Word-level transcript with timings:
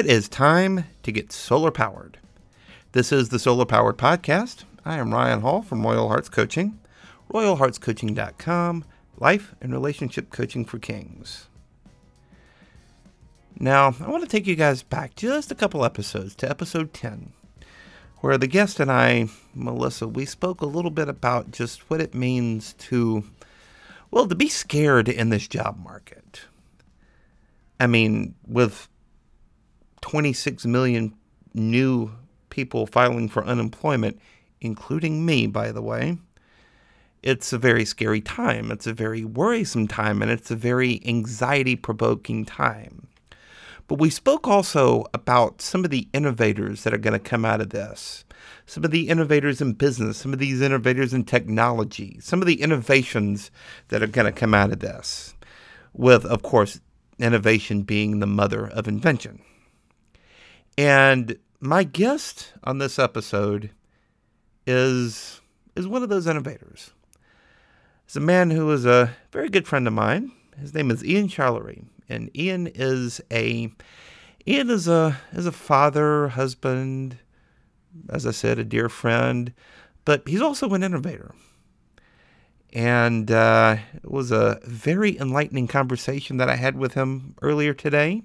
It 0.00 0.06
is 0.06 0.30
time 0.30 0.86
to 1.02 1.12
get 1.12 1.30
solar 1.30 1.70
powered. 1.70 2.16
This 2.92 3.12
is 3.12 3.28
the 3.28 3.38
Soul-R 3.38 3.66
Powered 3.66 3.98
Podcast. 3.98 4.64
I 4.82 4.96
am 4.96 5.12
Ryan 5.12 5.42
Hall 5.42 5.60
from 5.60 5.82
Royal 5.82 6.08
Hearts 6.08 6.30
Coaching, 6.30 6.80
royalheartscoaching.com, 7.30 8.84
life 9.18 9.54
and 9.60 9.72
relationship 9.74 10.30
coaching 10.30 10.64
for 10.64 10.78
kings. 10.78 11.48
Now, 13.58 13.94
I 14.00 14.08
want 14.08 14.22
to 14.22 14.28
take 14.28 14.46
you 14.46 14.56
guys 14.56 14.82
back 14.82 15.16
just 15.16 15.52
a 15.52 15.54
couple 15.54 15.84
episodes 15.84 16.34
to 16.36 16.48
episode 16.48 16.94
10, 16.94 17.34
where 18.20 18.38
the 18.38 18.46
guest 18.46 18.80
and 18.80 18.90
I, 18.90 19.28
Melissa, 19.54 20.08
we 20.08 20.24
spoke 20.24 20.62
a 20.62 20.66
little 20.66 20.90
bit 20.90 21.10
about 21.10 21.50
just 21.50 21.90
what 21.90 22.00
it 22.00 22.14
means 22.14 22.72
to, 22.78 23.24
well, 24.10 24.26
to 24.26 24.34
be 24.34 24.48
scared 24.48 25.10
in 25.10 25.28
this 25.28 25.46
job 25.46 25.78
market. 25.78 26.40
I 27.78 27.86
mean, 27.86 28.34
with 28.46 28.88
26 30.02 30.66
million 30.66 31.14
new 31.54 32.10
people 32.48 32.86
filing 32.86 33.28
for 33.28 33.44
unemployment, 33.44 34.20
including 34.60 35.24
me, 35.24 35.46
by 35.46 35.72
the 35.72 35.82
way, 35.82 36.18
it's 37.22 37.52
a 37.52 37.58
very 37.58 37.84
scary 37.84 38.20
time. 38.20 38.70
It's 38.70 38.86
a 38.86 38.94
very 38.94 39.24
worrisome 39.24 39.88
time, 39.88 40.22
and 40.22 40.30
it's 40.30 40.50
a 40.50 40.56
very 40.56 41.02
anxiety 41.06 41.76
provoking 41.76 42.44
time. 42.44 43.08
But 43.88 43.98
we 43.98 44.08
spoke 44.08 44.46
also 44.46 45.04
about 45.12 45.60
some 45.60 45.84
of 45.84 45.90
the 45.90 46.08
innovators 46.12 46.84
that 46.84 46.94
are 46.94 46.98
going 46.98 47.12
to 47.12 47.18
come 47.18 47.44
out 47.44 47.60
of 47.60 47.70
this. 47.70 48.24
Some 48.64 48.84
of 48.84 48.92
the 48.92 49.08
innovators 49.08 49.60
in 49.60 49.72
business, 49.72 50.16
some 50.16 50.32
of 50.32 50.38
these 50.38 50.60
innovators 50.60 51.12
in 51.12 51.24
technology, 51.24 52.18
some 52.20 52.40
of 52.40 52.46
the 52.46 52.62
innovations 52.62 53.50
that 53.88 54.02
are 54.02 54.06
going 54.06 54.32
to 54.32 54.38
come 54.38 54.54
out 54.54 54.72
of 54.72 54.78
this. 54.78 55.34
With, 55.92 56.24
of 56.24 56.42
course, 56.42 56.80
innovation 57.18 57.82
being 57.82 58.20
the 58.20 58.26
mother 58.26 58.66
of 58.68 58.86
invention. 58.86 59.42
And 60.80 61.36
my 61.60 61.84
guest 61.84 62.54
on 62.64 62.78
this 62.78 62.98
episode 62.98 63.68
is 64.66 65.42
is 65.76 65.86
one 65.86 66.02
of 66.02 66.08
those 66.08 66.26
innovators. 66.26 66.92
It's 68.06 68.16
a 68.16 68.20
man 68.20 68.50
who 68.50 68.70
is 68.70 68.86
a 68.86 69.14
very 69.30 69.50
good 69.50 69.68
friend 69.68 69.86
of 69.86 69.92
mine. 69.92 70.32
His 70.58 70.72
name 70.72 70.90
is 70.90 71.04
Ian 71.04 71.28
Charlery, 71.28 71.84
and 72.08 72.34
Ian 72.34 72.66
is 72.66 73.20
a 73.30 73.70
Ian 74.48 74.70
is 74.70 74.88
a 74.88 75.20
is 75.32 75.44
a 75.44 75.52
father, 75.52 76.28
husband, 76.28 77.18
as 78.08 78.26
I 78.26 78.30
said, 78.30 78.58
a 78.58 78.64
dear 78.64 78.88
friend, 78.88 79.52
but 80.06 80.26
he's 80.26 80.40
also 80.40 80.66
an 80.70 80.82
innovator. 80.82 81.34
And 82.72 83.30
uh, 83.30 83.76
it 84.02 84.10
was 84.10 84.32
a 84.32 84.58
very 84.64 85.18
enlightening 85.18 85.68
conversation 85.68 86.38
that 86.38 86.48
I 86.48 86.56
had 86.56 86.78
with 86.78 86.94
him 86.94 87.34
earlier 87.42 87.74
today. 87.74 88.22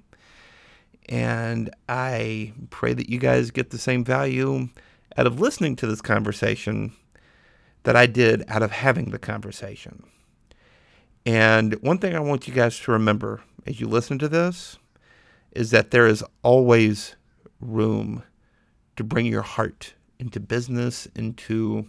And 1.08 1.70
I 1.88 2.52
pray 2.70 2.92
that 2.94 3.08
you 3.08 3.18
guys 3.18 3.50
get 3.50 3.70
the 3.70 3.78
same 3.78 4.04
value 4.04 4.68
out 5.16 5.26
of 5.26 5.40
listening 5.40 5.76
to 5.76 5.86
this 5.86 6.02
conversation 6.02 6.92
that 7.84 7.96
I 7.96 8.06
did 8.06 8.44
out 8.48 8.62
of 8.62 8.72
having 8.72 9.10
the 9.10 9.18
conversation. 9.18 10.04
And 11.24 11.74
one 11.82 11.98
thing 11.98 12.14
I 12.14 12.20
want 12.20 12.48
you 12.48 12.54
guys 12.54 12.78
to 12.80 12.92
remember 12.92 13.42
as 13.66 13.80
you 13.80 13.88
listen 13.88 14.18
to 14.20 14.28
this 14.28 14.78
is 15.52 15.70
that 15.70 15.90
there 15.90 16.06
is 16.06 16.24
always 16.42 17.16
room 17.60 18.22
to 18.96 19.04
bring 19.04 19.26
your 19.26 19.42
heart 19.42 19.94
into 20.18 20.40
business, 20.40 21.06
into 21.14 21.88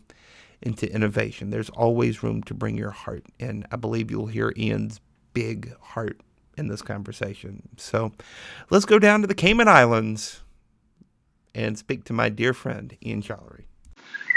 into 0.61 0.91
innovation. 0.91 1.51
There's 1.51 1.69
always 1.69 2.23
room 2.23 2.41
to 2.43 2.53
bring 2.55 2.77
your 2.77 2.89
heart, 2.89 3.23
and 3.39 3.67
I 3.71 3.75
believe 3.75 4.09
you'll 4.09 4.25
hear 4.25 4.53
Ian's 4.57 4.99
big 5.33 5.75
heart 5.79 6.19
in 6.57 6.67
this 6.67 6.81
conversation. 6.81 7.69
So 7.77 8.11
let's 8.69 8.85
go 8.85 8.99
down 8.99 9.21
to 9.21 9.27
the 9.27 9.35
Cayman 9.35 9.67
Islands 9.67 10.41
and 11.55 11.77
speak 11.77 12.03
to 12.05 12.13
my 12.13 12.29
dear 12.29 12.53
friend, 12.53 12.95
Ian 13.03 13.21
Charlery. 13.21 13.63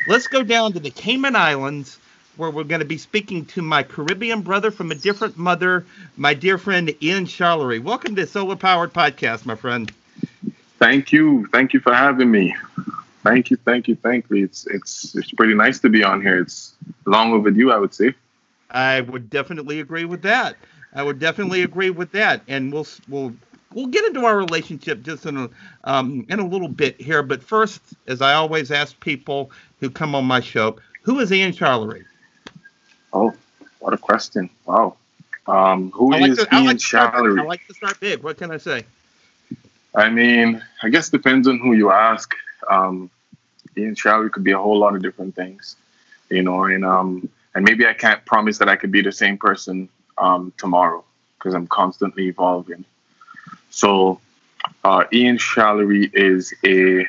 Let's 0.07 0.27
go 0.27 0.43
down 0.43 0.73
to 0.75 0.81
the 0.81 0.91
Cayman 0.91 1.37
Islands 1.37 1.99
where 2.37 2.51
we're 2.51 2.65
going 2.65 2.81
to 2.81 2.87
be 2.87 2.97
speaking 2.97 3.45
to 3.45 3.61
my 3.61 3.83
Caribbean 3.83 4.41
brother 4.41 4.71
from 4.71 4.91
a 4.91 4.95
different 4.95 5.37
mother, 5.37 5.85
my 6.17 6.33
dear 6.33 6.57
friend 6.57 6.95
Ian 7.03 7.27
Charlery. 7.27 7.83
Welcome 7.83 8.17
to 8.17 8.27
Soul-R 8.27 8.57
Powered 8.57 8.95
Podcast, 8.95 9.45
my 9.45 9.55
friend. 9.55 9.93
Thank 10.79 11.13
you. 11.13 11.47
Thank 11.53 11.75
you 11.75 11.81
for 11.81 11.93
having 11.93 12.31
me. 12.31 12.55
Thank 13.23 13.51
you, 13.51 13.59
thank 13.59 13.87
you, 13.87 13.97
thank 13.97 14.25
you. 14.31 14.45
It's 14.45 14.67
it's 14.69 15.15
it's 15.15 15.31
pretty 15.33 15.53
nice 15.53 15.79
to 15.81 15.91
be 15.91 16.03
on 16.03 16.23
here. 16.23 16.41
It's 16.41 16.75
long 17.05 17.35
overdue, 17.35 17.71
I 17.71 17.77
would 17.77 17.93
say. 17.93 18.15
I 18.71 19.03
would 19.03 19.29
definitely 19.29 19.81
agree 19.81 20.07
with 20.07 20.23
that. 20.23 20.57
I 20.95 21.03
would 21.03 21.19
definitely 21.19 21.63
agree 21.63 21.91
with 21.91 22.13
that, 22.13 22.43
and 22.49 22.73
we'll 22.73 22.87
we'll 23.09 23.33
we'll 23.73 23.87
get 23.87 24.05
into 24.05 24.25
our 24.25 24.37
relationship 24.37 25.03
just 25.03 25.27
in 25.27 25.37
a 25.37 25.51
um, 25.85 26.27
in 26.29 26.41
a 26.41 26.47
little 26.47 26.69
bit 26.69 27.01
here. 27.01 27.23
But 27.23 27.43
first, 27.43 27.81
as 28.07 28.21
I 28.21 28.35
always 28.35 28.71
ask 28.71 28.99
people 29.01 29.51
who 29.79 29.89
come 29.89 30.15
on 30.15 30.25
my 30.25 30.41
show, 30.41 30.77
who 31.03 31.21
is 31.21 31.33
Ian 31.33 31.53
Charlery? 31.53 32.05
Oh, 33.13 33.33
what 33.79 33.95
a 33.95 33.99
question! 33.99 34.51
Wow, 34.67 34.97
um, 35.47 35.91
who 35.93 36.11
like 36.11 36.31
is 36.31 36.39
to, 36.39 36.49
Ian 36.55 36.67
like 36.67 36.77
Charlery? 36.79 37.41
I 37.41 37.45
like 37.45 37.67
to 37.69 37.75
start 37.75 38.01
big. 38.01 38.23
What 38.23 38.39
can 38.39 38.51
I 38.51 38.59
say? 38.59 38.85
I 39.95 40.09
mean, 40.09 40.63
I 40.83 40.89
guess 40.89 41.09
depends 41.09 41.49
on 41.49 41.59
who 41.59 41.73
you 41.73 41.91
ask. 41.91 42.33
Um, 42.69 43.11
Ian 43.77 43.95
Charlery 43.95 44.31
could 44.31 44.45
be 44.45 44.53
a 44.53 44.59
whole 44.59 44.79
lot 44.79 44.97
of 44.97 45.03
different 45.03 45.37
things, 45.37 45.77
you 46.31 46.43
know, 46.43 46.65
and 46.65 46.85
um, 46.85 47.29
and 47.55 47.65
maybe 47.65 47.87
I 47.87 47.93
can't 47.93 48.25
promise 48.27 48.59
that 48.59 48.69
I 48.69 48.75
could 48.75 48.91
be 48.91 49.03
the 49.03 49.13
same 49.13 49.39
person 49.39 49.89
um, 50.21 50.53
tomorrow 50.57 51.05
because 51.39 51.55
I'm 51.55 51.67
constantly 51.67 52.29
evolving. 52.29 52.85
So, 53.71 54.21
uh, 54.85 55.05
Ian 55.13 55.39
Charlery 55.39 56.11
is 56.13 56.53
a 56.65 57.07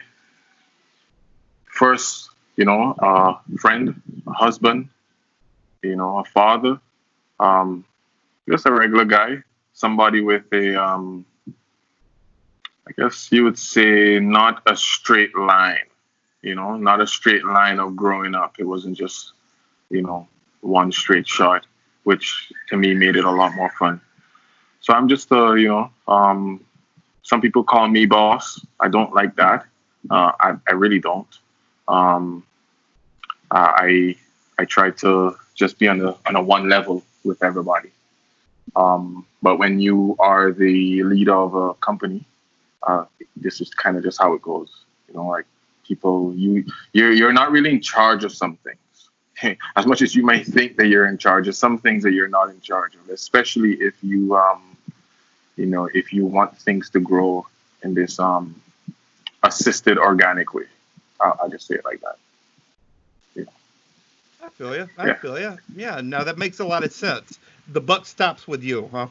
first, 1.66 2.30
you 2.56 2.66
know, 2.66 2.94
uh, 2.94 3.36
friend, 3.60 4.02
a 4.26 4.32
husband, 4.32 4.88
you 5.84 5.96
know, 5.96 6.20
a 6.20 6.24
father, 6.24 6.80
um, 7.40 7.84
just 8.48 8.66
a 8.66 8.72
regular 8.72 9.06
guy, 9.06 9.44
somebody 9.74 10.22
with 10.22 10.44
a, 10.54 10.82
um, 10.82 11.26
I 12.88 12.92
guess 12.98 13.32
you 13.32 13.44
would 13.44 13.60
say, 13.60 14.20
not 14.20 14.62
a 14.66 14.76
straight 14.76 15.36
line, 15.36 15.88
you 16.42 16.56
know, 16.56 16.78
not 16.78 17.02
a 17.02 17.08
straight 17.08 17.44
line 17.44 17.80
of 17.80 17.96
growing 17.96 18.34
up. 18.36 18.56
It 18.60 18.66
wasn't 18.66 18.98
just, 18.98 19.34
you 19.90 20.02
know, 20.02 20.28
one 20.62 20.92
straight 20.92 21.28
shot 21.28 21.66
which 22.04 22.52
to 22.70 22.78
me 22.78 22.94
made 22.94 23.16
it 23.16 23.26
a 23.26 23.32
lot 23.32 23.56
more 23.56 23.72
fun. 23.78 24.02
So 24.82 24.94
I'm 24.94 25.08
just 25.08 25.32
a, 25.32 25.56
you 25.58 25.68
know, 25.68 25.92
um, 26.08 26.64
some 27.24 27.42
people 27.42 27.64
call 27.64 27.88
me 27.88 28.06
boss. 28.06 28.60
I 28.80 28.88
don't 28.88 29.14
like 29.14 29.36
that. 29.36 29.66
Uh, 30.10 30.32
I, 30.40 30.56
I 30.68 30.72
really 30.74 31.00
don't. 31.00 31.28
Um, 31.88 32.44
I 33.52 34.16
I 34.58 34.66
try 34.66 34.92
to 34.92 35.36
just 35.56 35.78
be 35.78 35.88
on 35.88 36.02
a 36.02 36.16
on 36.26 36.36
a 36.36 36.42
one 36.42 36.70
level 36.70 37.04
with 37.24 37.44
everybody. 37.44 37.90
Um, 38.76 39.26
but 39.42 39.58
when 39.60 39.80
you 39.80 40.16
are 40.20 40.52
the 40.52 41.04
leader 41.04 41.36
of 41.36 41.54
a 41.56 41.74
company, 41.76 42.24
uh, 42.84 43.06
this 43.36 43.60
is 43.62 43.70
kind 43.72 43.98
of 43.98 44.04
just 44.04 44.20
how 44.20 44.34
it 44.34 44.42
goes. 44.42 44.72
You 45.08 45.16
know, 45.16 45.28
like 45.28 45.46
people, 45.86 46.34
you 46.36 46.66
you're 46.94 47.12
you're 47.12 47.34
not 47.34 47.52
really 47.52 47.72
in 47.72 47.82
charge 47.82 48.24
of 48.24 48.32
something. 48.32 48.76
as 49.76 49.86
much 49.86 50.02
as 50.02 50.16
you 50.16 50.26
may 50.26 50.44
think 50.44 50.78
that 50.78 50.88
you're 50.88 51.08
in 51.08 51.18
charge 51.18 51.48
of 51.48 51.56
some 51.56 51.78
things 51.78 52.04
that 52.04 52.12
you're 52.12 52.28
not 52.28 52.50
in 52.50 52.60
charge 52.62 52.96
of, 52.96 53.10
especially 53.10 53.74
if 53.74 53.94
you, 54.02 54.36
um, 54.36 54.62
you 55.58 55.66
know, 55.66 55.90
if 55.94 56.14
you 56.14 56.26
want 56.26 56.58
things 56.58 56.90
to 56.92 57.00
grow 57.00 57.46
in 57.84 57.94
this 57.94 58.20
um, 58.20 58.62
assisted 59.44 59.98
organic 59.98 60.54
way. 60.54 60.66
I'll, 61.20 61.38
I'll 61.42 61.50
just 61.50 61.68
say 61.68 61.76
it 61.76 61.86
like 61.86 62.02
that. 62.02 62.18
Yeah. 63.36 63.44
I 64.44 64.50
feel 64.50 64.76
you. 64.76 64.90
I 64.98 65.08
yeah. 65.08 65.14
feel 65.16 65.40
you. 65.40 65.58
Yeah. 65.76 66.02
Now 66.02 66.24
that 66.24 66.38
makes 66.38 66.60
a 66.60 66.66
lot 66.66 66.84
of 66.84 66.92
sense. 66.92 67.40
The 67.68 67.82
buck 67.82 68.06
stops 68.06 68.48
with 68.48 68.64
you, 68.64 68.90
huh? 68.92 69.08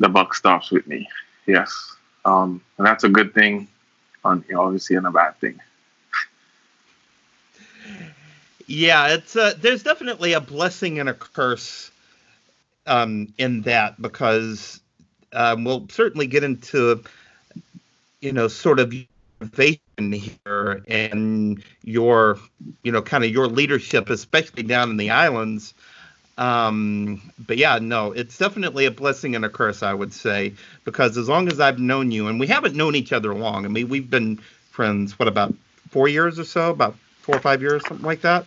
The 0.00 0.08
buck 0.08 0.34
stops 0.34 0.70
with 0.70 0.86
me. 0.86 1.08
Yes. 1.46 1.96
Um, 2.24 2.60
and 2.76 2.86
that's 2.86 3.04
a 3.04 3.08
good 3.08 3.32
thing, 3.32 3.68
on 4.24 4.44
obviously, 4.54 4.96
and 4.96 5.06
a 5.06 5.10
bad 5.10 5.38
thing. 5.38 5.60
Yeah, 8.66 9.14
it's 9.14 9.36
uh, 9.36 9.54
there's 9.60 9.82
definitely 9.82 10.32
a 10.32 10.40
blessing 10.40 10.98
and 10.98 11.08
a 11.08 11.14
curse 11.14 11.90
um, 12.86 13.32
in 13.38 13.62
that 13.62 14.00
because 14.00 14.80
um, 15.32 15.64
we'll 15.64 15.88
certainly 15.88 16.26
get 16.26 16.42
into 16.42 17.02
you 18.20 18.32
know 18.32 18.48
sort 18.48 18.80
of 18.80 18.92
innovation 19.40 19.80
here 20.12 20.82
and 20.88 21.62
your 21.82 22.38
you 22.82 22.90
know 22.90 23.02
kind 23.02 23.24
of 23.24 23.30
your 23.30 23.46
leadership, 23.46 24.10
especially 24.10 24.64
down 24.64 24.90
in 24.90 24.96
the 24.96 25.10
islands. 25.10 25.74
Um, 26.38 27.32
but 27.38 27.56
yeah, 27.56 27.78
no, 27.80 28.12
it's 28.12 28.36
definitely 28.36 28.84
a 28.84 28.90
blessing 28.90 29.34
and 29.36 29.44
a 29.44 29.48
curse, 29.48 29.82
I 29.82 29.94
would 29.94 30.12
say, 30.12 30.52
because 30.84 31.16
as 31.16 31.28
long 31.28 31.48
as 31.48 31.60
I've 31.60 31.78
known 31.78 32.10
you, 32.10 32.26
and 32.28 32.38
we 32.38 32.46
haven't 32.46 32.74
known 32.74 32.94
each 32.94 33.12
other 33.12 33.34
long. 33.34 33.64
I 33.64 33.68
mean, 33.68 33.88
we've 33.88 34.10
been 34.10 34.38
friends 34.70 35.18
what 35.18 35.28
about 35.28 35.54
four 35.88 36.08
years 36.08 36.38
or 36.38 36.44
so, 36.44 36.70
about 36.70 36.96
four 37.26 37.36
or 37.36 37.40
five 37.40 37.60
years, 37.62 37.86
something 37.86 38.06
like 38.06 38.22
that. 38.22 38.46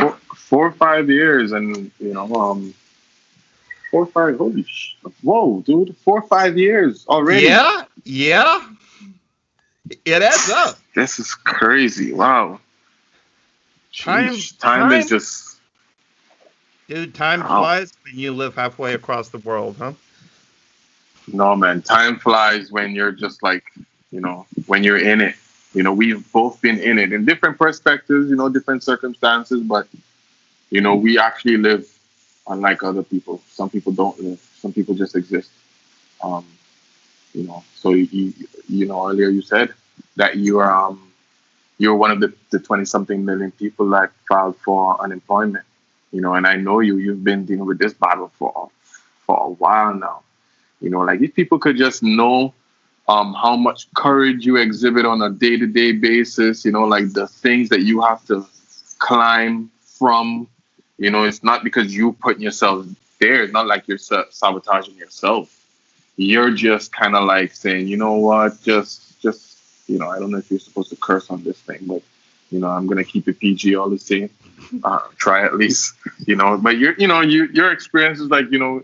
Four, 0.00 0.12
four 0.34 0.66
or 0.68 0.72
five 0.72 1.10
years, 1.10 1.52
and 1.52 1.90
you 2.00 2.14
know, 2.14 2.32
um, 2.34 2.74
four 3.90 4.02
or 4.04 4.06
five. 4.06 4.38
Holy 4.38 4.64
sh! 4.64 4.96
Whoa, 5.22 5.60
dude, 5.62 5.96
four 5.98 6.20
or 6.20 6.28
five 6.28 6.58
years 6.58 7.06
already. 7.08 7.46
Yeah, 7.46 7.84
yeah. 8.04 8.68
It 10.04 10.22
adds 10.22 10.50
up. 10.50 10.78
This 10.94 11.18
is 11.18 11.34
crazy. 11.34 12.12
Wow. 12.12 12.60
Time, 13.96 14.32
time, 14.60 14.90
time- 14.90 14.92
is 14.92 15.08
just 15.08 15.60
Dude, 16.88 17.14
time 17.14 17.40
Wow. 17.40 17.60
flies 17.60 17.92
when 18.04 18.18
you 18.18 18.32
live 18.32 18.54
halfway 18.56 18.94
across 18.94 19.28
the 19.30 19.38
world, 19.38 19.76
huh? 19.78 19.92
no 21.32 21.54
man. 21.56 21.82
Time 21.82 22.18
flies 22.18 22.70
when 22.70 22.92
you're 22.94 23.12
just 23.12 23.42
like 23.42 23.64
you 24.10 24.20
know 24.20 24.46
when 24.66 24.82
you're 24.84 24.98
in 24.98 25.20
it. 25.20 25.34
You 25.74 25.82
know, 25.82 25.92
we've 25.92 26.30
both 26.32 26.60
been 26.60 26.78
in 26.78 26.98
it 26.98 27.12
in 27.12 27.24
different 27.24 27.58
perspectives. 27.58 28.30
You 28.30 28.36
know, 28.36 28.48
different 28.48 28.82
circumstances, 28.82 29.60
but 29.62 29.88
you 30.70 30.80
know, 30.80 30.94
we 30.94 31.18
actually 31.18 31.56
live 31.56 31.86
unlike 32.48 32.82
other 32.82 33.02
people. 33.02 33.42
Some 33.48 33.70
people 33.70 33.92
don't 33.92 34.18
live. 34.20 34.40
Some 34.60 34.72
people 34.72 34.94
just 34.94 35.16
exist. 35.16 35.50
Um, 36.22 36.44
you 37.34 37.44
know, 37.44 37.64
so 37.74 37.90
you 37.90 38.32
you 38.68 38.86
know 38.86 39.08
earlier 39.08 39.28
you 39.28 39.42
said 39.42 39.74
that 40.16 40.36
you 40.36 40.58
are 40.60 40.70
um 40.70 41.12
you're 41.78 41.96
one 41.96 42.10
of 42.10 42.20
the 42.20 42.32
the 42.50 42.58
twenty 42.60 42.84
something 42.84 43.24
million 43.24 43.50
people 43.52 43.88
that 43.90 44.12
filed 44.28 44.56
for 44.58 45.00
unemployment. 45.02 45.64
You 46.12 46.20
know, 46.20 46.34
and 46.34 46.46
I 46.46 46.56
know 46.56 46.80
you. 46.80 46.96
You've 46.98 47.24
been 47.24 47.44
dealing 47.44 47.66
with 47.66 47.78
this 47.78 47.92
battle 47.94 48.30
for 48.38 48.70
for 49.26 49.36
a 49.38 49.50
while 49.50 49.94
now. 49.94 50.22
You 50.80 50.90
know, 50.90 51.00
like 51.00 51.20
if 51.20 51.34
people 51.34 51.58
could 51.58 51.76
just 51.76 52.02
know 52.02 52.54
um, 53.08 53.34
how 53.34 53.56
much 53.56 53.92
courage 53.94 54.46
you 54.46 54.56
exhibit 54.56 55.04
on 55.04 55.20
a 55.22 55.30
day 55.30 55.56
to 55.56 55.66
day 55.66 55.92
basis, 55.92 56.64
you 56.64 56.72
know, 56.72 56.84
like 56.84 57.12
the 57.12 57.26
things 57.26 57.68
that 57.68 57.82
you 57.82 58.00
have 58.00 58.24
to 58.26 58.46
climb 58.98 59.70
from. 59.98 60.48
You 60.98 61.10
know, 61.10 61.24
it's 61.24 61.42
not 61.42 61.64
because 61.64 61.94
you 61.94 62.12
putting 62.12 62.42
yourself 62.42 62.86
there. 63.20 63.42
It's 63.42 63.52
not 63.52 63.66
like 63.66 63.88
you're 63.88 63.98
sabotaging 63.98 64.94
yourself. 64.94 65.50
You're 66.16 66.52
just 66.52 66.92
kind 66.92 67.16
of 67.16 67.24
like 67.24 67.52
saying, 67.52 67.88
you 67.88 67.96
know 67.96 68.12
what, 68.12 68.62
just, 68.62 69.20
just, 69.20 69.58
you 69.88 69.98
know, 69.98 70.08
I 70.08 70.20
don't 70.20 70.30
know 70.30 70.38
if 70.38 70.50
you're 70.50 70.60
supposed 70.60 70.90
to 70.90 70.96
curse 70.96 71.28
on 71.30 71.42
this 71.42 71.58
thing, 71.58 71.80
but 71.82 72.02
you 72.50 72.60
know, 72.60 72.68
I'm 72.68 72.86
gonna 72.86 73.04
keep 73.04 73.26
it 73.28 73.40
PG 73.40 73.74
all 73.76 73.90
the 73.90 73.98
same. 73.98 74.30
Uh, 74.82 74.98
try 75.18 75.44
at 75.44 75.54
least, 75.56 75.94
you 76.26 76.34
know. 76.34 76.56
But 76.56 76.78
your, 76.78 76.94
you 76.94 77.06
know, 77.06 77.20
you, 77.20 77.46
your 77.52 77.70
experience 77.70 78.18
is 78.18 78.30
like, 78.30 78.50
you 78.50 78.58
know, 78.58 78.82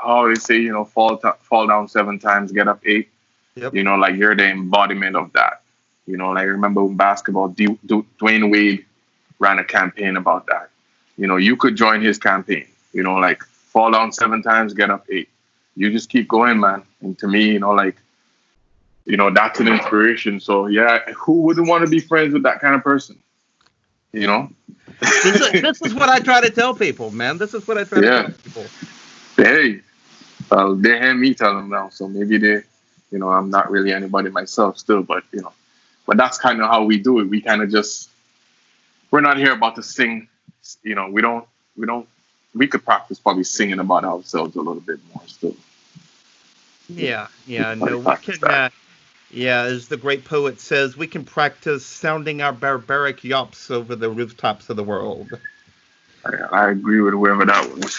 how 0.00 0.28
they 0.28 0.34
say, 0.34 0.58
you 0.58 0.72
know, 0.72 0.84
fall 0.84 1.16
t- 1.16 1.28
fall 1.40 1.66
down 1.66 1.88
seven 1.88 2.18
times, 2.18 2.52
get 2.52 2.68
up 2.68 2.80
eight. 2.84 3.08
Yep. 3.56 3.74
You 3.74 3.82
know, 3.82 3.96
like 3.96 4.16
you're 4.16 4.36
the 4.36 4.48
embodiment 4.48 5.16
of 5.16 5.32
that. 5.32 5.62
You 6.06 6.16
know, 6.16 6.30
like 6.30 6.42
I 6.42 6.44
remember 6.44 6.84
when 6.84 6.96
basketball, 6.96 7.48
D- 7.48 7.78
D- 7.86 8.04
Dwyane 8.20 8.50
Wade 8.52 8.84
ran 9.38 9.58
a 9.58 9.64
campaign 9.64 10.16
about 10.16 10.46
that. 10.46 10.70
You 11.16 11.26
know, 11.26 11.36
you 11.36 11.56
could 11.56 11.74
join 11.76 12.00
his 12.02 12.18
campaign. 12.18 12.66
You 12.92 13.02
know, 13.02 13.14
like 13.14 13.42
fall 13.42 13.90
down 13.90 14.12
seven 14.12 14.42
times, 14.42 14.74
get 14.74 14.90
up 14.90 15.06
eight. 15.10 15.28
You 15.74 15.90
just 15.90 16.08
keep 16.10 16.28
going, 16.28 16.60
man. 16.60 16.82
And 17.00 17.18
to 17.18 17.26
me, 17.28 17.52
you 17.52 17.58
know, 17.58 17.72
like, 17.72 17.96
you 19.04 19.16
know, 19.16 19.30
that's 19.30 19.58
an 19.60 19.68
inspiration. 19.68 20.38
So 20.40 20.66
yeah, 20.66 21.00
who 21.12 21.42
wouldn't 21.42 21.66
want 21.68 21.84
to 21.84 21.90
be 21.90 21.98
friends 22.00 22.34
with 22.34 22.42
that 22.44 22.60
kind 22.60 22.74
of 22.74 22.82
person? 22.82 23.18
You 24.12 24.26
know? 24.26 24.50
This 25.00 25.24
is, 25.24 25.52
this 25.62 25.82
is 25.82 25.94
what 25.94 26.08
I 26.08 26.20
try 26.20 26.40
to 26.40 26.50
tell 26.50 26.74
people, 26.74 27.10
man. 27.10 27.38
This 27.38 27.54
is 27.54 27.66
what 27.66 27.78
I 27.78 27.84
try 27.84 28.00
Yeah. 28.02 28.22
to 28.22 28.32
tell 28.32 28.64
people. 28.64 28.64
hey, 29.36 29.80
well, 30.50 30.74
they 30.76 30.98
hear 30.98 31.14
me 31.14 31.34
tell 31.34 31.54
them 31.56 31.70
now, 31.70 31.88
so 31.88 32.06
maybe 32.08 32.38
they, 32.38 32.62
you 33.10 33.18
know, 33.18 33.30
I'm 33.30 33.50
not 33.50 33.70
really 33.70 33.92
anybody 33.92 34.30
myself 34.30 34.78
still, 34.78 35.02
but 35.02 35.24
you 35.32 35.42
know, 35.42 35.52
but 36.06 36.16
that's 36.16 36.38
kind 36.38 36.60
of 36.60 36.68
how 36.68 36.84
we 36.84 36.98
do 36.98 37.20
it. 37.20 37.24
We 37.24 37.40
kind 37.40 37.62
of 37.62 37.70
just, 37.70 38.10
we're 39.10 39.20
not 39.20 39.36
here 39.36 39.52
about 39.52 39.76
to 39.76 39.82
sing, 39.82 40.28
you 40.82 40.94
know, 40.94 41.08
we 41.08 41.22
don't, 41.22 41.46
we 41.76 41.86
don't, 41.86 42.08
we 42.54 42.66
could 42.66 42.84
practice 42.84 43.18
probably 43.18 43.44
singing 43.44 43.78
about 43.78 44.04
ourselves 44.04 44.56
a 44.56 44.58
little 44.58 44.80
bit 44.80 44.98
more 45.14 45.22
still. 45.26 45.56
Yeah, 46.88 47.28
yeah, 47.46 47.74
no, 47.74 47.98
we 47.98 48.16
can. 48.16 48.44
Uh, 48.44 48.70
yeah, 49.30 49.62
as 49.62 49.88
the 49.88 49.96
great 49.96 50.24
poet 50.24 50.60
says, 50.60 50.96
we 50.96 51.08
can 51.08 51.24
practice 51.24 51.84
sounding 51.84 52.40
our 52.42 52.52
barbaric 52.52 53.24
yawps 53.24 53.70
over 53.72 53.96
the 53.96 54.08
rooftops 54.08 54.70
of 54.70 54.76
the 54.76 54.84
world. 54.84 55.28
I, 56.24 56.30
I 56.52 56.70
agree 56.70 57.00
with 57.00 57.14
whoever 57.14 57.44
that 57.44 57.68
was. 57.74 57.98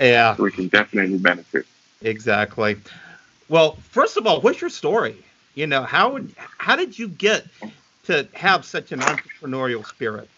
Yeah, 0.00 0.36
We 0.38 0.52
can 0.52 0.68
definitely 0.68 1.18
benefit. 1.18 1.66
exactly. 2.00 2.76
Well, 3.48 3.76
first 3.90 4.16
of 4.16 4.26
all, 4.26 4.40
what's 4.40 4.60
your 4.60 4.70
story? 4.70 5.16
You 5.54 5.66
know, 5.66 5.82
how 5.82 6.20
how 6.58 6.76
did 6.76 6.98
you 6.98 7.08
get 7.08 7.46
to 8.04 8.28
have 8.34 8.64
such 8.64 8.92
an 8.92 9.00
entrepreneurial 9.00 9.86
spirit? 9.86 10.28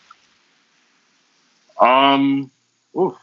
Um, 1.80 2.50
oof, 2.96 3.16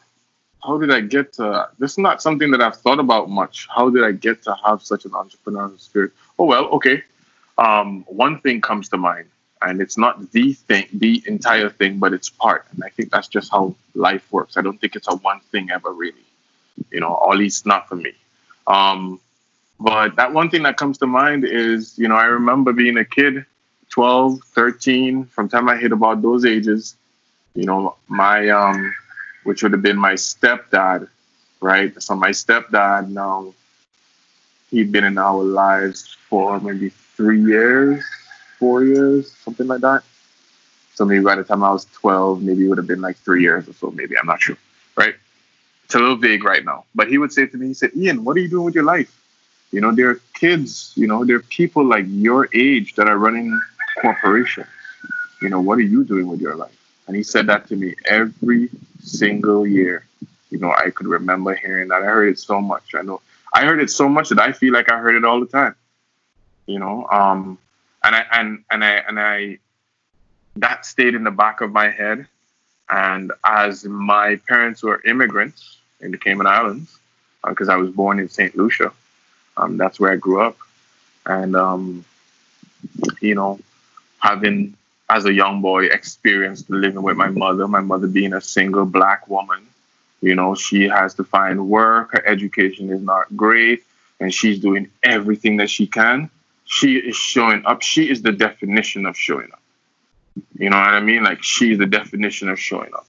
how 0.64 0.78
did 0.78 0.92
I 0.92 1.02
get 1.02 1.34
to? 1.34 1.70
This 1.80 1.94
is 1.94 1.98
not 1.98 2.22
something 2.22 2.52
that 2.52 2.62
I've 2.62 2.76
thought 2.76 3.00
about 3.00 3.30
much. 3.30 3.68
How 3.74 3.90
did 3.90 4.04
I 4.04 4.12
get 4.12 4.44
to 4.44 4.56
have 4.66 4.84
such 4.84 5.06
an 5.06 5.12
entrepreneurial 5.12 5.80
spirit? 5.80 6.12
Oh 6.38 6.46
well, 6.46 6.66
okay. 6.66 7.04
Um, 7.58 8.04
one 8.08 8.40
thing 8.42 8.62
comes 8.62 8.90
to 8.90 8.98
mind, 8.98 9.30
and 9.62 9.82
it's 9.82 9.98
not 9.98 10.32
the 10.32 10.54
thing, 10.54 10.88
the 10.94 11.24
entire 11.26 11.70
thing, 11.70 11.98
but 11.98 12.14
it's 12.14 12.30
part. 12.30 12.66
And 12.72 12.84
I 12.84 12.90
think 12.90 13.10
that's 13.10 13.28
just 13.28 13.50
how 13.52 13.76
life 13.96 14.32
works. 14.32 14.58
I 14.58 14.62
don't 14.62 14.80
think 14.80 14.96
it's 14.96 15.08
a 15.08 15.16
one 15.16 15.40
thing 15.52 15.72
ever 15.72 15.92
really, 15.92 16.26
you 16.92 17.00
know, 17.00 17.18
at 17.32 17.38
least 17.38 17.66
not 17.66 17.88
for 17.88 17.96
me. 17.96 18.14
Um, 18.68 19.20
but 19.80 20.16
that 20.16 20.34
one 20.34 20.50
thing 20.50 20.64
that 20.64 20.78
comes 20.78 20.98
to 21.00 21.08
mind 21.08 21.46
is, 21.46 21.98
you 21.98 22.08
know, 22.08 22.16
I 22.16 22.26
remember 22.26 22.74
being 22.74 22.98
a 22.98 23.06
kid, 23.06 23.46
12, 23.90 24.42
13, 24.44 25.26
from 25.26 25.50
time 25.50 25.70
I 25.70 25.78
hit 25.78 25.92
about 25.92 26.22
those 26.22 26.46
ages, 26.46 26.96
you 27.54 27.66
know, 27.66 27.96
my 28.08 28.50
um, 28.50 28.94
which 29.44 29.64
would 29.64 29.72
have 29.72 29.82
been 29.82 29.98
my 29.98 30.14
stepdad, 30.14 31.08
right? 31.62 32.02
So 32.02 32.16
my 32.16 32.32
stepdad 32.32 33.10
now, 33.10 33.54
he'd 34.72 34.92
been 34.92 35.04
in 35.04 35.18
our 35.18 35.44
lives 35.44 36.18
for 36.30 36.60
maybe 36.60 36.90
three 36.90 37.42
years, 37.42 38.04
four 38.60 38.84
years, 38.84 39.32
something 39.32 39.68
like 39.68 39.82
that. 39.82 40.04
So 40.96 41.06
maybe 41.06 41.24
by 41.24 41.36
the 41.36 41.44
time 41.44 41.64
I 41.64 41.72
was 41.72 41.86
12, 41.94 42.42
maybe 42.42 42.66
it 42.66 42.68
would 42.68 42.78
have 42.80 42.88
been 42.88 43.02
like 43.02 43.18
three 43.18 43.44
years 43.44 43.70
or 43.70 43.74
so, 43.74 43.92
maybe, 43.92 44.18
I'm 44.18 44.26
not 44.26 44.42
sure, 44.42 44.58
right? 44.96 45.16
It's 45.86 45.96
a 45.96 46.00
little 46.00 46.18
vague 46.18 46.44
right 46.44 46.66
now. 46.66 46.86
But 46.96 47.08
he 47.08 47.18
would 47.18 47.32
say 47.32 47.46
to 47.46 47.58
me, 47.58 47.68
he 47.68 47.74
said, 47.76 47.92
Ian, 47.96 48.24
what 48.24 48.36
are 48.36 48.40
you 48.40 48.50
doing 48.50 48.66
with 48.66 48.76
your 48.76 48.84
life? 48.84 49.14
You 49.72 49.82
know, 49.82 49.92
there 49.92 50.10
are 50.10 50.22
kids, 50.34 50.94
you 50.96 51.08
know, 51.08 51.26
there 51.26 51.38
are 51.38 51.42
people 51.42 51.84
like 51.84 52.06
your 52.08 52.50
age 52.54 52.96
that 52.96 53.08
are 53.08 53.18
running 53.18 53.60
corporations. 54.02 54.68
You 55.42 55.50
know, 55.50 55.62
what 55.62 55.78
are 55.78 55.82
you 55.82 56.04
doing 56.04 56.28
with 56.28 56.42
your 56.42 56.56
life? 56.56 56.76
And 57.08 57.16
he 57.16 57.24
said 57.24 57.48
that 57.48 57.68
to 57.68 57.76
me 57.76 57.96
every 58.06 58.70
single 59.02 59.68
year. 59.68 60.06
You 60.50 60.60
know, 60.60 60.72
I 60.72 60.90
could 60.90 61.08
remember 61.08 61.54
hearing 61.56 61.90
that. 61.90 62.02
I 62.02 62.06
heard 62.06 62.30
it 62.30 62.40
so 62.40 62.62
much. 62.62 62.96
I 62.96 63.02
know 63.02 63.22
I 63.54 63.66
heard 63.66 63.82
it 63.82 63.90
so 63.90 64.08
much 64.08 64.30
that 64.30 64.40
I 64.40 64.52
feel 64.52 64.74
like 64.74 64.92
I 64.92 64.98
heard 64.98 65.16
it 65.16 65.26
all 65.26 65.40
the 65.40 65.46
time. 65.46 65.76
You 66.66 66.80
know, 66.80 67.08
um, 67.12 67.58
and 68.04 68.16
I 68.16 68.26
and 68.32 68.64
and 68.72 68.84
I 68.84 68.92
and 69.08 69.20
I 69.20 69.58
that 70.58 70.86
stayed 70.86 71.16
in 71.16 71.24
the 71.24 71.32
back 71.32 71.62
of 71.62 71.72
my 71.72 71.90
head. 71.90 72.28
And 72.90 73.34
as 73.44 73.84
my 73.84 74.38
parents 74.48 74.82
were 74.82 75.02
immigrants 75.06 75.78
in 76.00 76.12
the 76.12 76.18
Cayman 76.18 76.48
Islands, 76.48 76.98
because 77.46 77.68
I 77.68 77.76
was 77.76 77.90
born 77.90 78.20
in 78.20 78.30
St. 78.30 78.56
Lucia, 78.56 78.94
um, 79.58 79.78
that's 79.78 80.00
where 80.00 80.12
I 80.12 80.16
grew 80.16 80.42
up, 80.42 80.58
and 81.26 81.56
um, 81.56 82.06
you 83.22 83.36
know, 83.36 83.60
having 84.20 84.76
as 85.10 85.26
a 85.26 85.34
young 85.34 85.62
boy 85.62 85.86
experienced 85.86 86.70
living 86.70 87.02
with 87.02 87.18
my 87.18 87.30
mother, 87.30 87.68
my 87.68 87.80
mother 87.80 88.08
being 88.08 88.34
a 88.34 88.42
single 88.42 88.86
black 88.86 89.28
woman. 89.28 89.66
You 90.22 90.36
know, 90.36 90.56
she 90.56 90.84
has 90.88 91.14
to 91.16 91.24
find 91.24 91.70
work, 91.70 92.12
her 92.12 92.26
education 92.28 92.90
is 92.90 93.02
not 93.02 93.36
great, 93.36 93.84
and 94.20 94.34
she's 94.34 94.60
doing 94.60 94.90
everything 95.04 95.58
that 95.58 95.70
she 95.70 95.88
can. 95.88 96.30
She 96.66 96.98
is 96.98 97.16
showing 97.16 97.66
up. 97.66 97.82
She 97.82 98.10
is 98.10 98.22
the 98.22 98.32
definition 98.32 99.06
of 99.06 99.16
showing 99.16 99.50
up. 99.54 99.62
You 100.58 100.70
know 100.70 100.78
what 100.78 100.90
I 100.90 101.00
mean? 101.00 101.24
Like 101.24 101.44
she's 101.44 101.78
the 101.78 101.86
definition 101.86 102.50
of 102.50 102.60
showing 102.60 102.94
up. 102.94 103.08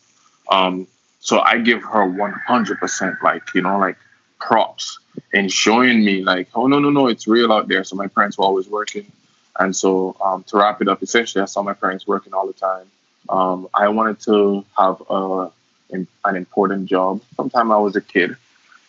Um, 0.51 0.87
so 1.21 1.41
I 1.41 1.59
give 1.59 1.83
her 1.83 2.07
100% 2.07 3.23
like, 3.23 3.43
you 3.55 3.63
know, 3.63 3.79
like 3.79 3.97
props 4.39 4.99
and 5.33 5.53
showing 5.53 6.05
me 6.05 6.23
like, 6.23 6.49
oh, 6.55 6.67
no, 6.67 6.79
no, 6.79 6.91
no, 6.91 7.09
it's 7.09 7.27
real 7.27 7.53
out 7.53 7.69
there. 7.69 7.85
So 7.85 7.97
my 7.97 8.07
parents 8.07 8.39
were 8.39 8.45
always 8.45 8.69
working. 8.69 9.11
And 9.59 9.75
so 9.75 10.17
um, 10.25 10.45
to 10.45 10.57
wrap 10.57 10.81
it 10.81 10.89
up, 10.89 11.03
essentially, 11.03 11.43
I 11.43 11.47
saw 11.47 11.63
my 11.63 11.75
parents 11.75 12.07
working 12.07 12.33
all 12.33 12.47
the 12.47 12.53
time. 12.53 12.87
Um, 13.29 13.69
I 13.75 13.89
wanted 13.89 14.21
to 14.21 14.65
have 14.79 15.03
a, 15.11 15.51
an 15.91 16.37
important 16.37 16.87
job. 16.87 17.21
Sometime 17.37 17.73
I 17.73 17.79
was 17.79 17.97
a 17.97 18.01
kid. 18.01 18.37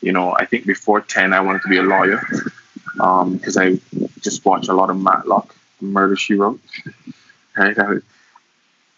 You 0.01 0.13
know, 0.13 0.33
I 0.33 0.45
think 0.45 0.65
before 0.65 1.01
10, 1.01 1.33
I 1.33 1.41
wanted 1.41 1.61
to 1.63 1.67
be 1.67 1.77
a 1.77 1.83
lawyer 1.83 2.21
because 2.93 3.57
I 3.57 3.79
just 4.21 4.45
watched 4.45 4.69
a 4.69 4.73
lot 4.73 4.89
of 4.89 4.99
Matlock, 4.99 5.55
Murder, 5.81 6.15
She 6.15 6.35
Wrote. 6.35 6.59
Right? 7.57 8.01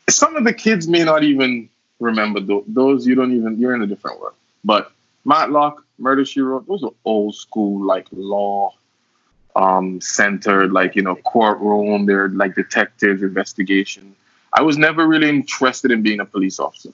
Some 0.10 0.36
of 0.36 0.43
the 0.43 0.53
kids 0.53 0.88
may 0.88 1.03
not 1.03 1.24
even 1.24 1.70
remember 2.00 2.39
those. 2.67 3.08
You 3.08 3.15
don't 3.15 3.36
even, 3.36 3.60
you're 3.60 3.74
in 3.74 3.81
a 3.81 3.88
different 3.88 4.20
world. 4.20 4.36
But 4.63 4.91
Matlock, 5.25 5.84
Murder, 6.01 6.25
She 6.25 6.41
Wrote, 6.41 6.67
those 6.67 6.84
are 6.84 6.91
old 7.05 7.36
school, 7.36 7.86
like 7.86 8.08
law 8.12 8.74
um, 9.55 10.01
centered, 10.01 10.72
like, 10.72 10.96
you 10.96 11.01
know, 11.01 11.15
courtroom. 11.15 12.05
They're 12.05 12.29
like 12.29 12.55
detectives, 12.55 13.22
investigation. 13.22 14.15
I 14.53 14.63
was 14.63 14.77
never 14.77 15.08
really 15.08 15.29
interested 15.29 15.91
in 15.91 16.01
being 16.01 16.20
a 16.20 16.25
police 16.25 16.60
officer. 16.60 16.91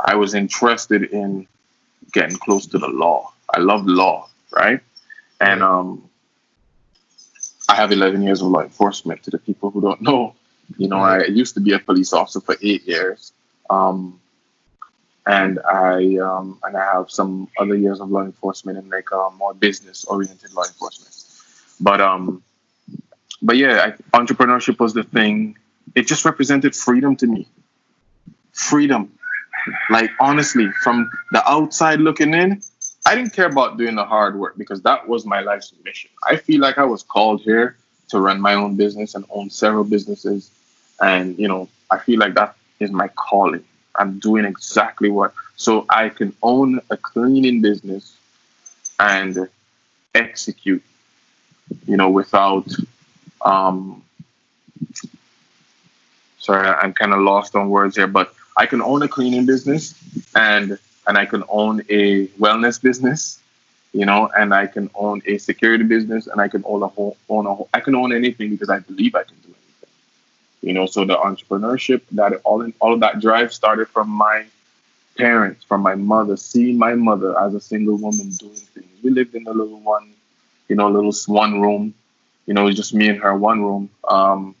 I 0.00 0.14
was 0.14 0.34
interested 0.34 1.04
in 1.04 1.46
getting 2.12 2.36
close 2.36 2.66
to 2.66 2.78
the 2.78 2.88
law. 2.88 3.32
I 3.52 3.60
love 3.60 3.86
law, 3.86 4.28
right? 4.50 4.80
And 5.40 5.62
um, 5.62 6.08
I 7.68 7.74
have 7.74 7.92
11 7.92 8.22
years 8.22 8.40
of 8.42 8.48
law 8.48 8.62
enforcement. 8.62 9.22
To 9.24 9.30
the 9.30 9.38
people 9.38 9.70
who 9.70 9.80
don't 9.80 10.00
know, 10.00 10.34
you 10.78 10.88
know, 10.88 10.98
I 10.98 11.24
used 11.24 11.54
to 11.54 11.60
be 11.60 11.72
a 11.72 11.78
police 11.78 12.12
officer 12.12 12.40
for 12.40 12.56
eight 12.62 12.86
years, 12.86 13.32
um, 13.70 14.20
and 15.26 15.58
I 15.68 16.16
um, 16.18 16.58
and 16.62 16.76
I 16.76 16.84
have 16.94 17.10
some 17.10 17.48
other 17.58 17.74
years 17.74 18.00
of 18.00 18.10
law 18.10 18.22
enforcement 18.22 18.78
and 18.78 18.88
like 18.90 19.10
uh, 19.12 19.30
more 19.36 19.54
business-oriented 19.54 20.52
law 20.54 20.64
enforcement. 20.64 21.14
But 21.80 22.00
um, 22.00 22.42
but 23.42 23.56
yeah, 23.56 23.92
I, 24.12 24.18
entrepreneurship 24.18 24.78
was 24.78 24.94
the 24.94 25.02
thing. 25.02 25.56
It 25.94 26.06
just 26.06 26.24
represented 26.24 26.74
freedom 26.74 27.16
to 27.16 27.26
me. 27.26 27.46
Freedom, 28.52 29.12
like 29.90 30.10
honestly, 30.20 30.70
from 30.82 31.10
the 31.32 31.46
outside 31.48 32.00
looking 32.00 32.32
in, 32.32 32.62
I 33.06 33.14
didn't 33.14 33.32
care 33.34 33.46
about 33.46 33.76
doing 33.76 33.94
the 33.94 34.04
hard 34.04 34.38
work 34.38 34.56
because 34.56 34.82
that 34.82 35.06
was 35.06 35.26
my 35.26 35.40
life's 35.40 35.72
mission. 35.84 36.10
I 36.24 36.36
feel 36.36 36.60
like 36.60 36.78
I 36.78 36.84
was 36.84 37.02
called 37.02 37.42
here 37.42 37.76
to 38.08 38.20
run 38.20 38.40
my 38.40 38.54
own 38.54 38.76
business 38.76 39.14
and 39.14 39.24
own 39.30 39.50
several 39.50 39.84
businesses. 39.84 40.50
And, 41.00 41.38
you 41.38 41.48
know, 41.48 41.68
I 41.90 41.98
feel 41.98 42.18
like 42.18 42.34
that 42.34 42.56
is 42.80 42.90
my 42.90 43.08
calling. 43.08 43.64
I'm 43.98 44.18
doing 44.18 44.44
exactly 44.44 45.10
what, 45.10 45.32
so 45.56 45.86
I 45.88 46.08
can 46.08 46.34
own 46.42 46.80
a 46.90 46.96
cleaning 46.96 47.60
business 47.62 48.16
and 48.98 49.48
execute, 50.14 50.82
you 51.86 51.96
know, 51.96 52.10
without, 52.10 52.66
um, 53.44 54.02
sorry, 56.38 56.68
I'm 56.68 56.92
kind 56.92 57.12
of 57.12 57.20
lost 57.20 57.54
on 57.54 57.68
words 57.68 57.96
here, 57.96 58.06
but 58.06 58.34
I 58.56 58.66
can 58.66 58.80
own 58.80 59.02
a 59.02 59.08
cleaning 59.08 59.46
business 59.46 59.94
and 60.34 60.78
and 61.06 61.16
I 61.16 61.24
can 61.24 61.44
own 61.48 61.82
a 61.88 62.26
wellness 62.28 62.82
business, 62.82 63.40
you 63.92 64.04
know, 64.04 64.28
and 64.36 64.52
I 64.52 64.66
can 64.66 64.90
own 64.94 65.22
a 65.26 65.38
security 65.38 65.84
business, 65.84 66.26
and 66.26 66.40
I 66.40 66.48
can 66.48 66.62
own 66.66 66.82
a 66.82 66.88
whole, 66.88 67.16
own 67.28 67.46
a 67.46 67.54
whole, 67.54 67.68
I 67.72 67.80
can 67.80 67.94
own 67.94 68.12
anything 68.12 68.50
because 68.50 68.70
I 68.70 68.80
believe 68.80 69.14
I 69.14 69.22
can 69.22 69.36
do 69.36 69.48
anything, 69.48 69.65
you 70.62 70.72
know. 70.72 70.86
So 70.86 71.04
the 71.04 71.16
entrepreneurship 71.16 72.02
that 72.12 72.40
all 72.44 72.62
in, 72.62 72.74
all 72.80 72.92
of 72.92 73.00
that 73.00 73.20
drive 73.20 73.52
started 73.52 73.88
from 73.88 74.08
my 74.08 74.46
parents, 75.16 75.64
from 75.64 75.80
my 75.82 75.94
mother, 75.94 76.36
seeing 76.36 76.78
my 76.78 76.94
mother 76.94 77.38
as 77.40 77.54
a 77.54 77.60
single 77.60 77.96
woman 77.96 78.30
doing 78.30 78.54
things. 78.54 78.86
We 79.02 79.10
lived 79.10 79.34
in 79.34 79.46
a 79.46 79.52
little 79.52 79.80
one, 79.80 80.12
you 80.68 80.76
know, 80.76 80.90
little 80.90 81.12
one 81.26 81.60
room, 81.60 81.94
you 82.46 82.54
know, 82.54 82.62
it 82.62 82.66
was 82.66 82.76
just 82.76 82.94
me 82.94 83.08
and 83.08 83.18
her 83.20 83.36
one 83.36 83.62
room. 83.62 83.90
Um, 84.08 84.54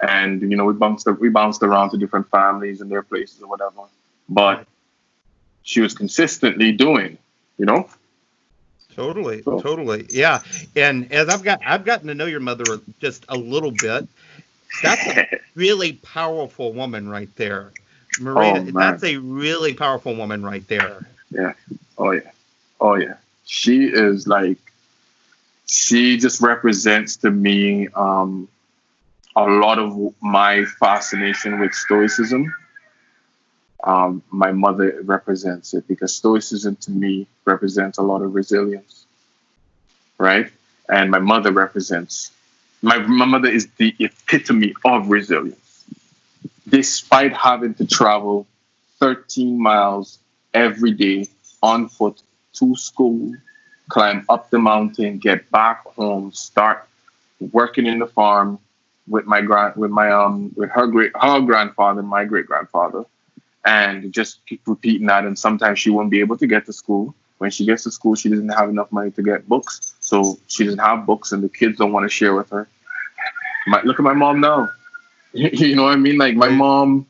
and 0.00 0.42
you 0.42 0.56
know, 0.56 0.64
we 0.64 0.74
bounced 0.74 1.06
we 1.20 1.28
bounced 1.28 1.62
around 1.62 1.90
to 1.90 1.98
different 1.98 2.28
families 2.30 2.80
and 2.80 2.90
their 2.90 3.02
places 3.02 3.42
or 3.42 3.48
whatever. 3.48 3.82
But 4.28 4.66
she 5.62 5.80
was 5.80 5.94
consistently 5.94 6.72
doing, 6.72 7.18
you 7.58 7.66
know? 7.66 7.88
Totally, 8.94 9.42
so. 9.42 9.60
totally. 9.60 10.06
Yeah. 10.08 10.40
And 10.74 11.12
as 11.12 11.28
I've 11.28 11.42
got 11.42 11.60
I've 11.64 11.84
gotten 11.84 12.08
to 12.08 12.14
know 12.14 12.26
your 12.26 12.40
mother 12.40 12.64
just 13.00 13.24
a 13.28 13.36
little 13.36 13.72
bit. 13.72 14.06
That's 14.82 15.06
a 15.06 15.40
really 15.54 15.94
powerful 15.94 16.72
woman 16.72 17.08
right 17.08 17.34
there. 17.36 17.72
Marina, 18.20 18.60
oh, 18.60 18.78
that's 18.78 19.02
a 19.04 19.16
really 19.16 19.74
powerful 19.74 20.14
woman 20.14 20.42
right 20.42 20.66
there. 20.68 21.06
Yeah. 21.30 21.52
Oh 21.98 22.12
yeah. 22.12 22.30
Oh 22.80 22.94
yeah. 22.94 23.14
She 23.44 23.84
is 23.84 24.26
like 24.26 24.58
she 25.66 26.16
just 26.16 26.40
represents 26.40 27.16
to 27.16 27.30
me 27.30 27.88
um 27.88 28.48
a 29.34 29.44
lot 29.44 29.78
of 29.78 30.14
my 30.22 30.64
fascination 30.64 31.60
with 31.60 31.74
stoicism 31.74 32.54
um, 33.86 34.22
my 34.30 34.50
mother 34.50 35.00
represents 35.04 35.72
it 35.72 35.86
because 35.86 36.12
stoicism 36.12 36.76
to 36.76 36.90
me 36.90 37.26
represents 37.44 37.98
a 37.98 38.02
lot 38.02 38.20
of 38.20 38.34
resilience, 38.34 39.06
right? 40.18 40.50
And 40.88 41.10
my 41.10 41.20
mother 41.20 41.52
represents 41.52 42.32
my, 42.86 43.26
mother 43.26 43.48
is 43.48 43.68
the 43.76 43.94
epitome 43.98 44.74
of 44.84 45.08
resilience. 45.08 45.84
Despite 46.68 47.32
having 47.32 47.74
to 47.74 47.86
travel 47.86 48.46
13 49.00 49.60
miles 49.60 50.18
every 50.54 50.92
day 50.92 51.28
on 51.62 51.88
foot 51.88 52.22
to 52.54 52.74
school, 52.76 53.32
climb 53.88 54.24
up 54.28 54.50
the 54.50 54.58
mountain, 54.58 55.18
get 55.18 55.50
back 55.50 55.84
home, 55.84 56.32
start 56.32 56.88
working 57.52 57.86
in 57.86 57.98
the 57.98 58.06
farm 58.06 58.58
with 59.08 59.24
my 59.26 59.40
grand 59.40 59.76
with 59.76 59.90
my 59.90 60.10
um 60.10 60.52
with 60.56 60.70
her 60.70 60.86
great 60.86 61.12
her 61.14 61.40
grandfather, 61.40 62.02
my 62.02 62.24
great 62.24 62.46
grandfather 62.46 63.04
and 63.66 64.12
just 64.12 64.46
keep 64.46 64.62
repeating 64.66 65.08
that. 65.08 65.24
And 65.24 65.38
sometimes 65.38 65.78
she 65.78 65.90
won't 65.90 66.10
be 66.10 66.20
able 66.20 66.38
to 66.38 66.46
get 66.46 66.64
to 66.66 66.72
school. 66.72 67.14
When 67.38 67.50
she 67.50 67.66
gets 67.66 67.82
to 67.82 67.90
school, 67.90 68.14
she 68.14 68.30
doesn't 68.30 68.48
have 68.48 68.70
enough 68.70 68.90
money 68.90 69.10
to 69.10 69.22
get 69.22 69.46
books, 69.46 69.94
so 70.00 70.38
she 70.46 70.64
doesn't 70.64 70.78
have 70.78 71.04
books, 71.04 71.32
and 71.32 71.42
the 71.42 71.50
kids 71.50 71.76
don't 71.76 71.92
want 71.92 72.04
to 72.04 72.08
share 72.08 72.34
with 72.34 72.48
her. 72.50 72.66
My, 73.66 73.82
look 73.82 73.98
at 73.98 74.02
my 74.02 74.14
mom 74.14 74.40
now. 74.40 74.70
you 75.32 75.76
know 75.76 75.84
what 75.84 75.92
I 75.92 75.96
mean? 75.96 76.18
Like 76.18 76.34
my 76.36 76.48
mom, 76.48 77.06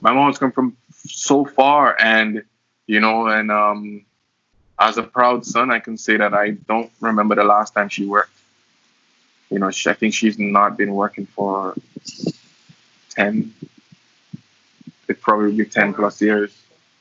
my 0.00 0.12
mom's 0.12 0.38
come 0.38 0.52
from 0.52 0.76
so 1.06 1.44
far, 1.44 1.96
and 2.00 2.42
you 2.86 3.00
know, 3.00 3.26
and 3.28 3.50
um, 3.50 4.04
as 4.78 4.96
a 4.96 5.02
proud 5.02 5.44
son, 5.44 5.70
I 5.70 5.78
can 5.78 5.96
say 5.96 6.16
that 6.16 6.34
I 6.34 6.50
don't 6.50 6.90
remember 7.00 7.34
the 7.34 7.44
last 7.44 7.74
time 7.74 7.88
she 7.88 8.06
worked. 8.06 8.32
You 9.50 9.58
know, 9.58 9.70
she, 9.70 9.90
I 9.90 9.94
think 9.94 10.14
she's 10.14 10.38
not 10.38 10.76
been 10.76 10.94
working 10.94 11.26
for 11.26 11.74
10, 13.10 13.52
it 15.08 15.20
probably 15.20 15.52
be 15.52 15.64
10 15.64 15.92
plus 15.94 16.22
years. 16.22 16.50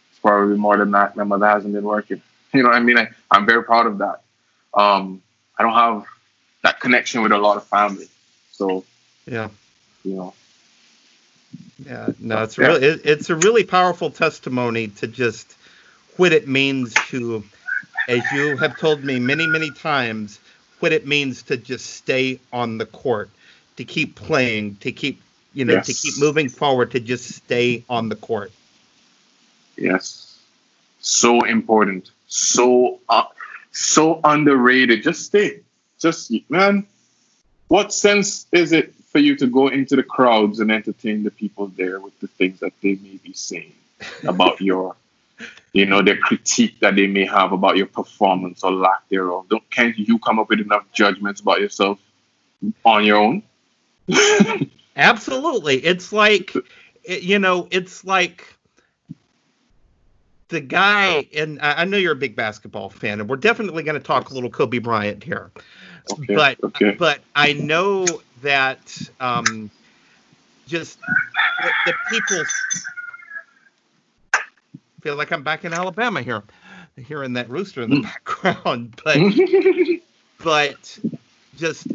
It's 0.09 0.19
probably 0.19 0.57
more 0.57 0.77
than 0.77 0.91
that. 0.91 1.15
My 1.15 1.23
mother 1.23 1.47
hasn't 1.47 1.73
been 1.73 1.83
working. 1.83 2.21
You 2.51 2.63
know 2.63 2.69
what 2.69 2.77
I 2.77 2.79
mean? 2.79 2.97
I, 2.97 3.09
I'm 3.29 3.45
very 3.45 3.63
proud 3.63 3.85
of 3.85 3.99
that. 3.99 4.23
Um, 4.73 5.21
I 5.55 5.61
don't 5.61 5.75
have 5.75 6.03
that 6.63 6.79
connection 6.79 7.21
with 7.21 7.31
a 7.31 7.37
lot 7.37 7.57
of 7.57 7.67
family. 7.67 8.07
So, 8.59 8.83
yeah, 9.25 9.47
you 10.03 10.15
know. 10.15 10.33
Yeah, 11.85 12.09
no, 12.19 12.43
it's 12.43 12.57
yeah. 12.57 12.67
really 12.67 12.85
it, 12.85 13.01
it's 13.05 13.29
a 13.29 13.35
really 13.37 13.63
powerful 13.63 14.11
testimony 14.11 14.89
to 14.99 15.07
just 15.07 15.55
what 16.17 16.33
it 16.33 16.45
means 16.45 16.93
to, 17.07 17.41
as 18.09 18.21
you 18.33 18.57
have 18.57 18.77
told 18.77 19.01
me 19.01 19.17
many 19.17 19.47
many 19.47 19.71
times, 19.71 20.41
what 20.81 20.91
it 20.91 21.07
means 21.07 21.41
to 21.43 21.55
just 21.55 21.85
stay 21.85 22.37
on 22.51 22.77
the 22.77 22.85
court, 22.85 23.29
to 23.77 23.85
keep 23.85 24.15
playing, 24.15 24.75
to 24.81 24.91
keep 24.91 25.21
you 25.53 25.63
know, 25.63 25.75
yes. 25.75 25.87
to 25.87 25.93
keep 25.93 26.19
moving 26.19 26.49
forward, 26.49 26.91
to 26.91 26.99
just 26.99 27.29
stay 27.29 27.81
on 27.89 28.09
the 28.09 28.17
court. 28.17 28.51
Yes, 29.77 30.37
so 30.99 31.45
important, 31.45 32.11
so 32.27 32.99
uh, 33.07 33.23
so 33.71 34.19
underrated. 34.25 35.01
Just 35.01 35.27
stay, 35.27 35.61
just 35.97 36.33
man. 36.49 36.85
What 37.69 37.93
sense 37.93 38.47
is 38.51 38.71
it 38.71 38.93
for 38.95 39.19
you 39.19 39.35
to 39.37 39.47
go 39.47 39.67
into 39.67 39.95
the 39.95 40.03
crowds 40.03 40.59
and 40.59 40.71
entertain 40.71 41.23
the 41.23 41.31
people 41.31 41.67
there 41.77 41.99
with 41.99 42.19
the 42.19 42.27
things 42.27 42.59
that 42.59 42.73
they 42.81 42.95
may 42.95 43.17
be 43.23 43.31
saying 43.33 43.73
about 44.27 44.59
your, 44.69 44.95
you 45.73 45.85
know, 45.85 46.01
the 46.01 46.17
critique 46.17 46.79
that 46.79 46.95
they 46.95 47.05
may 47.05 47.25
have 47.25 47.51
about 47.51 47.77
your 47.77 47.85
performance 47.85 48.63
or 48.63 48.71
lack 48.71 49.07
thereof? 49.09 49.45
Don't 49.49 49.67
can't 49.69 49.97
you 49.97 50.17
come 50.19 50.39
up 50.39 50.49
with 50.49 50.59
enough 50.59 50.83
judgments 50.93 51.41
about 51.41 51.61
yourself 51.61 51.99
on 52.83 53.05
your 53.05 53.17
own? 53.17 53.43
Absolutely. 54.95 55.77
It's 55.85 56.11
like, 56.11 56.53
you 57.07 57.37
know, 57.37 57.67
it's 57.69 58.03
like 58.03 58.51
the 60.47 60.59
guy, 60.59 61.27
and 61.35 61.59
I 61.61 61.85
know 61.85 61.97
you're 61.97 62.13
a 62.13 62.15
big 62.15 62.35
basketball 62.35 62.89
fan, 62.89 63.19
and 63.19 63.29
we're 63.29 63.37
definitely 63.37 63.83
going 63.83 63.99
to 63.99 64.05
talk 64.05 64.31
a 64.31 64.33
little 64.33 64.49
Kobe 64.49 64.79
Bryant 64.79 65.23
here. 65.23 65.51
Okay, 66.11 66.35
but 66.35 66.63
okay. 66.63 66.91
but 66.91 67.19
I 67.35 67.53
know 67.53 68.05
that 68.41 69.09
um, 69.19 69.69
just 70.67 70.99
the, 70.99 71.71
the 71.85 71.93
people 72.09 72.43
feel 75.01 75.15
like 75.15 75.31
I'm 75.31 75.43
back 75.43 75.65
in 75.65 75.73
Alabama 75.73 76.21
here, 76.21 76.43
hearing 76.95 77.33
that 77.33 77.49
rooster 77.49 77.81
in 77.81 77.89
the 77.89 78.01
background. 78.01 79.01
But 79.03 79.17
but 80.43 80.99
just 81.57 81.87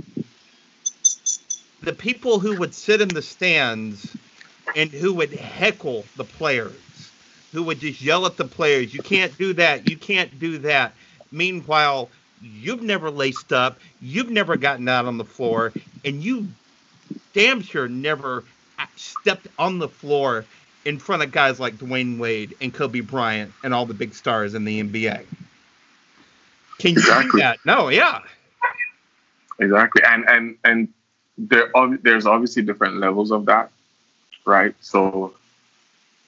the 1.82 1.92
people 1.92 2.38
who 2.38 2.56
would 2.56 2.74
sit 2.74 3.00
in 3.00 3.08
the 3.08 3.22
stands 3.22 4.16
and 4.76 4.90
who 4.90 5.14
would 5.14 5.32
heckle 5.32 6.04
the 6.16 6.24
players, 6.24 6.72
who 7.52 7.62
would 7.62 7.80
just 7.80 8.00
yell 8.00 8.26
at 8.26 8.36
the 8.36 8.44
players, 8.44 8.92
you 8.92 9.02
can't 9.02 9.36
do 9.38 9.52
that, 9.54 9.88
you 9.88 9.96
can't 9.96 10.38
do 10.38 10.58
that. 10.58 10.94
Meanwhile, 11.30 12.10
you've 12.42 12.82
never 12.82 13.10
laced 13.10 13.52
up, 13.52 13.78
you've 14.00 14.30
never 14.30 14.56
gotten 14.56 14.88
out 14.88 15.06
on 15.06 15.18
the 15.18 15.24
floor, 15.24 15.72
and 16.04 16.22
you 16.22 16.48
damn 17.32 17.60
sure 17.60 17.88
never 17.88 18.44
stepped 18.96 19.48
on 19.58 19.78
the 19.78 19.88
floor 19.88 20.44
in 20.84 20.98
front 20.98 21.22
of 21.22 21.32
guys 21.32 21.58
like 21.58 21.76
Dwyane 21.76 22.18
Wade 22.18 22.54
and 22.60 22.72
Kobe 22.72 23.00
Bryant 23.00 23.52
and 23.62 23.72
all 23.72 23.86
the 23.86 23.94
big 23.94 24.14
stars 24.14 24.54
in 24.54 24.64
the 24.64 24.82
NBA. 24.82 25.24
Can 26.78 26.92
you 26.92 26.98
exactly. 26.98 27.30
do 27.30 27.38
that? 27.38 27.58
No, 27.64 27.88
yeah. 27.88 28.20
Exactly. 29.58 30.02
And 30.06 30.28
and 30.28 30.56
and 30.64 30.88
there 31.38 31.70
there's 32.02 32.26
obviously 32.26 32.62
different 32.62 32.96
levels 32.96 33.30
of 33.30 33.46
that, 33.46 33.70
right? 34.44 34.74
So, 34.80 35.34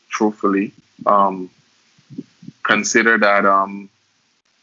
truthfully, 0.08 0.72
um, 1.04 1.50
consider 2.62 3.18
that 3.18 3.44
um, 3.44 3.90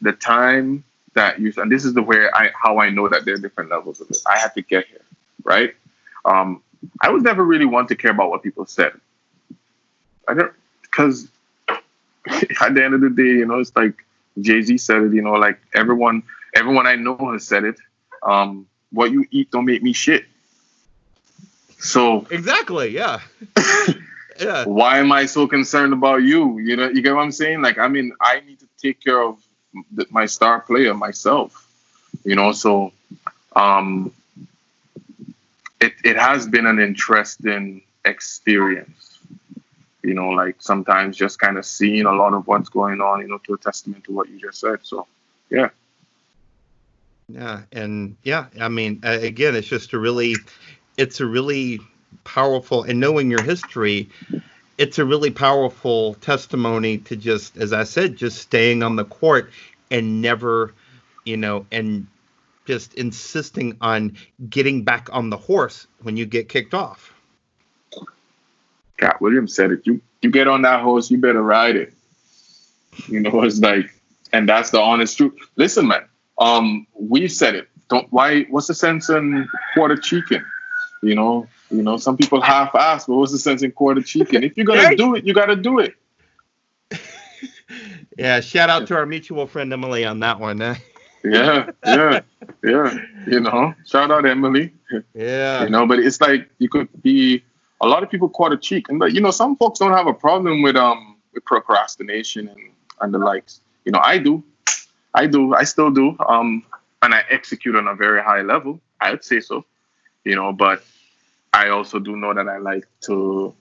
the 0.01 0.13
time 0.13 0.83
that 1.13 1.39
you 1.39 1.53
and 1.57 1.71
this 1.71 1.85
is 1.85 1.93
the 1.93 2.01
where 2.01 2.35
I 2.35 2.51
how 2.61 2.79
I 2.79 2.89
know 2.89 3.07
that 3.09 3.25
there 3.25 3.35
are 3.35 3.37
different 3.37 3.69
levels 3.69 4.01
of 4.01 4.09
it. 4.09 4.17
I 4.27 4.37
had 4.37 4.53
to 4.55 4.61
get 4.61 4.87
here, 4.87 5.01
right? 5.43 5.75
Um, 6.25 6.61
I 7.01 7.09
was 7.09 7.23
never 7.23 7.43
really 7.43 7.65
one 7.65 7.87
to 7.87 7.95
care 7.95 8.11
about 8.11 8.29
what 8.29 8.43
people 8.43 8.65
said. 8.65 8.93
I 10.27 10.33
don't 10.33 10.53
because 10.81 11.27
at 11.67 12.73
the 12.73 12.83
end 12.83 12.93
of 12.93 13.01
the 13.01 13.09
day, 13.09 13.23
you 13.39 13.45
know, 13.45 13.59
it's 13.59 13.75
like 13.75 14.05
Jay 14.39 14.61
Z 14.61 14.77
said 14.77 15.03
it. 15.03 15.13
You 15.13 15.21
know, 15.21 15.33
like 15.33 15.59
everyone, 15.73 16.23
everyone 16.55 16.87
I 16.87 16.95
know 16.95 17.17
has 17.33 17.45
said 17.45 17.63
it. 17.63 17.75
Um, 18.23 18.67
what 18.91 19.11
you 19.11 19.25
eat 19.31 19.51
don't 19.51 19.65
make 19.65 19.83
me 19.83 19.93
shit. 19.93 20.25
So 21.79 22.25
exactly, 22.31 22.89
yeah. 22.89 23.19
yeah. 24.39 24.65
Why 24.65 24.99
am 24.99 25.11
I 25.11 25.25
so 25.25 25.47
concerned 25.47 25.93
about 25.93 26.23
you? 26.23 26.59
You 26.59 26.77
know, 26.77 26.89
you 26.89 27.01
get 27.01 27.13
what 27.13 27.23
I'm 27.23 27.31
saying? 27.31 27.61
Like, 27.61 27.77
I 27.77 27.87
mean, 27.87 28.13
I 28.21 28.39
need 28.41 28.59
to 28.59 28.67
take 28.81 29.03
care 29.03 29.21
of 29.21 29.37
my 30.09 30.25
star 30.25 30.61
player 30.61 30.93
myself. 30.93 31.67
You 32.23 32.35
know, 32.35 32.51
so 32.51 32.93
um, 33.55 34.13
it 35.81 35.93
it 36.03 36.17
has 36.17 36.47
been 36.47 36.65
an 36.65 36.79
interesting 36.79 37.81
experience. 38.05 39.19
You 40.03 40.13
know, 40.13 40.29
like 40.29 40.57
sometimes 40.59 41.15
just 41.15 41.39
kind 41.39 41.57
of 41.57 41.65
seeing 41.65 42.05
a 42.05 42.11
lot 42.13 42.33
of 42.33 42.47
what's 42.47 42.69
going 42.69 43.01
on. 43.01 43.21
You 43.21 43.27
know, 43.27 43.39
to 43.39 43.53
a 43.53 43.57
testament 43.57 44.03
to 44.05 44.11
what 44.11 44.29
you 44.29 44.39
just 44.39 44.59
said. 44.59 44.79
So, 44.83 45.07
yeah. 45.49 45.69
Yeah, 47.29 47.61
and 47.71 48.15
yeah, 48.23 48.47
I 48.59 48.67
mean, 48.67 48.99
again, 49.03 49.55
it's 49.55 49.67
just 49.67 49.93
a 49.93 49.99
really, 49.99 50.35
it's 50.97 51.21
a 51.21 51.25
really 51.25 51.79
powerful, 52.25 52.83
and 52.83 52.99
knowing 52.99 53.31
your 53.31 53.41
history, 53.41 54.09
it's 54.77 54.99
a 54.99 55.05
really 55.05 55.31
powerful 55.31 56.15
testimony 56.15 56.97
to 56.99 57.15
just, 57.15 57.57
as 57.57 57.73
I 57.73 57.83
said, 57.83 58.15
just 58.15 58.39
staying 58.39 58.83
on 58.83 58.95
the 58.95 59.05
court 59.05 59.51
and 59.91 60.21
never, 60.21 60.73
you 61.25 61.37
know, 61.37 61.65
and 61.71 62.07
just 62.65 62.93
insisting 62.95 63.77
on 63.81 64.17
getting 64.49 64.83
back 64.83 65.09
on 65.11 65.29
the 65.29 65.37
horse 65.37 65.87
when 66.01 66.17
you 66.17 66.25
get 66.25 66.49
kicked 66.49 66.73
off. 66.73 67.13
Katt 68.97 69.21
Williams 69.21 69.55
said 69.55 69.71
it. 69.71 69.85
You 69.85 70.01
you 70.21 70.31
get 70.31 70.47
on 70.47 70.61
that 70.61 70.81
horse, 70.81 71.11
you 71.11 71.17
better 71.17 71.43
ride 71.43 71.75
it. 71.75 71.93
You 73.07 73.19
know, 73.19 73.43
it's 73.43 73.59
like, 73.59 73.93
and 74.31 74.47
that's 74.47 74.69
the 74.69 74.79
honest 74.79 75.17
truth. 75.17 75.33
Listen, 75.55 75.87
man, 75.87 76.05
um, 76.37 76.87
we 76.93 77.27
said 77.27 77.55
it. 77.55 77.67
Don't 77.89 78.07
why? 78.11 78.43
What's 78.43 78.67
the 78.67 78.73
sense 78.73 79.09
in 79.09 79.47
quarter 79.73 79.97
chicken? 79.97 80.43
You 81.03 81.15
know, 81.15 81.47
you 81.69 81.83
know. 81.83 81.97
Some 81.97 82.17
people 82.17 82.41
half-ass, 82.41 83.05
but 83.05 83.15
what's 83.15 83.31
the 83.31 83.39
sense 83.39 83.61
in 83.61 83.71
quarter 83.71 84.01
chicken? 84.01 84.43
If 84.43 84.57
you're 84.57 84.65
gonna 84.65 84.95
do 84.95 85.15
it, 85.15 85.25
you 85.25 85.33
got 85.33 85.47
to 85.47 85.55
do 85.55 85.79
it. 85.79 85.95
yeah. 88.17 88.39
Shout 88.39 88.69
out 88.69 88.87
to 88.87 88.95
our 88.95 89.05
mutual 89.05 89.47
friend 89.47 89.71
Emily 89.71 90.05
on 90.05 90.19
that 90.21 90.39
one. 90.39 90.61
Eh? 90.61 90.75
yeah, 91.23 91.69
yeah, 91.85 92.19
yeah. 92.63 92.97
You 93.27 93.39
know, 93.39 93.73
shout 93.85 94.11
out 94.11 94.25
Emily. 94.25 94.73
Yeah. 95.13 95.63
You 95.63 95.69
know, 95.69 95.85
but 95.85 95.99
it's 95.99 96.19
like 96.21 96.49
you 96.59 96.69
could 96.69 96.89
be. 97.01 97.43
A 97.81 97.87
lot 97.87 98.01
of 98.01 98.09
people 98.09 98.29
quarter 98.29 98.55
cheek, 98.55 98.87
and 98.87 98.97
but 98.97 99.11
you 99.11 99.19
know, 99.19 99.31
some 99.31 99.57
folks 99.57 99.79
don't 99.79 99.91
have 99.91 100.07
a 100.07 100.13
problem 100.13 100.61
with 100.61 100.77
um 100.77 101.17
with 101.33 101.43
procrastination 101.43 102.47
and 102.47 102.71
and 103.01 103.13
the 103.13 103.17
likes. 103.17 103.59
You 103.83 103.91
know, 103.91 103.99
I 104.01 104.19
do. 104.19 104.41
I 105.13 105.27
do. 105.27 105.53
I 105.53 105.65
still 105.65 105.91
do. 105.91 106.15
Um, 106.27 106.63
and 107.01 107.13
I 107.13 107.23
execute 107.29 107.75
on 107.75 107.87
a 107.87 107.95
very 107.95 108.21
high 108.21 108.41
level. 108.41 108.79
I 108.99 109.11
would 109.11 109.23
say 109.23 109.41
so. 109.41 109.65
You 110.23 110.35
know, 110.35 110.53
but 110.53 110.83
I 111.51 111.69
also 111.69 111.99
do 111.99 112.15
know 112.15 112.33
that 112.33 112.47
I 112.47 112.57
like 112.57 112.87
to. 113.01 113.53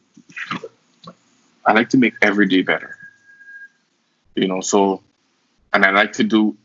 I 1.65 1.73
like 1.73 1.89
to 1.91 1.97
make 1.97 2.15
every 2.23 2.47
day 2.47 2.63
better. 2.63 2.97
You 4.35 4.49
know, 4.49 4.61
so, 4.61 5.03
and 5.73 5.85
I 5.85 5.91
like 5.91 6.13
to 6.15 6.25
do 6.25 6.57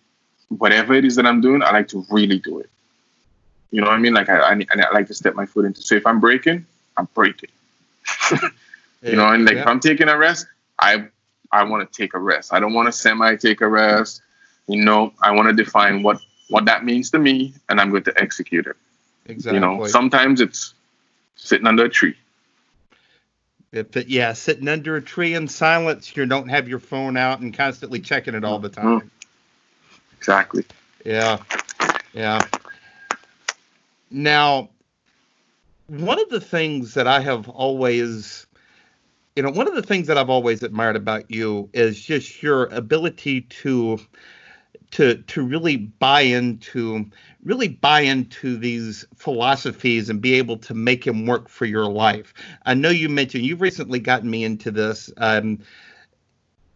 whatever 0.49 0.93
it 0.93 1.05
is 1.05 1.15
that 1.15 1.25
I'm 1.25 1.41
doing. 1.41 1.61
I 1.61 1.71
like 1.71 1.87
to 1.89 2.05
really 2.09 2.39
do 2.39 2.59
it. 2.59 2.69
You 3.71 3.81
know 3.81 3.87
what 3.87 3.95
I 3.95 3.99
mean? 3.99 4.13
Like 4.13 4.29
I, 4.29 4.53
I, 4.53 4.65
I 4.71 4.93
like 4.93 5.07
to 5.07 5.13
step 5.13 5.35
my 5.35 5.45
foot 5.45 5.65
into. 5.65 5.81
So 5.81 5.95
if 5.95 6.07
I'm 6.07 6.19
breaking, 6.19 6.65
I'm 6.95 7.07
breaking. 7.13 7.49
you 9.01 9.15
know, 9.15 9.27
and 9.27 9.45
like 9.45 9.55
yeah. 9.55 9.61
if 9.61 9.67
I'm 9.67 9.79
taking 9.79 10.07
a 10.07 10.17
rest, 10.17 10.47
I 10.79 11.07
I 11.51 11.63
want 11.63 11.91
to 11.91 12.01
take 12.01 12.13
a 12.13 12.19
rest. 12.19 12.53
I 12.53 12.59
don't 12.59 12.73
want 12.73 12.87
to 12.87 12.91
semi 12.91 13.35
take 13.35 13.61
a 13.61 13.67
rest 13.67 14.21
you 14.67 14.83
know, 14.83 15.13
I 15.21 15.31
want 15.31 15.47
to 15.47 15.63
define 15.63 16.03
what 16.03 16.19
what 16.49 16.65
that 16.65 16.85
means 16.85 17.11
to 17.11 17.19
me, 17.19 17.53
and 17.69 17.81
I'm 17.81 17.89
going 17.89 18.03
to 18.03 18.21
execute 18.21 18.67
it. 18.67 18.75
Exactly. 19.27 19.55
You 19.55 19.59
know, 19.59 19.87
sometimes 19.87 20.41
it's 20.41 20.73
sitting 21.35 21.67
under 21.67 21.85
a 21.85 21.89
tree. 21.89 22.15
If 23.71 23.95
it, 23.97 24.07
yeah, 24.07 24.33
sitting 24.33 24.67
under 24.67 24.95
a 24.95 25.01
tree 25.01 25.33
in 25.33 25.47
silence, 25.47 26.15
you 26.15 26.25
don't 26.25 26.47
have 26.47 26.69
your 26.69 26.79
phone 26.79 27.17
out 27.17 27.41
and 27.41 27.53
constantly 27.53 27.99
checking 27.99 28.33
it 28.33 28.45
all 28.45 28.59
the 28.59 28.69
time. 28.69 28.85
Mm-hmm. 28.85 29.07
Exactly. 30.17 30.63
Yeah. 31.05 31.37
Yeah. 32.13 32.41
Now, 34.09 34.69
one 35.87 36.19
of 36.19 36.29
the 36.29 36.39
things 36.39 36.93
that 36.93 37.07
I 37.07 37.19
have 37.19 37.49
always, 37.49 38.47
you 39.35 39.43
know, 39.43 39.51
one 39.51 39.67
of 39.67 39.75
the 39.75 39.83
things 39.83 40.07
that 40.07 40.17
I've 40.17 40.29
always 40.29 40.63
admired 40.63 40.95
about 40.95 41.29
you 41.29 41.69
is 41.73 42.01
just 42.01 42.41
your 42.41 42.65
ability 42.67 43.41
to 43.41 43.99
to 44.91 45.15
to 45.15 45.43
really 45.43 45.77
buy 45.77 46.21
into 46.21 47.09
really 47.43 47.67
buy 47.67 48.01
into 48.01 48.57
these 48.57 49.05
philosophies 49.15 50.09
and 50.09 50.21
be 50.21 50.35
able 50.35 50.57
to 50.57 50.73
make 50.73 51.05
them 51.05 51.25
work 51.25 51.49
for 51.49 51.65
your 51.65 51.85
life. 51.85 52.33
I 52.65 52.73
know 52.73 52.89
you 52.89 53.09
mentioned 53.09 53.45
you've 53.45 53.61
recently 53.61 53.99
gotten 53.99 54.29
me 54.29 54.43
into 54.43 54.71
this, 54.71 55.11
um, 55.17 55.59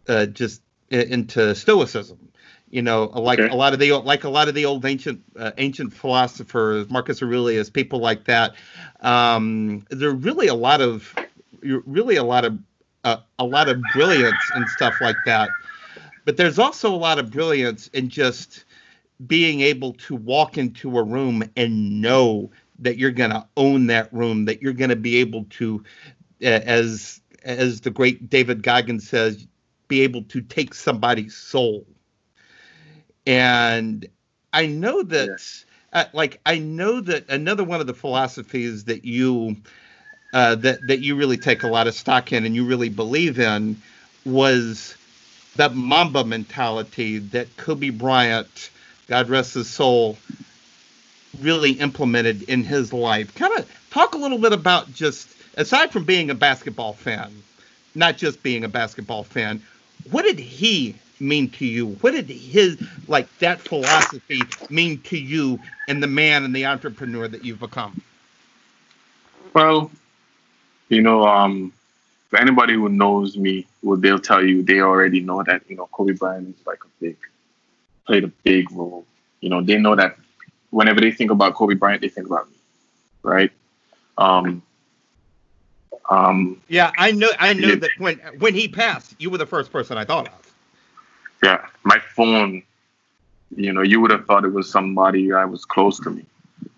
uh, 0.08 0.26
just 0.26 0.62
into 0.90 1.54
Stoicism. 1.54 2.28
You 2.70 2.80
know, 2.80 3.04
like 3.04 3.38
okay. 3.38 3.52
a 3.52 3.54
lot 3.54 3.74
of 3.74 3.80
the 3.80 3.92
like 3.92 4.24
a 4.24 4.30
lot 4.30 4.48
of 4.48 4.54
the 4.54 4.64
old 4.64 4.86
ancient 4.86 5.22
uh, 5.38 5.52
ancient 5.58 5.92
philosophers, 5.92 6.88
Marcus 6.88 7.22
Aurelius, 7.22 7.68
people 7.68 7.98
like 7.98 8.24
that. 8.24 8.54
Um, 9.00 9.84
there 9.90 10.08
are 10.08 10.14
really 10.14 10.46
a 10.46 10.54
lot 10.54 10.80
of 10.80 11.14
really 11.60 12.16
a 12.16 12.24
lot 12.24 12.46
of 12.46 12.58
uh, 13.04 13.18
a 13.38 13.44
lot 13.44 13.68
of 13.68 13.82
brilliance 13.92 14.50
and 14.54 14.66
stuff 14.68 14.94
like 15.02 15.16
that 15.26 15.50
but 16.24 16.36
there's 16.36 16.58
also 16.58 16.94
a 16.94 16.96
lot 16.96 17.18
of 17.18 17.30
brilliance 17.30 17.88
in 17.88 18.08
just 18.08 18.64
being 19.26 19.60
able 19.60 19.92
to 19.94 20.16
walk 20.16 20.58
into 20.58 20.98
a 20.98 21.02
room 21.02 21.42
and 21.56 22.00
know 22.00 22.50
that 22.78 22.98
you're 22.98 23.10
going 23.12 23.30
to 23.30 23.46
own 23.56 23.86
that 23.86 24.12
room, 24.12 24.44
that 24.46 24.60
you're 24.60 24.72
going 24.72 24.90
to 24.90 24.96
be 24.96 25.16
able 25.18 25.44
to, 25.50 25.82
as 26.40 27.20
as 27.44 27.80
the 27.80 27.90
great 27.90 28.30
David 28.30 28.62
Goggins 28.62 29.08
says, 29.08 29.46
be 29.88 30.02
able 30.02 30.22
to 30.24 30.40
take 30.40 30.74
somebody's 30.74 31.36
soul. 31.36 31.86
And 33.26 34.06
I 34.52 34.66
know 34.66 35.02
that, 35.02 35.28
yes. 35.28 35.64
uh, 35.92 36.04
like, 36.12 36.40
I 36.46 36.58
know 36.58 37.00
that 37.00 37.28
another 37.28 37.64
one 37.64 37.80
of 37.80 37.86
the 37.86 37.94
philosophies 37.94 38.84
that 38.84 39.04
you 39.04 39.56
uh, 40.32 40.54
that 40.56 40.80
that 40.88 41.00
you 41.00 41.14
really 41.14 41.36
take 41.36 41.62
a 41.62 41.68
lot 41.68 41.86
of 41.86 41.94
stock 41.94 42.32
in 42.32 42.44
and 42.44 42.54
you 42.54 42.64
really 42.64 42.88
believe 42.88 43.38
in 43.38 43.80
was 44.24 44.96
that 45.56 45.74
Mamba 45.74 46.24
mentality 46.24 47.18
that 47.18 47.56
Kobe 47.56 47.90
Bryant, 47.90 48.70
God 49.08 49.28
rest 49.28 49.54
his 49.54 49.68
soul, 49.68 50.16
really 51.40 51.72
implemented 51.72 52.42
in 52.44 52.64
his 52.64 52.92
life. 52.92 53.34
Kind 53.34 53.58
of 53.58 53.70
talk 53.90 54.14
a 54.14 54.18
little 54.18 54.38
bit 54.38 54.52
about 54.52 54.92
just 54.92 55.28
aside 55.56 55.92
from 55.92 56.04
being 56.04 56.30
a 56.30 56.34
basketball 56.34 56.92
fan, 56.92 57.30
not 57.94 58.16
just 58.16 58.42
being 58.42 58.64
a 58.64 58.68
basketball 58.68 59.24
fan, 59.24 59.62
what 60.10 60.22
did 60.22 60.38
he 60.38 60.94
mean 61.20 61.48
to 61.50 61.66
you? 61.66 61.88
What 62.00 62.12
did 62.12 62.28
his 62.28 62.78
like 63.08 63.28
that 63.38 63.60
philosophy 63.60 64.42
mean 64.70 65.00
to 65.02 65.18
you 65.18 65.60
and 65.88 66.02
the 66.02 66.06
man 66.06 66.44
and 66.44 66.54
the 66.54 66.66
entrepreneur 66.66 67.28
that 67.28 67.44
you've 67.44 67.60
become? 67.60 68.00
Well, 69.54 69.90
you 70.88 71.02
know, 71.02 71.24
um, 71.24 71.72
anybody 72.36 72.74
who 72.74 72.88
knows 72.88 73.36
me, 73.36 73.66
well, 73.82 73.98
they'll 73.98 74.18
tell 74.18 74.44
you 74.44 74.62
they 74.62 74.80
already 74.80 75.20
know 75.20 75.42
that 75.42 75.62
you 75.68 75.76
know 75.76 75.88
Kobe 75.92 76.12
Bryant 76.12 76.56
is 76.56 76.66
like 76.66 76.84
a 76.84 76.88
big 77.00 77.16
played 78.06 78.24
a 78.24 78.28
big 78.28 78.70
role. 78.72 79.04
You 79.40 79.50
know, 79.50 79.62
they 79.62 79.78
know 79.78 79.96
that 79.96 80.16
whenever 80.70 81.00
they 81.00 81.10
think 81.10 81.30
about 81.30 81.54
Kobe 81.54 81.74
Bryant, 81.74 82.00
they 82.00 82.08
think 82.08 82.26
about 82.26 82.48
me, 82.48 82.56
right? 83.22 83.50
Um, 84.18 84.62
um, 86.08 86.60
yeah, 86.68 86.92
I 86.96 87.12
know. 87.12 87.28
I 87.38 87.52
know 87.52 87.74
that 87.76 87.90
when 87.98 88.18
when 88.38 88.54
he 88.54 88.68
passed, 88.68 89.14
you 89.18 89.30
were 89.30 89.38
the 89.38 89.46
first 89.46 89.72
person 89.72 89.96
I 89.96 90.04
thought 90.04 90.28
of. 90.28 90.54
Yeah, 91.42 91.66
my 91.84 91.98
phone. 91.98 92.62
You 93.54 93.72
know, 93.72 93.82
you 93.82 94.00
would 94.00 94.10
have 94.10 94.24
thought 94.26 94.44
it 94.44 94.52
was 94.52 94.70
somebody 94.70 95.30
that 95.30 95.50
was 95.50 95.64
close 95.64 96.00
to 96.00 96.10
me. 96.10 96.24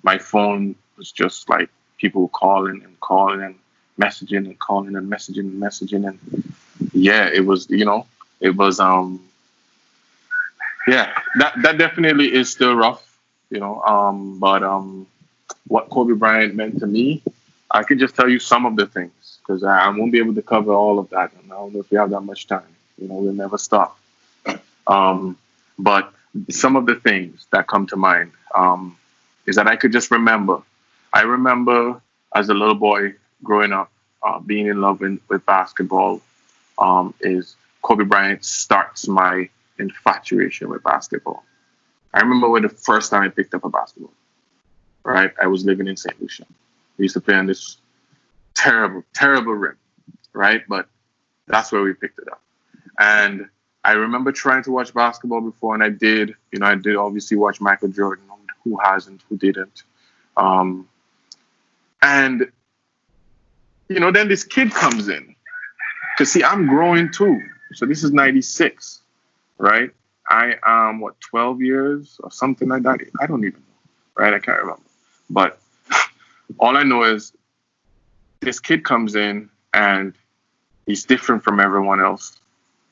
My 0.03 0.19
phone 0.19 0.75
was 0.97 1.13
just 1.13 1.49
like 1.49 1.71
people 1.99 2.29
calling 2.29 2.83
and 2.83 2.99
calling 3.01 3.43
and 3.43 3.55
messaging 3.99 4.39
and 4.39 4.59
calling 4.59 4.97
and 4.97 5.11
messaging 5.11 5.41
and 5.41 5.63
messaging 5.63 6.09
and 6.09 6.55
yeah, 6.93 7.29
it 7.29 7.45
was 7.45 7.69
you 7.71 7.85
know 7.85 8.07
it 8.41 8.57
was 8.57 8.81
um 8.81 9.21
yeah 10.87 11.19
that 11.39 11.55
that 11.63 11.79
definitely 11.79 12.33
is 12.35 12.51
still 12.51 12.75
rough 12.77 13.19
you 13.51 13.61
know 13.61 13.81
um 13.83 14.39
but 14.39 14.63
um 14.63 15.07
what 15.69 15.89
Kobe 15.91 16.15
Bryant 16.15 16.55
meant 16.55 16.81
to 16.81 16.87
me 16.87 17.23
I 17.71 17.83
could 17.83 17.99
just 17.99 18.15
tell 18.15 18.29
you 18.29 18.39
some 18.39 18.67
of 18.67 18.77
the 18.77 18.87
things 18.87 19.39
because 19.41 19.65
I, 19.65 19.87
I, 19.87 19.89
won't 19.89 20.13
be 20.13 20.19
able 20.19 20.35
to 20.35 20.43
cover 20.43 20.73
all 20.73 20.99
of 20.99 21.11
that 21.11 21.33
and 21.43 21.53
I 21.53 21.57
don't 21.57 21.75
know 21.75 21.81
if 21.81 21.91
we 21.91 21.97
have 21.97 22.11
that 22.11 22.21
much 22.21 22.47
time 22.47 22.67
you 22.99 23.09
know 23.09 23.15
we'll 23.15 23.33
never 23.33 23.59
stop 23.59 23.99
um 24.87 25.37
But 25.79 26.13
some 26.51 26.77
of 26.77 26.87
the 26.87 26.97
things 26.97 27.47
that 27.53 27.67
come 27.67 27.87
to 27.89 27.97
mind 27.97 28.33
um, 28.55 28.97
is 29.47 29.57
that 29.57 29.67
I 29.67 29.77
could 29.77 29.93
just 29.93 30.11
remember. 30.11 30.63
I 31.13 31.23
remember 31.23 32.01
as 32.35 32.49
a 32.49 32.55
little 32.55 32.75
boy 32.75 33.15
growing 33.43 33.73
up, 33.73 33.91
uh, 34.23 34.41
being 34.41 34.67
in 34.67 34.81
love 34.81 35.03
in, 35.03 35.21
with 35.29 35.45
basketball. 35.47 36.21
Um, 36.79 37.15
is 37.21 37.57
Kobe 37.83 38.05
Bryant 38.05 38.45
starts 38.45 39.07
my 39.07 39.49
infatuation 39.79 40.69
with 40.69 40.83
basketball. 40.83 41.45
I 42.13 42.21
remember 42.21 42.49
when 42.49 42.63
the 42.63 42.69
first 42.69 43.11
time 43.11 43.23
I 43.23 43.29
picked 43.29 43.55
up 43.55 43.65
a 43.65 43.69
basketball. 43.69 44.13
Right, 45.05 45.33
I 45.41 45.47
was 45.49 45.65
living 45.65 45.87
in 45.87 45.97
St. 45.97 46.21
Lucia. 46.21 46.47
We 46.97 47.05
used 47.05 47.15
to 47.15 47.21
play 47.21 47.35
on 47.35 47.47
this 47.47 47.77
terrible, 48.55 49.05
terrible 49.15 49.53
rim. 49.53 49.77
Right, 50.33 50.63
but 50.69 50.89
that's 51.47 51.71
where 51.71 51.83
we 51.83 51.93
picked 51.93 52.19
it 52.19 52.29
up. 52.31 52.41
And 52.99 53.49
I 53.85 53.93
remember 53.93 54.33
trying 54.33 54.63
to 54.65 54.71
watch 54.71 54.95
basketball 54.95 55.43
before, 55.43 55.75
and 55.75 55.83
I 55.83 55.91
did. 55.91 56.35
You 56.53 56.61
know, 56.61 56.67
I 56.67 56.75
did 56.75 56.97
obviously 56.97 57.37
watch 57.37 57.61
Michael 57.61 57.89
Jordan. 57.89 58.25
Who 58.65 58.79
hasn't? 58.83 59.23
Who 59.29 59.37
didn't? 59.37 59.83
Um, 60.39 60.89
and 62.01 62.51
you 63.89 64.01
know, 64.01 64.11
then 64.11 64.29
this 64.29 64.43
kid 64.43 64.73
comes 64.73 65.09
in. 65.09 65.37
Cause 66.17 66.31
see, 66.31 66.45
I'm 66.45 66.67
growing 66.67 67.11
too. 67.11 67.41
So 67.73 67.87
this 67.87 68.05
is 68.05 68.13
'96, 68.13 69.01
right? 69.59 69.91
I 70.29 70.57
am 70.65 71.01
what 71.01 71.21
12 71.21 71.61
years 71.61 72.21
or 72.23 72.31
something 72.31 72.69
like 72.69 72.83
that. 72.85 73.01
I 73.21 73.27
don't 73.27 73.45
even 73.45 73.61
know, 73.61 74.23
right? 74.23 74.33
I 74.33 74.39
can't 74.39 74.59
remember. 74.59 74.83
But 75.29 75.59
all 76.59 76.77
I 76.77 76.83
know 76.83 77.03
is 77.03 77.33
this 78.41 78.61
kid 78.61 78.85
comes 78.85 79.17
in 79.17 79.51
and 79.73 80.15
he's 80.87 81.05
different 81.05 81.43
from 81.43 81.61
everyone 81.61 82.01
else. 82.01 82.39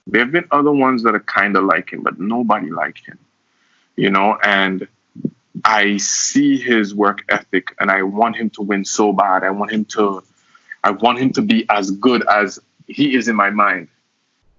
There 0.06 0.20
have 0.20 0.32
been 0.32 0.48
other 0.50 0.72
ones 0.72 1.04
that 1.04 1.14
are 1.14 1.20
kind 1.20 1.56
of 1.56 1.64
like 1.64 1.92
him, 1.92 2.02
but 2.02 2.18
nobody 2.18 2.70
like 2.70 2.98
him, 2.98 3.18
you 3.96 4.10
know. 4.10 4.36
And 4.42 4.88
I 5.64 5.98
see 5.98 6.58
his 6.58 6.94
work 6.94 7.24
ethic, 7.28 7.74
and 7.78 7.90
I 7.90 8.02
want 8.02 8.36
him 8.36 8.50
to 8.50 8.62
win 8.62 8.84
so 8.84 9.12
bad. 9.12 9.44
I 9.44 9.50
want 9.50 9.70
him 9.70 9.84
to, 9.86 10.24
I 10.82 10.90
want 10.90 11.20
him 11.20 11.32
to 11.34 11.42
be 11.42 11.66
as 11.70 11.92
good 11.92 12.26
as 12.26 12.58
he 12.92 13.14
is 13.14 13.28
in 13.28 13.36
my 13.36 13.50
mind, 13.50 13.88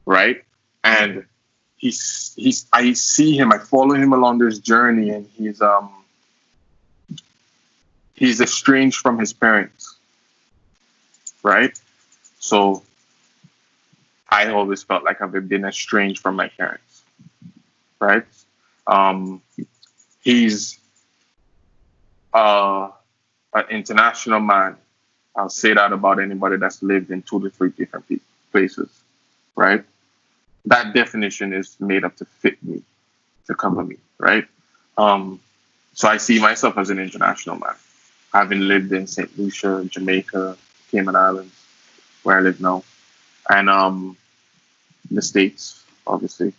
right? 0.05 0.43
And 0.83 1.25
he's 1.77 2.33
he's 2.35 2.65
I 2.73 2.93
see 2.93 3.37
him, 3.37 3.51
I 3.51 3.57
follow 3.57 3.95
him 3.95 4.13
along 4.13 4.39
this 4.39 4.59
journey, 4.59 5.09
and 5.09 5.27
he's 5.35 5.61
um 5.61 5.89
he's 8.13 8.41
estranged 8.41 8.97
from 8.97 9.19
his 9.19 9.33
parents, 9.33 9.95
right? 11.43 11.77
So 12.39 12.83
I 14.29 14.47
always 14.47 14.81
felt 14.83 15.03
like 15.03 15.21
I've 15.21 15.47
been 15.47 15.65
estranged 15.65 16.21
from 16.21 16.35
my 16.35 16.47
parents, 16.49 17.03
right? 17.99 18.25
Um, 18.87 19.41
he's 20.21 20.79
uh, 22.33 22.89
an 23.53 23.65
international 23.69 24.39
man. 24.39 24.77
I'll 25.35 25.49
say 25.49 25.73
that 25.73 25.91
about 25.91 26.19
anybody 26.19 26.57
that's 26.57 26.83
lived 26.83 27.11
in 27.11 27.21
two 27.23 27.41
to 27.41 27.49
three 27.49 27.69
different 27.69 28.05
places, 28.51 28.89
right? 29.55 29.83
That 30.65 30.93
definition 30.93 31.53
is 31.53 31.75
made 31.79 32.03
up 32.03 32.15
to 32.17 32.25
fit 32.25 32.61
me, 32.63 32.83
to 33.47 33.55
cover 33.55 33.83
me, 33.83 33.97
right? 34.19 34.45
Um, 34.97 35.39
so 35.93 36.07
I 36.07 36.17
see 36.17 36.39
myself 36.39 36.77
as 36.77 36.89
an 36.89 36.99
international 36.99 37.57
man, 37.57 37.75
having 38.31 38.61
lived 38.61 38.91
in 38.91 39.07
St. 39.07 39.37
Lucia, 39.37 39.85
Jamaica, 39.89 40.57
Cayman 40.91 41.15
Islands, 41.15 41.53
where 42.23 42.37
I 42.37 42.41
live 42.41 42.61
now, 42.61 42.83
and 43.49 43.69
um, 43.69 44.17
the 45.11 45.21
states, 45.21 45.83
obviously. 46.05 46.53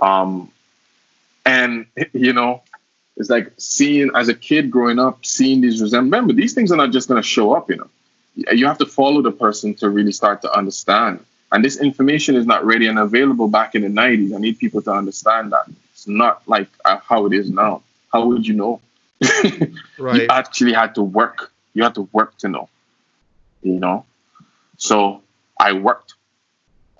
Um, 0.00 0.50
and 1.44 1.86
you 2.12 2.32
know, 2.32 2.62
it's 3.16 3.30
like 3.30 3.52
seeing 3.58 4.10
as 4.14 4.28
a 4.28 4.34
kid 4.34 4.70
growing 4.70 4.98
up, 4.98 5.24
seeing 5.24 5.60
these 5.60 5.82
resemblance. 5.82 6.12
Remember, 6.12 6.32
these 6.32 6.54
things 6.54 6.72
are 6.72 6.76
not 6.76 6.92
just 6.92 7.08
going 7.08 7.20
to 7.20 7.28
show 7.28 7.52
up. 7.52 7.68
You 7.68 7.76
know, 7.76 7.90
you 8.52 8.66
have 8.66 8.78
to 8.78 8.86
follow 8.86 9.22
the 9.22 9.32
person 9.32 9.74
to 9.74 9.90
really 9.90 10.12
start 10.12 10.42
to 10.42 10.52
understand. 10.52 11.24
And 11.50 11.64
this 11.64 11.78
information 11.80 12.36
is 12.36 12.46
not 12.46 12.64
ready 12.64 12.86
and 12.86 12.98
available 12.98 13.48
back 13.48 13.74
in 13.74 13.82
the 13.82 13.88
'90s. 13.88 14.34
I 14.34 14.38
need 14.38 14.58
people 14.58 14.82
to 14.82 14.92
understand 14.92 15.52
that 15.52 15.66
it's 15.92 16.06
not 16.06 16.42
like 16.46 16.68
uh, 16.84 16.98
how 16.98 17.26
it 17.26 17.32
is 17.32 17.50
now. 17.50 17.82
How 18.12 18.26
would 18.26 18.46
you 18.46 18.54
know? 18.54 18.80
right. 19.98 20.22
You 20.22 20.26
actually 20.30 20.72
had 20.72 20.94
to 20.94 21.02
work. 21.02 21.52
You 21.74 21.82
had 21.82 21.94
to 21.94 22.08
work 22.12 22.36
to 22.38 22.48
know. 22.48 22.68
You 23.62 23.80
know, 23.80 24.04
so 24.76 25.22
I 25.58 25.72
worked 25.72 26.14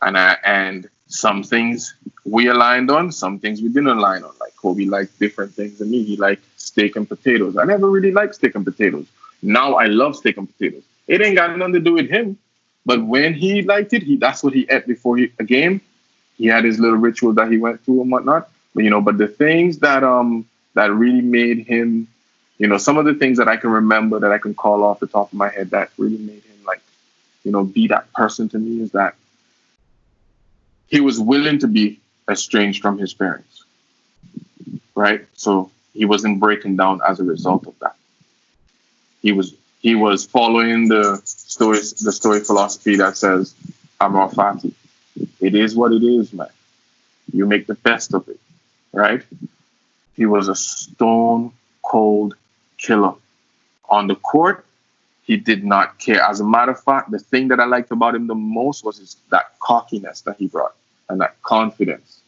and 0.02 0.18
I, 0.18 0.36
and 0.44 0.88
some 1.06 1.42
things 1.42 1.94
we 2.24 2.48
aligned 2.48 2.90
on, 2.90 3.12
some 3.12 3.38
things 3.38 3.62
we 3.62 3.68
didn't 3.68 3.88
align 3.88 4.24
on. 4.24 4.32
Like 4.40 4.54
Kobe 4.56 4.84
liked 4.84 5.18
different 5.18 5.54
things 5.54 5.78
than 5.78 5.90
me. 5.90 6.02
He 6.02 6.16
liked 6.16 6.42
steak 6.60 6.96
and 6.96 7.08
potatoes. 7.08 7.56
I 7.56 7.64
never 7.64 7.88
really 7.88 8.12
liked 8.12 8.34
steak 8.34 8.54
and 8.54 8.64
potatoes. 8.64 9.06
Now 9.42 9.74
I 9.74 9.86
love 9.86 10.16
steak 10.16 10.36
and 10.36 10.48
potatoes. 10.50 10.82
It 11.06 11.22
ain't 11.22 11.36
got 11.36 11.56
nothing 11.56 11.74
to 11.74 11.80
do 11.80 11.94
with 11.94 12.10
him. 12.10 12.38
But 12.84 13.04
when 13.04 13.34
he 13.34 13.62
liked 13.62 13.92
it, 13.92 14.02
he 14.02 14.16
that's 14.16 14.42
what 14.42 14.54
he 14.54 14.66
ate 14.70 14.86
before 14.86 15.16
he, 15.16 15.32
a 15.38 15.44
game. 15.44 15.80
He 16.36 16.46
had 16.46 16.64
his 16.64 16.78
little 16.78 16.96
ritual 16.96 17.32
that 17.34 17.50
he 17.50 17.58
went 17.58 17.84
through 17.84 18.02
and 18.02 18.10
whatnot. 18.10 18.48
But 18.74 18.84
you 18.84 18.90
know, 18.90 19.00
but 19.00 19.18
the 19.18 19.28
things 19.28 19.78
that 19.78 20.04
um 20.04 20.46
that 20.74 20.90
really 20.92 21.20
made 21.20 21.66
him, 21.66 22.08
you 22.58 22.66
know, 22.68 22.78
some 22.78 22.96
of 22.96 23.04
the 23.04 23.14
things 23.14 23.38
that 23.38 23.48
I 23.48 23.56
can 23.56 23.70
remember 23.70 24.20
that 24.20 24.32
I 24.32 24.38
can 24.38 24.54
call 24.54 24.84
off 24.84 25.00
the 25.00 25.06
top 25.06 25.32
of 25.32 25.38
my 25.38 25.48
head 25.48 25.70
that 25.70 25.90
really 25.98 26.18
made 26.18 26.42
him 26.44 26.64
like, 26.66 26.80
you 27.44 27.52
know, 27.52 27.64
be 27.64 27.88
that 27.88 28.12
person 28.12 28.48
to 28.50 28.58
me 28.58 28.82
is 28.82 28.92
that 28.92 29.14
he 30.86 31.00
was 31.00 31.20
willing 31.20 31.58
to 31.58 31.66
be 31.68 32.00
estranged 32.30 32.80
from 32.80 32.98
his 32.98 33.12
parents, 33.12 33.64
right? 34.94 35.26
So 35.34 35.70
he 35.92 36.04
wasn't 36.04 36.40
breaking 36.40 36.76
down 36.76 37.00
as 37.06 37.20
a 37.20 37.24
result 37.24 37.66
of 37.66 37.78
that. 37.80 37.96
He 39.28 39.32
was 39.32 39.54
he 39.80 39.94
was 39.94 40.24
following 40.24 40.88
the 40.88 41.20
story 41.26 41.80
the 41.80 42.12
Stoic 42.12 42.46
philosophy 42.46 42.96
that 42.96 43.18
says 43.18 43.54
Amor 44.00 44.28
Fati. 44.28 44.72
It 45.38 45.54
is 45.54 45.76
what 45.76 45.92
it 45.92 46.02
is, 46.02 46.32
man. 46.32 46.48
You 47.34 47.44
make 47.44 47.66
the 47.66 47.74
best 47.74 48.14
of 48.14 48.26
it, 48.26 48.40
right? 48.90 49.22
He 50.16 50.24
was 50.24 50.48
a 50.48 50.54
stone 50.54 51.52
cold 51.82 52.36
killer. 52.78 53.16
On 53.90 54.06
the 54.06 54.14
court, 54.14 54.64
he 55.24 55.36
did 55.36 55.62
not 55.62 55.98
care. 55.98 56.22
As 56.22 56.40
a 56.40 56.44
matter 56.44 56.72
of 56.72 56.82
fact, 56.82 57.10
the 57.10 57.18
thing 57.18 57.48
that 57.48 57.60
I 57.60 57.66
liked 57.66 57.90
about 57.90 58.14
him 58.14 58.28
the 58.28 58.34
most 58.34 58.82
was 58.82 58.96
his, 58.96 59.16
that 59.28 59.58
cockiness 59.60 60.22
that 60.22 60.36
he 60.38 60.46
brought 60.46 60.74
and 61.10 61.20
that 61.20 61.34
confidence. 61.42 62.22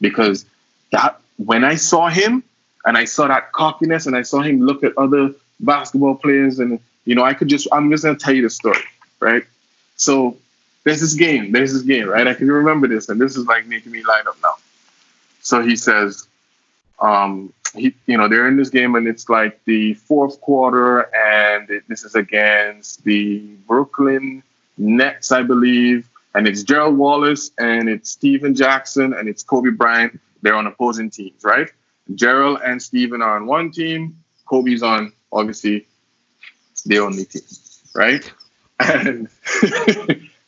Because 0.00 0.46
that 0.92 1.20
when 1.36 1.64
I 1.64 1.74
saw 1.74 2.08
him 2.08 2.44
and 2.84 2.96
I 2.96 3.06
saw 3.06 3.26
that 3.26 3.50
cockiness 3.50 4.06
and 4.06 4.14
I 4.14 4.22
saw 4.22 4.40
him 4.40 4.60
look 4.60 4.84
at 4.84 4.96
other 4.96 5.34
basketball 5.60 6.16
players 6.16 6.58
and 6.58 6.80
you 7.04 7.14
know, 7.14 7.24
I 7.24 7.34
could 7.34 7.48
just 7.48 7.68
I'm 7.72 7.90
just 7.90 8.04
gonna 8.04 8.18
tell 8.18 8.34
you 8.34 8.42
the 8.42 8.50
story, 8.50 8.80
right? 9.20 9.44
So 9.96 10.36
there's 10.84 11.00
this 11.00 11.14
game, 11.14 11.52
there's 11.52 11.72
this 11.72 11.82
game, 11.82 12.08
right? 12.08 12.26
I 12.26 12.34
can 12.34 12.50
remember 12.50 12.88
this, 12.88 13.08
and 13.08 13.20
this 13.20 13.36
is 13.36 13.46
like 13.46 13.66
making 13.66 13.92
me 13.92 14.02
light 14.04 14.26
up 14.26 14.36
now. 14.42 14.54
So 15.40 15.62
he 15.62 15.76
says, 15.76 16.26
um, 16.98 17.52
he, 17.74 17.94
you 18.06 18.16
know, 18.16 18.28
they're 18.28 18.48
in 18.48 18.56
this 18.56 18.70
game, 18.70 18.94
and 18.94 19.06
it's 19.06 19.28
like 19.28 19.62
the 19.64 19.94
fourth 19.94 20.40
quarter, 20.40 21.14
and 21.14 21.68
it, 21.70 21.84
this 21.88 22.04
is 22.04 22.14
against 22.14 23.04
the 23.04 23.38
Brooklyn 23.66 24.42
Nets, 24.78 25.30
I 25.32 25.42
believe, 25.42 26.08
and 26.34 26.48
it's 26.48 26.62
Gerald 26.62 26.96
Wallace 26.96 27.52
and 27.58 27.88
it's 27.88 28.10
Stephen 28.10 28.54
Jackson 28.54 29.12
and 29.14 29.28
it's 29.28 29.42
Kobe 29.42 29.70
Bryant. 29.70 30.20
They're 30.42 30.56
on 30.56 30.66
opposing 30.66 31.10
teams, 31.10 31.44
right? 31.44 31.70
Gerald 32.14 32.60
and 32.64 32.82
Stephen 32.82 33.22
are 33.22 33.36
on 33.36 33.46
one 33.46 33.70
team. 33.70 34.18
Kobe's 34.46 34.82
on 34.82 35.12
obviously 35.34 35.86
the 36.86 36.98
only 36.98 37.24
team, 37.24 37.42
right? 37.94 38.32
And 38.80 39.28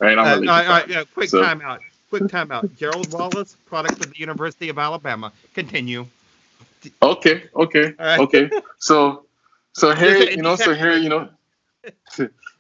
right, 0.01 0.19
uh, 0.19 0.41
uh, 0.49 0.83
yeah, 0.89 1.05
quick 1.15 1.31
so. 1.31 1.41
timeout. 1.41 1.79
Quick 2.11 2.25
timeout. 2.25 2.77
Gerald 2.77 3.13
Wallace, 3.13 3.57
product 3.67 4.05
of 4.05 4.13
the 4.13 4.19
University 4.19 4.69
of 4.69 4.79
Alabama. 4.79 5.33
Continue. 5.55 6.07
Okay, 7.01 7.45
okay, 7.55 7.95
right. 7.99 8.19
okay. 8.19 8.51
So, 8.79 9.27
so 9.73 9.95
here, 10.03 10.29
you 10.31 10.43
know, 10.43 10.57
so 10.57 10.75
here, 10.75 10.97
you 10.97 11.09
know, 11.09 11.29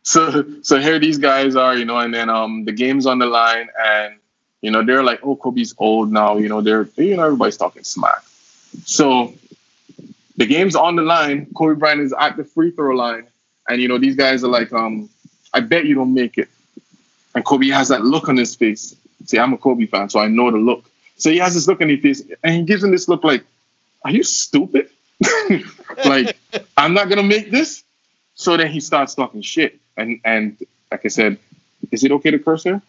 so 0.03 0.45
so 0.63 0.79
here 0.79 1.01
these 1.01 1.19
guys 1.19 1.57
are, 1.57 1.77
you 1.77 1.85
know, 1.85 1.99
and 1.99 2.15
then 2.15 2.31
um 2.31 2.65
the 2.65 2.73
game's 2.73 3.07
on 3.07 3.19
the 3.19 3.27
line, 3.27 3.69
and 3.79 4.15
you 4.63 4.71
know 4.71 4.85
they're 4.85 5.03
like, 5.03 5.21
oh, 5.25 5.35
Kobe's 5.35 5.75
old 5.79 6.13
now, 6.13 6.37
you 6.37 6.49
know, 6.49 6.61
they're 6.61 6.89
you 6.97 7.17
know 7.17 7.25
everybody's 7.25 7.57
talking 7.57 7.83
smack. 7.83 8.23
So 8.85 9.35
the 10.37 10.47
game's 10.47 10.77
on 10.77 10.97
the 10.97 11.03
line. 11.03 11.47
Kobe 11.55 11.79
Bryant 11.79 12.01
is 12.01 12.13
at 12.19 12.37
the 12.37 12.45
free 12.45 12.71
throw 12.71 12.95
line, 12.95 13.27
and 13.69 13.81
you 13.81 13.89
know 13.89 13.99
these 13.99 14.17
guys 14.17 14.45
are 14.45 14.49
like, 14.49 14.73
um, 14.73 15.09
I 15.53 15.61
bet 15.61 15.87
you 15.87 15.95
don't 15.95 16.15
make 16.15 16.39
it. 16.39 16.49
And 17.35 17.45
Kobe 17.45 17.69
has 17.69 17.89
that 17.89 18.03
look 18.03 18.29
on 18.29 18.37
his 18.37 18.55
face. 18.55 18.95
See, 19.25 19.39
I'm 19.39 19.53
a 19.53 19.59
Kobe 19.59 19.87
fan, 19.87 20.09
so 20.09 20.21
I 20.21 20.29
know 20.29 20.51
the 20.51 20.59
look. 20.59 20.85
So 21.17 21.31
he 21.31 21.39
has 21.39 21.55
this 21.55 21.67
look 21.67 21.81
on 21.81 21.89
his 21.89 22.01
face, 22.01 22.23
and 22.43 22.55
he 22.55 22.63
gives 22.63 22.85
him 22.85 22.91
this 22.91 23.09
look 23.09 23.25
like, 23.25 23.45
"Are 24.05 24.11
you 24.11 24.23
stupid? 24.23 24.91
like, 26.05 26.37
I'm 26.77 26.95
not 26.95 27.09
gonna 27.09 27.23
make 27.23 27.51
this." 27.51 27.83
So 28.35 28.57
then 28.57 28.69
he 28.69 28.81
starts 28.81 29.15
talking 29.15 29.43
shit, 29.43 29.79
and 29.97 30.21
and 30.25 30.57
like 30.91 31.05
I 31.05 31.09
said, 31.09 31.39
is 31.91 32.05
it 32.05 32.13
okay 32.13 32.31
to 32.31 32.39
curse 32.39 32.65
here? 32.65 32.83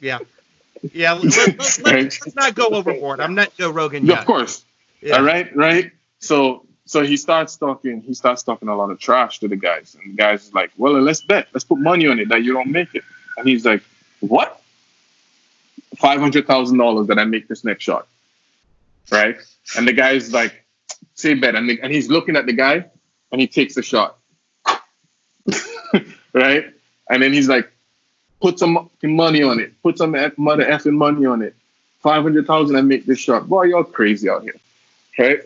Yeah. 0.00 0.18
Yeah, 0.92 1.14
let, 1.14 1.60
us 1.60 1.80
let, 1.80 1.94
let's 1.94 2.36
not 2.36 2.54
go 2.54 2.68
overboard. 2.68 3.20
I'm 3.20 3.34
not 3.34 3.52
Joe 3.56 3.70
Rogan 3.70 4.06
yet. 4.06 4.20
Of 4.20 4.26
course. 4.26 4.64
Yeah. 5.00 5.16
All 5.16 5.24
right, 5.24 5.54
right. 5.56 5.90
So 6.20 6.66
so 6.88 7.04
he 7.04 7.18
starts 7.18 7.54
talking. 7.56 8.00
He 8.00 8.14
starts 8.14 8.42
talking 8.42 8.68
a 8.68 8.74
lot 8.74 8.90
of 8.90 8.98
trash 8.98 9.40
to 9.40 9.48
the 9.48 9.56
guys, 9.56 9.94
and 9.94 10.12
the 10.12 10.16
guys 10.16 10.46
is 10.46 10.54
like, 10.54 10.70
"Well, 10.78 10.94
let's 10.94 11.20
bet. 11.20 11.48
Let's 11.52 11.64
put 11.64 11.78
money 11.78 12.06
on 12.08 12.18
it 12.18 12.30
that 12.30 12.42
you 12.42 12.54
don't 12.54 12.70
make 12.70 12.94
it." 12.94 13.04
And 13.36 13.46
he's 13.46 13.66
like, 13.66 13.82
"What? 14.20 14.62
Five 15.98 16.18
hundred 16.18 16.46
thousand 16.46 16.78
dollars 16.78 17.08
that 17.08 17.18
I 17.18 17.24
make 17.24 17.46
this 17.46 17.62
next 17.62 17.84
shot, 17.84 18.08
right?" 19.12 19.36
And 19.76 19.86
the 19.86 19.92
guy's 19.92 20.32
like, 20.32 20.64
"Say 21.12 21.34
bet," 21.34 21.54
and, 21.54 21.68
the, 21.68 21.78
and 21.82 21.92
he's 21.92 22.08
looking 22.08 22.36
at 22.36 22.46
the 22.46 22.54
guy, 22.54 22.86
and 23.32 23.38
he 23.38 23.46
takes 23.46 23.74
the 23.74 23.82
shot, 23.82 24.16
right? 26.32 26.72
And 27.10 27.22
then 27.22 27.34
he's 27.34 27.50
like, 27.50 27.70
"Put 28.40 28.58
some 28.58 28.88
money 29.02 29.42
on 29.42 29.60
it. 29.60 29.74
Put 29.82 29.98
some 29.98 30.12
mother 30.38 30.64
effing 30.64 30.96
money 30.96 31.26
on 31.26 31.42
it. 31.42 31.54
Five 32.00 32.22
hundred 32.22 32.46
thousand, 32.46 32.76
I 32.76 32.80
make 32.80 33.04
this 33.04 33.18
shot. 33.18 33.46
Boy, 33.46 33.64
you're 33.64 33.84
crazy 33.84 34.30
out 34.30 34.42
here, 34.42 34.56
right?" 35.18 35.40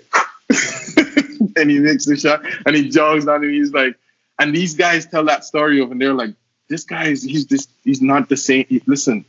and 1.56 1.70
he 1.70 1.78
makes 1.78 2.06
the 2.06 2.16
shot 2.16 2.44
and 2.66 2.76
he 2.76 2.88
jogs 2.88 3.24
down 3.24 3.42
and 3.42 3.52
he's 3.52 3.72
like, 3.72 3.96
and 4.38 4.54
these 4.54 4.74
guys 4.74 5.06
tell 5.06 5.24
that 5.24 5.44
story 5.44 5.80
of 5.80 5.90
and 5.90 6.00
they're 6.00 6.14
like, 6.14 6.34
this 6.68 6.84
guy 6.84 7.08
is 7.08 7.22
he's 7.22 7.44
just 7.44 7.70
he's 7.84 8.00
not 8.00 8.28
the 8.28 8.36
same. 8.36 8.64
He, 8.68 8.82
listen, 8.86 9.24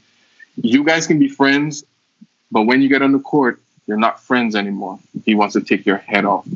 you 0.56 0.84
guys 0.84 1.08
can 1.08 1.20
be 1.20 1.28
friends, 1.28 1.84
but 2.52 2.64
when 2.64 2.82
you 2.82 2.90
get 2.90 3.02
on 3.02 3.12
the 3.12 3.20
court, 3.20 3.62
you're 3.86 3.98
not 3.98 4.22
friends 4.22 4.56
anymore. 4.56 5.00
He 5.26 5.36
wants 5.36 5.54
to 5.54 5.62
take 5.62 5.86
your 5.86 5.98
head 5.98 6.26
off. 6.26 6.48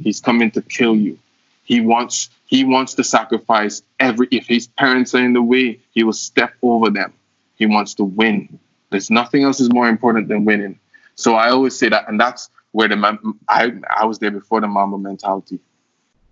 He's 0.00 0.20
coming 0.20 0.50
to 0.52 0.62
kill 0.62 0.96
you. 0.96 1.18
He 1.64 1.80
wants 1.80 2.30
he 2.46 2.64
wants 2.64 2.94
to 2.94 3.04
sacrifice 3.04 3.82
every 4.00 4.28
if 4.30 4.46
his 4.46 4.66
parents 4.66 5.14
are 5.14 5.24
in 5.24 5.32
the 5.32 5.42
way, 5.42 5.80
he 5.92 6.02
will 6.04 6.12
step 6.12 6.54
over 6.62 6.90
them. 6.90 7.12
He 7.56 7.66
wants 7.66 7.94
to 7.94 8.04
win. 8.04 8.58
There's 8.90 9.10
nothing 9.10 9.44
else 9.44 9.60
is 9.60 9.72
more 9.72 9.88
important 9.88 10.28
than 10.28 10.44
winning. 10.44 10.78
So 11.14 11.34
I 11.34 11.50
always 11.50 11.78
say 11.78 11.88
that, 11.88 12.08
and 12.08 12.18
that's 12.18 12.50
where 12.72 12.88
the 12.88 13.34
I 13.48 13.72
I 13.88 14.04
was 14.04 14.18
there 14.18 14.30
before 14.30 14.60
the 14.60 14.68
Mamba 14.68 14.98
mentality. 14.98 15.60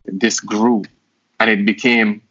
This 0.04 0.40
grew, 0.40 0.82
and 1.38 1.48
it 1.48 1.64
became 1.64 2.22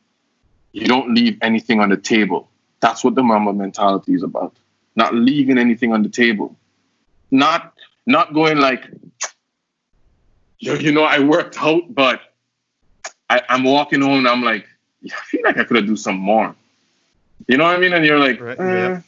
you 0.71 0.87
don't 0.87 1.15
leave 1.15 1.37
anything 1.41 1.79
on 1.79 1.89
the 1.89 1.97
table. 1.97 2.49
That's 2.79 3.03
what 3.03 3.15
the 3.15 3.23
Mamba 3.23 3.53
mentality 3.53 4.13
is 4.13 4.23
about. 4.23 4.55
Not 4.95 5.13
leaving 5.13 5.57
anything 5.57 5.93
on 5.93 6.03
the 6.03 6.09
table. 6.09 6.55
Not 7.31 7.73
not 8.05 8.33
going 8.33 8.57
like, 8.57 8.89
you, 10.57 10.75
you 10.77 10.91
know, 10.91 11.03
I 11.03 11.19
worked 11.19 11.61
out, 11.61 11.83
but 11.93 12.21
I, 13.29 13.41
I'm 13.47 13.63
walking 13.63 14.01
home 14.01 14.19
and 14.19 14.27
I'm 14.27 14.41
like, 14.41 14.67
I 15.05 15.21
feel 15.25 15.41
like 15.43 15.57
I 15.57 15.63
could 15.63 15.77
have 15.77 15.85
do 15.85 15.95
some 15.95 16.17
more. 16.17 16.55
You 17.47 17.57
know 17.57 17.65
what 17.65 17.75
I 17.75 17.79
mean? 17.79 17.93
And 17.93 18.05
you're 18.05 18.19
like, 18.19 18.41
right, 18.41 18.59
eh, 18.59 18.73
yeah. 18.73 19.01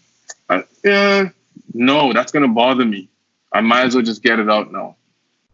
Uh, 0.50 0.62
yeah, 0.84 1.30
no, 1.74 2.14
that's 2.14 2.32
gonna 2.32 2.48
bother 2.48 2.86
me. 2.86 3.10
I 3.52 3.62
might 3.62 3.86
as 3.86 3.96
well 3.96 4.04
just 4.04 4.24
get 4.24 4.40
it 4.40 4.50
out 4.50 4.72
now, 4.72 4.96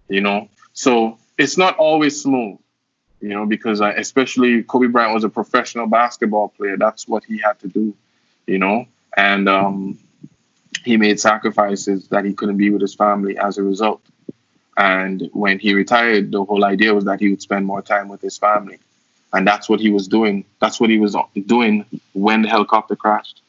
you 0.08 0.22
know? 0.22 0.50
So 0.74 1.18
it's 1.38 1.58
not 1.58 1.78
always 1.78 2.22
smooth, 2.22 2.60
you 3.22 3.30
know, 3.30 3.46
because 3.46 3.82
I, 3.82 3.92
especially 3.94 4.64
Kobe 4.64 4.88
Bryant 4.88 5.14
was 5.14 5.24
a 5.24 5.30
professional 5.30 5.88
basketball 5.88 6.50
player. 6.50 6.78
That's 6.78 7.08
what 7.08 7.24
he 7.24 7.40
had 7.40 7.60
to 7.60 7.68
do, 7.68 7.96
you 8.46 8.60
know? 8.60 8.86
And 9.16 9.50
um, 9.50 9.98
he 10.84 10.98
made 10.98 11.20
sacrifices 11.20 12.08
that 12.10 12.26
he 12.26 12.34
couldn't 12.34 12.58
be 12.58 12.70
with 12.70 12.82
his 12.82 12.94
family 12.94 13.38
as 13.38 13.58
a 13.58 13.64
result. 13.64 14.02
And 14.78 15.30
when 15.34 15.58
he 15.58 15.74
retired, 15.74 16.32
the 16.32 16.44
whole 16.46 16.64
idea 16.64 16.94
was 16.94 17.06
that 17.06 17.20
he 17.20 17.30
would 17.30 17.42
spend 17.42 17.66
more 17.66 17.82
time 17.82 18.08
with 18.10 18.22
his 18.22 18.38
family. 18.38 18.78
And 19.34 19.46
that's 19.46 19.68
what 19.68 19.80
he 19.80 19.90
was 19.90 20.08
doing. 20.08 20.46
That's 20.62 20.80
what 20.80 20.90
he 20.90 21.00
was 21.00 21.16
doing 21.48 21.86
when 22.14 22.44
the 22.44 22.48
helicopter 22.48 22.96
crashed. 22.96 23.42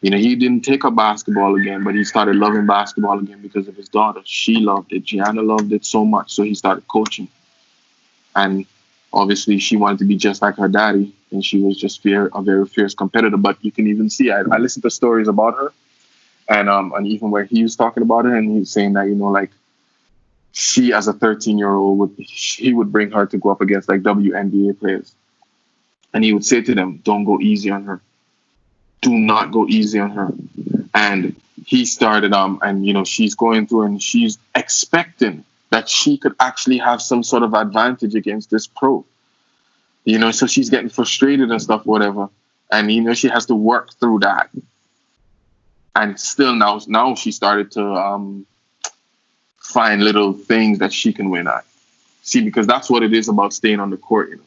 You 0.00 0.10
know, 0.10 0.16
he 0.16 0.36
didn't 0.36 0.62
take 0.64 0.84
up 0.84 0.94
basketball 0.94 1.56
again, 1.56 1.82
but 1.82 1.94
he 1.94 2.04
started 2.04 2.36
loving 2.36 2.66
basketball 2.66 3.18
again 3.18 3.42
because 3.42 3.66
of 3.66 3.74
his 3.74 3.88
daughter. 3.88 4.20
She 4.24 4.56
loved 4.56 4.92
it. 4.92 5.04
Gianna 5.04 5.42
loved 5.42 5.72
it 5.72 5.84
so 5.84 6.04
much, 6.04 6.32
so 6.32 6.44
he 6.44 6.54
started 6.54 6.86
coaching. 6.86 7.28
And 8.36 8.64
obviously, 9.12 9.58
she 9.58 9.76
wanted 9.76 9.98
to 9.98 10.04
be 10.04 10.16
just 10.16 10.40
like 10.40 10.56
her 10.56 10.68
daddy, 10.68 11.12
and 11.32 11.44
she 11.44 11.58
was 11.58 11.76
just 11.76 12.00
fear, 12.00 12.30
a 12.32 12.42
very 12.42 12.64
fierce 12.66 12.94
competitor. 12.94 13.36
But 13.36 13.58
you 13.64 13.72
can 13.72 13.88
even 13.88 14.08
see, 14.08 14.30
I, 14.30 14.40
I 14.40 14.58
listened 14.58 14.84
to 14.84 14.90
stories 14.90 15.26
about 15.26 15.56
her, 15.56 15.72
and 16.48 16.68
um, 16.68 16.92
and 16.96 17.06
even 17.08 17.32
where 17.32 17.44
he 17.44 17.64
was 17.64 17.74
talking 17.74 18.04
about 18.04 18.24
it, 18.26 18.34
and 18.34 18.48
he 18.48 18.60
was 18.60 18.70
saying 18.70 18.92
that 18.92 19.08
you 19.08 19.16
know, 19.16 19.32
like 19.32 19.50
she 20.52 20.92
as 20.92 21.08
a 21.08 21.12
13 21.12 21.58
year 21.58 21.70
old 21.70 21.98
would 21.98 22.14
he 22.18 22.72
would 22.72 22.92
bring 22.92 23.10
her 23.10 23.26
to 23.26 23.36
go 23.36 23.50
up 23.50 23.60
against 23.60 23.88
like 23.88 24.02
WNBA 24.02 24.78
players, 24.78 25.12
and 26.14 26.22
he 26.22 26.32
would 26.32 26.44
say 26.44 26.62
to 26.62 26.74
them, 26.74 27.00
"Don't 27.04 27.24
go 27.24 27.40
easy 27.40 27.70
on 27.70 27.82
her." 27.84 28.00
Do 29.00 29.16
not 29.16 29.52
go 29.52 29.66
easy 29.68 29.98
on 29.98 30.10
her. 30.10 30.32
And 30.94 31.36
he 31.64 31.84
started 31.84 32.32
um 32.32 32.58
and 32.62 32.86
you 32.86 32.92
know 32.92 33.04
she's 33.04 33.34
going 33.34 33.66
through 33.66 33.82
and 33.82 34.02
she's 34.02 34.38
expecting 34.54 35.44
that 35.70 35.88
she 35.88 36.16
could 36.16 36.34
actually 36.40 36.78
have 36.78 37.02
some 37.02 37.22
sort 37.22 37.42
of 37.42 37.52
advantage 37.52 38.14
against 38.14 38.50
this 38.50 38.66
pro. 38.66 39.04
You 40.04 40.18
know, 40.18 40.30
so 40.30 40.46
she's 40.46 40.70
getting 40.70 40.88
frustrated 40.88 41.50
and 41.50 41.60
stuff, 41.60 41.84
whatever. 41.84 42.30
And 42.72 42.90
you 42.90 43.02
know, 43.02 43.14
she 43.14 43.28
has 43.28 43.46
to 43.46 43.54
work 43.54 43.92
through 43.94 44.20
that. 44.20 44.48
And 45.94 46.18
still 46.18 46.54
now 46.54 46.80
now 46.86 47.14
she 47.14 47.32
started 47.32 47.72
to 47.72 47.84
um 47.84 48.46
find 49.58 50.02
little 50.02 50.32
things 50.32 50.78
that 50.78 50.92
she 50.92 51.12
can 51.12 51.28
win 51.28 51.46
at. 51.46 51.64
See, 52.22 52.42
because 52.42 52.66
that's 52.66 52.90
what 52.90 53.02
it 53.02 53.12
is 53.12 53.28
about 53.28 53.52
staying 53.52 53.80
on 53.80 53.90
the 53.90 53.96
court, 53.96 54.30
you 54.30 54.36
know 54.36 54.42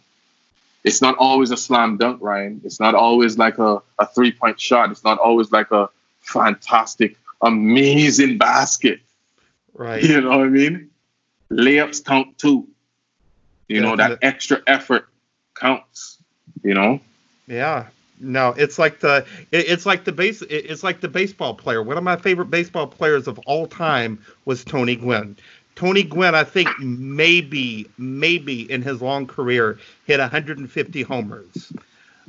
it's 0.84 1.02
not 1.02 1.16
always 1.18 1.52
a 1.52 1.58
slam 1.58 1.98
dunk, 1.98 2.22
Ryan. 2.22 2.62
It's 2.64 2.80
not 2.80 2.96
always 2.96 3.38
like 3.38 3.58
a, 3.60 3.82
a 4.00 4.06
three 4.08 4.32
point 4.32 4.60
shot. 4.60 4.92
It's 4.92 5.04
not 5.04 5.20
always 5.20 5.52
like 5.52 5.72
a 5.72 5.90
fantastic, 6.22 7.18
amazing 7.42 8.38
basket. 8.38 9.00
Right. 9.74 10.04
You 10.04 10.22
know 10.22 10.30
what 10.30 10.40
I 10.40 10.50
mean? 10.50 10.90
Layups 11.52 12.04
count 12.04 12.38
too. 12.38 12.68
You 13.68 13.78
yeah, 13.78 13.82
know, 13.82 13.96
that 13.96 14.20
extra 14.22 14.62
effort 14.68 15.08
counts, 15.56 16.18
you 16.64 16.74
know? 16.74 17.00
Yeah. 17.48 17.88
No, 18.20 18.50
it's 18.50 18.78
like 18.78 19.00
the 19.00 19.26
it, 19.52 19.68
it's 19.68 19.86
like 19.86 20.04
the 20.04 20.12
base 20.12 20.44
it, 20.44 20.50
it's 20.50 20.84
like 20.84 21.02
the 21.02 21.08
baseball 21.08 21.56
player. 21.56 21.82
One 21.82 21.98
of 21.98 22.04
my 22.04 22.16
favorite 22.16 22.52
baseball 22.52 22.86
players 22.86 23.28
of 23.28 23.40
all 23.40 23.66
time 23.66 24.24
was 24.46 24.64
Tony 24.64 24.96
Gwynn. 24.96 25.38
Tony 25.82 26.04
Gwynn, 26.04 26.36
I 26.36 26.44
think 26.44 26.70
maybe, 26.80 27.90
maybe 27.98 28.72
in 28.72 28.84
his 28.84 29.02
long 29.02 29.26
career 29.26 29.80
hit 30.06 30.20
150 30.20 31.02
homers. 31.02 31.74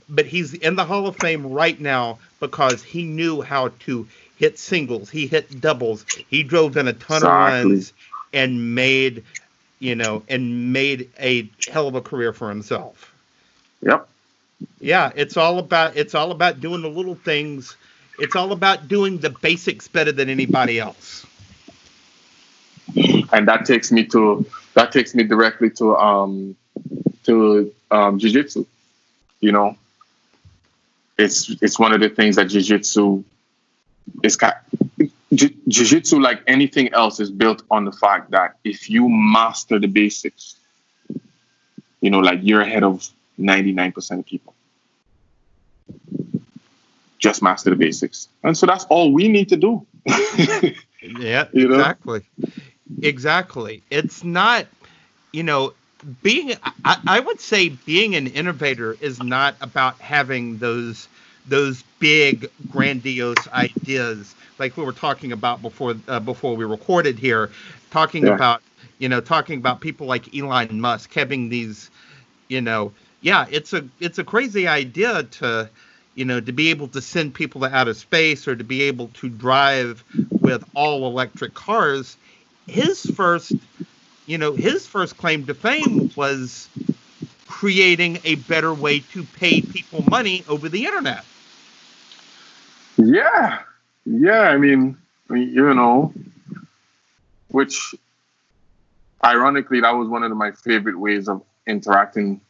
But 0.09 0.25
he's 0.25 0.55
in 0.55 0.75
the 0.75 0.87
Hall 0.87 1.07
of 1.07 1.17
Fame 1.17 1.53
right 1.53 1.79
now 1.79 2.19
because 2.41 2.83
he 2.83 3.05
knew 3.05 3.43
how 3.43 3.69
to 3.81 4.09
hit 4.39 4.59
singles. 4.59 5.11
He 5.11 5.27
hit 5.27 5.61
doubles. 5.61 6.07
He 6.31 6.43
drove 6.43 6.79
in 6.79 6.89
a 6.89 6.95
ton 6.95 7.19
exactly. 7.19 7.61
of 7.61 7.67
runs 7.67 7.93
and 8.33 8.75
made, 8.75 9.23
you 9.81 9.97
know, 9.97 10.23
and 10.31 10.73
made 10.73 11.11
a 11.21 11.47
hell 11.71 11.89
of 11.89 11.95
a 11.95 12.01
career 12.01 12.33
for 12.33 12.49
himself. 12.49 13.15
Yep. 13.83 14.09
Yeah, 14.81 15.13
it's 15.15 15.37
all 15.37 15.59
about 15.59 15.95
it's 15.95 16.15
all 16.15 16.31
about 16.31 16.61
doing 16.61 16.81
the 16.81 16.89
little 16.89 17.17
things. 17.17 17.77
It's 18.19 18.35
all 18.35 18.53
about 18.53 18.89
doing 18.89 19.19
the 19.19 19.29
basics 19.29 19.89
better 19.89 20.13
than 20.13 20.31
anybody 20.31 20.81
else 20.81 21.27
and 23.33 23.49
that 23.49 23.65
takes 23.65 23.91
me 23.91 24.05
to 24.05 24.47
that 24.75 24.93
takes 24.93 25.15
me 25.15 25.25
directly 25.25 25.71
to 25.71 25.97
um 25.97 26.55
to 27.25 27.73
um 27.91 28.19
jiu-jitsu 28.19 28.65
you 29.41 29.53
know 29.53 29.77
it's 31.19 31.51
it's 31.63 31.79
one 31.79 31.93
of 31.93 32.01
the 32.01 32.09
things 32.09 32.37
that 32.37 32.49
jiu-jitsu 32.49 33.25
is 34.23 34.39
jiu-jitsu 35.35 36.21
like 36.21 36.43
anything 36.47 36.93
else 36.93 37.21
is 37.21 37.31
built 37.31 37.63
on 37.71 37.85
the 37.85 37.93
fact 37.93 38.31
that 38.31 38.57
if 38.65 38.91
you 38.91 39.09
master 39.09 39.79
the 39.79 39.87
basics 39.89 40.57
you 42.01 42.11
know 42.11 42.19
like 42.19 42.41
you're 42.43 42.61
ahead 42.61 42.85
of 42.85 43.09
99% 43.39 44.19
of 44.19 44.27
people 44.27 44.55
just 47.19 47.43
master 47.43 47.71
the 47.71 47.77
basics 47.77 48.29
and 48.43 48.57
so 48.59 48.67
that's 48.67 48.85
all 48.87 49.13
we 49.13 49.29
need 49.29 49.49
to 49.49 49.57
do 49.57 49.87
yeah 51.03 51.47
you 51.53 51.69
know? 51.69 51.77
Exactly. 51.77 52.23
It's 53.91 54.25
not, 54.25 54.67
you 55.33 55.43
know, 55.43 55.73
being 56.23 56.55
I, 56.85 56.99
I, 57.07 57.21
would 57.21 57.41
say 57.41 57.69
being 57.69 58.15
an 58.17 58.27
innovator 58.27 58.97
is 59.01 59.23
not 59.23 59.55
about 59.61 59.99
having 59.99 60.59
those 60.59 61.09
those 61.47 61.83
big 61.99 62.51
grandiose 62.71 63.49
ideas 63.49 64.35
like 64.59 64.77
we 64.77 64.85
were 64.85 64.93
talking 64.93 65.33
about 65.33 65.63
before 65.63 65.95
uh, 66.09 66.21
before 66.21 66.57
we 66.57 66.65
recorded 66.65 67.19
here 67.19 67.51
talking 67.91 68.27
yeah. 68.27 68.35
about 68.35 68.63
you 68.99 69.09
know 69.09 69.21
talking 69.21 69.59
about 69.59 69.81
people 69.81 70.07
like 70.07 70.35
Elon 70.35 70.81
Musk 70.81 71.13
having 71.13 71.49
these 71.49 71.91
you 72.49 72.61
know 72.61 72.93
yeah 73.21 73.47
it's 73.51 73.73
a 73.73 73.87
it's 74.01 74.19
a 74.19 74.25
crazy 74.25 74.67
idea 74.67 75.23
to 75.25 75.69
you 76.15 76.25
know 76.25 76.41
to 76.41 76.53
be 76.53 76.71
able 76.71 76.89
to 76.89 77.01
send 77.01 77.35
people 77.35 77.61
to 77.61 77.75
outer 77.75 77.95
space 77.95 78.47
or 78.47 78.57
to 78.57 78.65
be 78.65 78.83
able 78.83 79.09
to 79.09 79.29
drive 79.29 80.05
with 80.41 80.65
all 80.75 81.07
electric 81.07 81.55
cars 81.55 82.17
his 82.67 83.07
first, 83.07 83.57
you 84.27 84.39
know, 84.39 84.55
his 84.55 84.87
first 84.87 85.17
claim 85.17 85.47
to 85.47 85.55
fame 85.55 86.11
was 86.17 86.69
creating 87.47 88.19
a 88.25 88.37
better 88.37 88.73
way 88.73 89.01
to 89.01 89.25
pay 89.25 89.63
people 89.63 90.03
money 90.03 90.45
over 90.49 90.69
the 90.69 90.85
internet. 90.87 91.25
Yeah, 92.97 93.59
Yeah, 94.05 94.43
I 94.43 94.57
mean, 94.57 94.97
you 95.31 95.75
know, 95.75 96.13
which 97.49 97.95
ironically, 99.25 99.81
that 99.81 99.93
was 99.93 100.09
one 100.09 100.23
of 100.23 100.37
my 100.37 100.51
favorite 100.53 100.99
ways 100.99 101.29
of 101.29 101.43
interacting, 101.67 102.41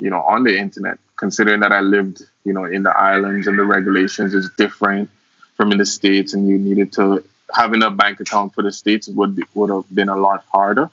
you 0.00 0.10
know, 0.10 0.20
on 0.22 0.44
the 0.44 0.56
internet. 0.56 0.98
Considering 1.16 1.60
that 1.60 1.72
I 1.72 1.80
lived, 1.80 2.22
you 2.44 2.52
know, 2.52 2.64
in 2.64 2.82
the 2.82 2.96
islands 2.96 3.46
and 3.46 3.58
the 3.58 3.64
regulations 3.64 4.34
is 4.34 4.50
different 4.56 5.10
from 5.56 5.72
in 5.72 5.78
the 5.78 5.86
states, 5.86 6.34
and 6.34 6.48
you 6.48 6.58
needed 6.58 6.92
to 6.94 7.24
having 7.54 7.82
a 7.82 7.90
bank 7.90 8.20
account 8.20 8.54
for 8.54 8.62
the 8.62 8.72
states 8.72 9.08
would 9.08 9.42
would 9.54 9.70
have 9.70 9.94
been 9.94 10.08
a 10.08 10.16
lot 10.16 10.44
harder. 10.50 10.90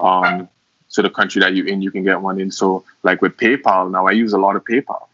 Um, 0.00 0.48
so 0.88 1.02
the 1.02 1.10
country 1.10 1.40
that 1.40 1.54
you're 1.54 1.66
in, 1.66 1.82
you 1.82 1.90
can 1.90 2.04
get 2.04 2.20
one 2.20 2.40
in. 2.40 2.50
So 2.50 2.84
like 3.02 3.22
with 3.22 3.36
PayPal, 3.36 3.90
now 3.90 4.06
I 4.06 4.12
use 4.12 4.32
a 4.32 4.38
lot 4.38 4.56
of 4.56 4.64
PayPal, 4.64 5.06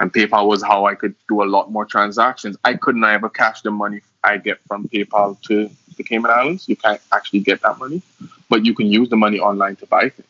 and 0.00 0.12
PayPal 0.12 0.46
was 0.46 0.62
how 0.62 0.86
I 0.86 0.94
could 0.94 1.14
do 1.28 1.42
a 1.42 1.48
lot 1.56 1.70
more 1.70 1.84
transactions. 1.84 2.56
I 2.64 2.74
couldn't 2.74 3.04
ever 3.04 3.28
cash 3.28 3.62
the 3.62 3.70
money 3.70 4.00
I 4.22 4.38
get 4.38 4.60
from 4.66 4.88
PayPal 4.88 5.40
to 5.42 5.70
the 5.96 6.04
Cayman 6.04 6.30
Islands. 6.30 6.68
You 6.68 6.76
can't 6.76 7.00
actually 7.12 7.40
get 7.40 7.62
that 7.62 7.78
money, 7.78 8.02
but 8.48 8.64
you 8.64 8.74
can 8.74 8.86
use 8.86 9.08
the 9.08 9.16
money 9.16 9.38
online 9.40 9.76
to 9.76 9.86
buy 9.86 10.08
things. 10.10 10.28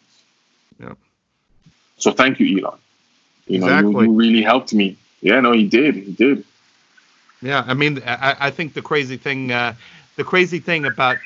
Yeah. 0.78 0.94
So 1.98 2.12
thank 2.12 2.40
you, 2.40 2.58
Elon. 2.58 2.78
You 3.46 3.60
know, 3.60 3.66
Exactly. 3.66 3.92
you, 3.92 4.12
you 4.12 4.12
really 4.12 4.42
helped 4.42 4.74
me. 4.74 4.96
Yeah, 5.20 5.40
no, 5.40 5.52
he 5.52 5.66
did. 5.66 5.94
He 5.94 6.12
did. 6.12 6.44
Yeah, 7.42 7.64
I 7.66 7.74
mean, 7.74 8.02
I, 8.06 8.36
I 8.40 8.50
think 8.50 8.74
the 8.74 8.82
crazy 8.82 9.16
thing, 9.16 9.52
uh, 9.52 9.74
the 10.16 10.24
crazy 10.24 10.58
thing 10.58 10.86
about, 10.86 11.18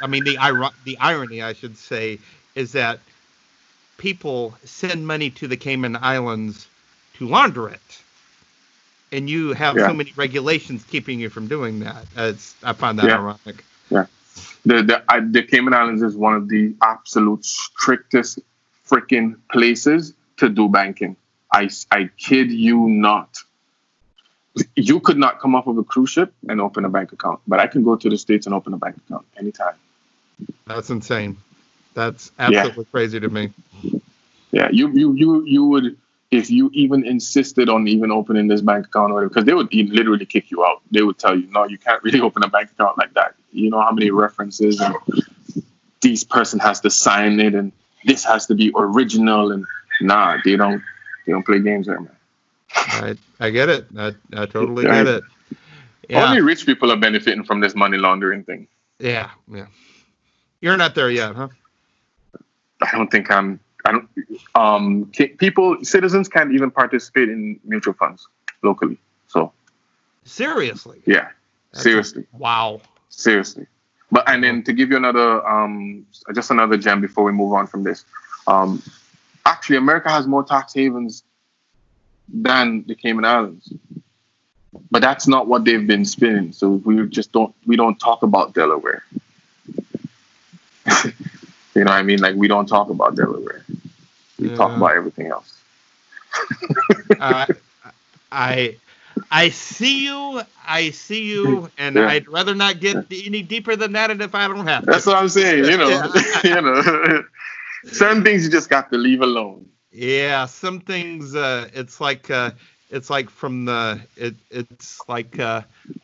I 0.00 0.06
mean, 0.06 0.24
the 0.24 0.38
the 0.84 0.98
irony, 0.98 1.42
I 1.42 1.52
should 1.54 1.76
say, 1.76 2.18
is 2.54 2.72
that 2.72 3.00
people 3.98 4.56
send 4.64 5.06
money 5.06 5.30
to 5.30 5.48
the 5.48 5.56
Cayman 5.56 5.96
Islands 5.96 6.68
to 7.14 7.26
launder 7.28 7.68
it, 7.68 8.02
and 9.12 9.28
you 9.28 9.52
have 9.54 9.78
Yeah. 9.78 9.86
so 9.86 9.94
many 9.94 10.12
regulations 10.16 10.84
keeping 10.84 11.20
you 11.20 11.30
from 11.30 11.48
doing 11.48 11.80
that. 11.80 12.06
It's, 12.16 12.54
I 12.62 12.72
find 12.74 12.98
that 12.98 13.08
Yeah. 13.08 13.16
ironic. 13.16 13.64
Yeah, 13.90 14.06
the 14.64 14.82
the 14.82 15.04
I, 15.08 15.20
the 15.20 15.42
Cayman 15.42 15.74
Islands 15.74 16.02
is 16.02 16.16
one 16.16 16.34
of 16.34 16.48
the 16.48 16.74
absolute 16.82 17.44
strictest 17.44 18.40
freaking 18.88 19.36
places 19.50 20.14
to 20.38 20.48
do 20.48 20.68
banking. 20.68 21.16
I 21.52 21.70
I 21.90 22.10
kid 22.18 22.52
you 22.52 22.88
not. 22.88 23.38
You 24.74 25.00
could 25.00 25.18
not 25.18 25.40
come 25.40 25.54
off 25.54 25.66
of 25.66 25.76
a 25.78 25.84
cruise 25.84 26.10
ship 26.10 26.32
and 26.48 26.60
open 26.60 26.84
a 26.84 26.88
bank 26.88 27.12
account, 27.12 27.40
but 27.46 27.60
I 27.60 27.66
can 27.66 27.84
go 27.84 27.96
to 27.96 28.08
the 28.08 28.16
states 28.16 28.46
and 28.46 28.54
open 28.54 28.72
a 28.72 28.78
bank 28.78 28.96
account 28.96 29.26
anytime. 29.38 29.74
That's 30.66 30.90
insane. 30.90 31.36
That's 31.94 32.30
absolutely 32.38 32.84
crazy 32.86 33.20
to 33.20 33.28
me. 33.28 33.52
Yeah, 34.52 34.68
you 34.70 34.88
you 34.92 35.12
you 35.12 35.44
you 35.44 35.64
would 35.64 35.96
if 36.30 36.50
you 36.50 36.70
even 36.72 37.06
insisted 37.06 37.68
on 37.68 37.86
even 37.88 38.10
opening 38.10 38.48
this 38.48 38.60
bank 38.60 38.86
account 38.86 39.12
or 39.12 39.28
because 39.28 39.44
they 39.44 39.54
would 39.54 39.72
literally 39.72 40.26
kick 40.26 40.50
you 40.50 40.64
out. 40.64 40.82
They 40.90 41.02
would 41.02 41.18
tell 41.18 41.38
you, 41.38 41.46
no, 41.50 41.64
you 41.64 41.78
can't 41.78 42.02
really 42.02 42.20
open 42.28 42.42
a 42.42 42.48
bank 42.48 42.70
account 42.72 42.98
like 42.98 43.14
that. 43.14 43.34
You 43.52 43.70
know 43.70 43.80
how 43.80 43.92
many 43.92 44.10
references 44.10 44.80
and 44.80 44.94
this 46.02 46.24
person 46.24 46.58
has 46.60 46.80
to 46.80 46.90
sign 46.90 47.40
it 47.40 47.54
and 47.54 47.72
this 48.04 48.24
has 48.24 48.46
to 48.46 48.54
be 48.54 48.72
original 48.76 49.52
and 49.52 49.64
nah, 50.00 50.38
they 50.44 50.56
don't 50.56 50.82
they 51.26 51.32
don't 51.32 51.44
play 51.44 51.60
games 51.60 51.86
there, 51.86 52.00
man. 52.00 52.15
I 52.76 53.16
I 53.40 53.50
get 53.50 53.68
it. 53.68 53.86
I, 53.96 54.12
I 54.34 54.46
totally 54.46 54.84
get 54.84 55.06
it. 55.06 55.24
Yeah, 56.08 56.24
Only 56.28 56.40
rich 56.40 56.66
people 56.66 56.92
are 56.92 56.96
benefiting 56.96 57.42
from 57.44 57.60
this 57.60 57.74
money 57.74 57.98
laundering 57.98 58.44
thing. 58.44 58.68
yeah, 59.00 59.30
yeah. 59.52 59.66
You're 60.60 60.76
not 60.76 60.94
there 60.94 61.10
yet, 61.10 61.34
huh? 61.34 61.48
I 62.82 62.90
don't 62.92 63.10
think 63.10 63.30
I'm. 63.30 63.58
I 63.84 63.92
don't. 63.92 64.08
Um, 64.54 65.10
people, 65.38 65.76
citizens 65.82 66.28
can't 66.28 66.52
even 66.52 66.70
participate 66.70 67.28
in 67.28 67.58
mutual 67.64 67.94
funds 67.94 68.26
locally. 68.62 68.98
So 69.28 69.52
Seriously. 70.24 71.02
yeah, 71.06 71.28
That's- 71.72 71.82
seriously. 71.82 72.26
Wow. 72.32 72.80
seriously 73.10 73.66
but 74.12 74.28
and 74.28 74.42
then 74.44 74.62
to 74.62 74.72
give 74.72 74.90
you 74.90 74.96
another 74.96 75.44
um 75.48 76.06
just 76.34 76.50
another 76.52 76.76
gem 76.76 77.00
before 77.00 77.24
we 77.24 77.32
move 77.32 77.52
on 77.52 77.66
from 77.66 77.82
this 77.82 78.04
um 78.46 78.80
actually 79.46 79.76
america 79.76 80.08
has 80.10 80.26
more 80.28 80.44
tax 80.44 80.72
havens 80.74 81.24
than 82.28 82.84
the 82.86 82.94
cayman 82.94 83.24
islands 83.24 83.72
but 84.90 85.02
that's 85.02 85.26
not 85.26 85.46
what 85.46 85.64
they've 85.64 85.86
been 85.86 86.04
spinning 86.04 86.52
so 86.52 86.70
we 86.84 87.06
just 87.08 87.32
don't 87.32 87.54
we 87.66 87.76
don't 87.76 87.98
talk 87.98 88.22
about 88.22 88.54
delaware. 88.54 89.02
You 91.74 91.84
know 91.84 91.90
what 91.90 91.98
i 91.98 92.02
mean? 92.02 92.20
Like 92.20 92.34
we 92.36 92.48
don't 92.48 92.66
talk 92.66 92.88
about 92.90 93.16
delaware. 93.16 93.64
We 94.38 94.50
talk 94.50 94.74
about 94.76 94.94
everything 94.96 95.26
else. 95.28 95.62
Uh, 97.18 97.46
I 98.30 98.76
I 99.30 99.48
see 99.50 100.04
you. 100.04 100.42
I 100.66 100.90
see 100.90 101.24
you, 101.24 101.70
and 101.78 101.98
Yeah. 101.98 102.06
I'd 102.06 102.28
rather 102.28 102.54
not 102.54 102.80
get 102.80 102.98
any 103.10 103.42
deeper 103.42 103.76
than 103.76 103.92
that, 103.92 104.10
and 104.10 104.20
if 104.22 104.34
I 104.34 104.48
don't 104.48 104.66
have 104.66 104.88
to. 104.90 104.92
that's 104.92 105.06
what 105.06 105.16
i'm 105.16 105.28
saying 105.28 105.64
you 105.64 105.76
know. 105.76 106.02
You 106.44 106.60
know. 106.60 107.22
Certain 107.84 108.22
things 108.24 108.44
you 108.44 108.50
just 108.50 108.68
got 108.68 108.90
to 108.90 108.98
leave 108.98 109.20
alone 109.20 109.66
Yeah, 109.96 110.44
some 110.44 110.80
things. 110.80 111.34
Uh, 111.34 111.70
it's 111.72 112.02
like 112.02 112.30
uh, 112.30 112.50
it's 112.90 113.08
like 113.08 113.30
from 113.30 113.64
the. 113.64 113.98
It, 114.16 114.34
it's 114.50 115.08
like 115.08 115.38
uh, 115.38 115.62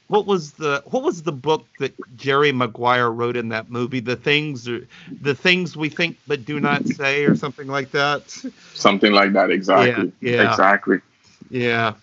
what 0.09 0.25
was 0.25 0.53
the 0.53 0.83
what 0.87 1.03
was 1.03 1.23
the 1.23 1.33
book 1.33 1.67
that 1.77 1.95
Jerry 2.17 2.53
Maguire 2.53 3.11
wrote 3.11 3.37
in 3.37 3.51
that 3.51 3.71
movie? 3.71 4.01
The 4.01 4.17
things 4.17 4.65
the 4.65 5.35
things 5.35 5.77
we 5.77 5.91
think 5.91 6.17
but 6.27 6.47
do 6.47 6.59
not 6.59 6.89
say, 6.89 7.27
or 7.27 7.35
something 7.35 7.67
like 7.69 7.91
that. 7.91 8.43
something 8.73 9.13
like 9.13 9.35
that 9.35 9.51
exactly 9.51 10.11
Yeah, 10.23 10.31
yeah. 10.33 10.45
exactly 10.47 11.01
Yeah. 11.51 11.95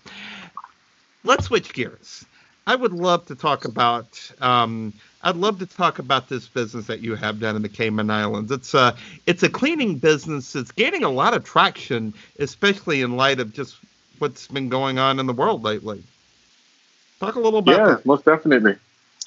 Let's 1.24 1.46
switch 1.46 1.72
gears. 1.72 2.24
I 2.68 2.76
would 2.76 2.92
love 2.92 3.26
to 3.26 3.34
talk 3.34 3.64
about. 3.64 4.30
Um, 4.40 4.94
I'd 5.22 5.36
love 5.36 5.58
to 5.58 5.66
talk 5.66 5.98
about 5.98 6.28
this 6.28 6.48
business 6.48 6.86
that 6.86 7.00
you 7.00 7.14
have 7.14 7.40
down 7.40 7.56
in 7.56 7.62
the 7.62 7.68
Cayman 7.68 8.10
Islands. 8.10 8.50
It's 8.50 8.72
a 8.74 8.96
it's 9.26 9.42
a 9.42 9.48
cleaning 9.50 9.98
business. 9.98 10.56
It's 10.56 10.72
gaining 10.72 11.04
a 11.04 11.10
lot 11.10 11.34
of 11.34 11.44
traction, 11.44 12.14
especially 12.38 13.02
in 13.02 13.16
light 13.16 13.38
of 13.38 13.52
just 13.52 13.76
what's 14.18 14.46
been 14.46 14.68
going 14.68 14.98
on 14.98 15.18
in 15.18 15.26
the 15.26 15.32
world 15.32 15.62
lately. 15.62 16.02
Talk 17.18 17.34
a 17.34 17.40
little 17.40 17.58
about 17.58 17.78
yeah, 17.78 17.86
that. 17.94 18.06
most 18.06 18.24
definitely. 18.24 18.76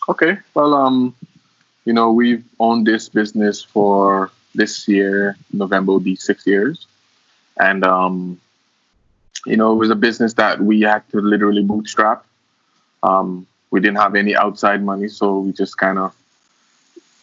Okay. 0.09 0.37
Well, 0.55 0.73
um, 0.73 1.15
you 1.85 1.93
know, 1.93 2.11
we've 2.11 2.43
owned 2.59 2.87
this 2.87 3.09
business 3.09 3.61
for 3.61 4.31
this 4.55 4.87
year, 4.87 5.37
November 5.51 5.93
will 5.93 5.99
be 5.99 6.15
six 6.15 6.45
years. 6.45 6.87
And 7.59 7.83
um, 7.83 8.39
you 9.45 9.57
know, 9.57 9.73
it 9.73 9.75
was 9.75 9.89
a 9.89 9.95
business 9.95 10.33
that 10.33 10.59
we 10.59 10.81
had 10.81 11.07
to 11.11 11.21
literally 11.21 11.63
bootstrap. 11.63 12.25
Um, 13.01 13.45
we 13.73 13.79
didn't 13.79 13.97
have 13.97 14.13
any 14.13 14.35
outside 14.35 14.83
money, 14.83 15.07
so 15.07 15.39
we 15.39 15.51
just 15.51 15.79
kind 15.79 15.97
of 15.97 16.15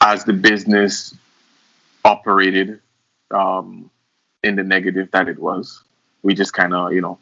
as 0.00 0.24
the 0.24 0.32
business 0.32 1.14
operated 2.04 2.80
um, 3.30 3.88
in 4.42 4.56
the 4.56 4.64
negative 4.64 5.08
that 5.12 5.28
it 5.28 5.38
was, 5.38 5.84
we 6.24 6.34
just 6.34 6.52
kind 6.52 6.74
of, 6.74 6.92
you 6.92 7.02
know, 7.02 7.20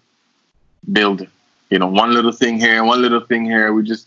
build, 0.91 1.27
you 1.69 1.79
know, 1.79 1.89
one 1.89 2.15
little 2.15 2.33
thing 2.33 2.59
here, 2.59 2.83
one 2.83 3.03
little 3.03 3.21
thing 3.21 3.45
here. 3.45 3.71
We 3.75 3.83
just, 3.83 4.07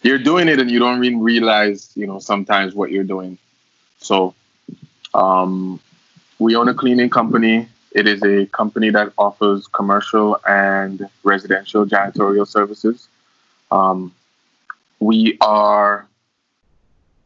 you're 0.00 0.16
doing 0.16 0.48
it 0.48 0.58
and 0.58 0.70
you 0.70 0.78
don't 0.78 1.04
even 1.04 1.20
realize, 1.20 1.90
you 1.94 2.06
know, 2.06 2.18
sometimes 2.18 2.74
what 2.74 2.90
you're 2.90 3.04
doing. 3.04 3.36
So, 3.98 4.34
um, 5.12 5.80
we 6.38 6.56
own 6.56 6.70
a 6.70 6.74
cleaning 6.74 7.10
company. 7.10 7.68
It 7.90 8.08
is 8.08 8.22
a 8.22 8.46
company 8.46 8.88
that 8.88 9.12
offers 9.18 9.66
commercial 9.66 10.40
and 10.48 11.10
residential 11.24 11.84
janitorial 11.84 12.48
services. 12.48 13.06
Um, 13.70 14.14
we 15.02 15.36
are 15.40 16.06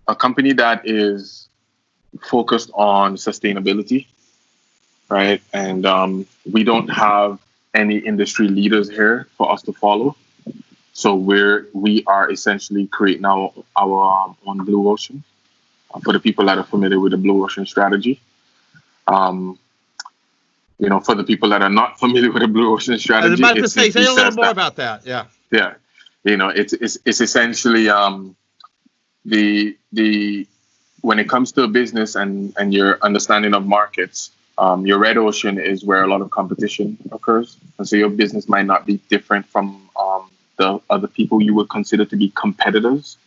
a 0.08 0.16
company 0.16 0.52
that 0.54 0.88
is 0.88 1.48
focused 2.22 2.70
on 2.74 3.16
sustainability, 3.16 4.06
right? 5.10 5.42
And 5.52 5.85
um, 5.85 6.27
we 6.50 6.64
don't 6.64 6.88
have 6.88 7.38
any 7.74 7.98
industry 7.98 8.48
leaders 8.48 8.88
here 8.88 9.29
for 9.37 9.52
us 9.52 9.62
to 9.62 9.72
follow. 9.72 10.16
So 10.94 11.14
we're 11.14 11.68
we 11.74 12.02
are 12.06 12.31
essentially 12.31 12.87
creating 12.87 13.27
our 13.27 13.52
our 13.77 14.24
um, 14.24 14.37
own 14.46 14.64
blue 14.64 14.88
ocean. 14.88 15.22
Uh, 15.92 16.00
for 16.00 16.14
the 16.14 16.20
people 16.20 16.46
that 16.46 16.56
are 16.56 16.64
familiar 16.64 16.98
with 16.98 17.12
the 17.12 17.18
blue 17.18 17.44
ocean 17.44 17.66
strategy, 17.66 18.18
um, 19.06 19.58
you 20.79 20.88
know, 20.88 21.00
for 21.00 21.14
the 21.14 21.22
people 21.22 21.50
that 21.50 21.60
are 21.60 21.68
not 21.68 21.98
familiar 22.04 22.33
with 22.33 22.40
the 22.40 22.48
blue 22.48 22.72
ocean 22.72 22.94
I 22.94 22.96
strategy, 22.96 23.31
was 23.33 23.40
about 23.40 23.56
to 23.56 23.68
say, 23.68 23.90
say 23.90 24.06
a 24.06 24.10
little 24.10 24.33
more 24.33 24.46
that- 24.46 24.52
about 24.52 24.77
that. 24.77 25.06
Yeah. 25.06 25.27
yeah 25.50 25.74
you 26.31 26.37
know 26.37 26.48
it's 26.48 26.72
it's, 26.72 26.98
it's 27.04 27.20
essentially 27.20 27.88
um 27.88 28.37
the 29.24 29.77
the 29.92 30.46
when 31.02 31.18
it 31.18 31.29
comes 31.29 31.52
to 31.52 31.62
a 31.62 31.68
business 31.68 32.14
and 32.14 32.54
and 32.58 32.74
your 32.74 32.98
understanding 33.02 33.54
of 33.54 33.66
markets 33.66 34.31
um, 34.58 34.87
your 34.87 34.98
red 34.98 35.18
ocean 35.18 35.58
is 35.58 35.85
where 35.85 36.02
a 36.02 36.06
lot 36.06 36.22
of 36.22 36.31
competition 36.31 36.96
occurs. 37.12 37.56
And 37.79 37.87
so 37.87 37.96
your 37.96 38.08
business 38.08 38.48
might 38.48 38.64
not 38.64 38.87
be 38.87 38.96
different 39.10 39.46
from 39.46 39.88
um, 40.00 40.31
the 40.56 40.81
other 40.88 41.08
people 41.08 41.42
you 41.42 41.54
would 41.54 41.68
consider 41.68 42.04
to 42.06 42.16
be 42.16 42.33
competitors. 42.35 43.18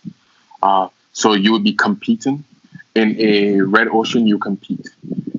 Uh, 0.64 0.89
so 1.14 1.34
you 1.34 1.52
would 1.52 1.64
be 1.64 1.74
competing. 1.74 2.43
In 2.95 3.16
a 3.20 3.62
red 3.62 3.88
ocean 3.89 4.26
you 4.26 4.39
compete. 4.39 4.89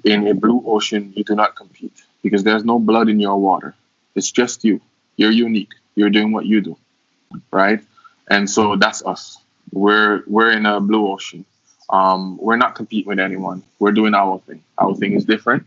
In 0.05 0.29
a 0.29 0.35
blue 0.35 0.63
ocean 0.65 1.13
you 1.17 1.25
do 1.25 1.35
not 1.35 1.57
compete 1.57 2.05
because 2.23 2.45
there's 2.45 2.65
no 2.65 2.79
blood 2.79 3.09
in 3.09 3.19
your 3.19 3.39
water. 3.39 3.75
It's 4.15 4.31
just 4.31 4.65
you. 4.65 4.81
You're 5.17 5.33
unique. 5.33 5.73
You're 5.97 6.11
doing 6.11 6.31
what 6.31 6.47
you 6.47 6.61
do 6.61 6.77
right? 7.51 7.81
and 8.31 8.49
so 8.49 8.77
that's 8.77 9.05
us. 9.05 9.39
We're 9.73 10.23
we're 10.27 10.53
in 10.53 10.65
a 10.65 10.81
blue 10.81 11.09
ocean. 11.09 11.45
Um, 11.91 12.39
we're 12.39 12.57
not 12.57 12.77
competing 12.77 13.09
with 13.09 13.19
anyone. 13.19 13.63
We're 13.81 13.93
doing 13.93 14.15
our 14.15 14.39
thing. 14.39 14.63
Our 14.79 14.95
thing 14.95 15.13
is 15.13 15.25
different. 15.25 15.67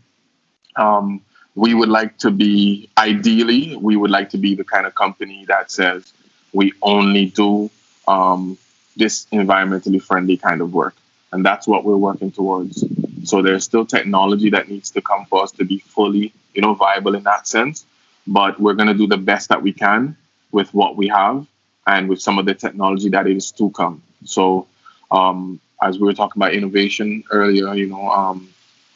Um, 0.76 1.20
we 1.54 1.74
would 1.74 1.90
like 1.90 2.18
to 2.18 2.30
be 2.32 2.88
ideally 2.98 3.76
we 3.76 3.96
would 3.96 4.10
like 4.10 4.30
to 4.30 4.38
be 4.38 4.56
the 4.56 4.64
kind 4.64 4.86
of 4.86 4.94
company 4.94 5.44
that 5.46 5.70
says 5.70 6.12
we 6.52 6.72
only 6.82 7.26
do 7.26 7.70
um, 8.08 8.58
this 8.96 9.26
environmentally 9.32 10.02
friendly 10.02 10.36
kind 10.36 10.60
of 10.60 10.72
work 10.72 10.96
and 11.30 11.46
that's 11.46 11.68
what 11.68 11.84
we're 11.84 11.96
working 11.96 12.32
towards 12.32 12.84
so 13.22 13.40
there's 13.40 13.62
still 13.62 13.86
technology 13.86 14.50
that 14.50 14.68
needs 14.68 14.90
to 14.90 15.00
come 15.00 15.24
for 15.26 15.44
us 15.44 15.52
to 15.52 15.64
be 15.64 15.78
fully 15.78 16.32
you 16.54 16.60
know 16.60 16.74
viable 16.74 17.14
in 17.14 17.22
that 17.22 17.46
sense 17.46 17.86
but 18.26 18.58
we're 18.58 18.74
going 18.74 18.88
to 18.88 18.94
do 18.94 19.06
the 19.06 19.16
best 19.16 19.48
that 19.50 19.62
we 19.62 19.72
can 19.72 20.16
with 20.50 20.74
what 20.74 20.96
we 20.96 21.06
have 21.06 21.46
and 21.86 22.08
with 22.08 22.20
some 22.20 22.38
of 22.38 22.46
the 22.46 22.54
technology 22.54 23.08
that 23.08 23.26
is 23.26 23.50
to 23.52 23.70
come 23.70 24.02
so 24.24 24.66
um, 25.10 25.60
as 25.82 25.98
we 25.98 26.06
were 26.06 26.14
talking 26.14 26.40
about 26.40 26.52
innovation 26.54 27.24
earlier 27.30 27.74
you 27.74 27.86
know 27.86 28.08
um, 28.10 28.48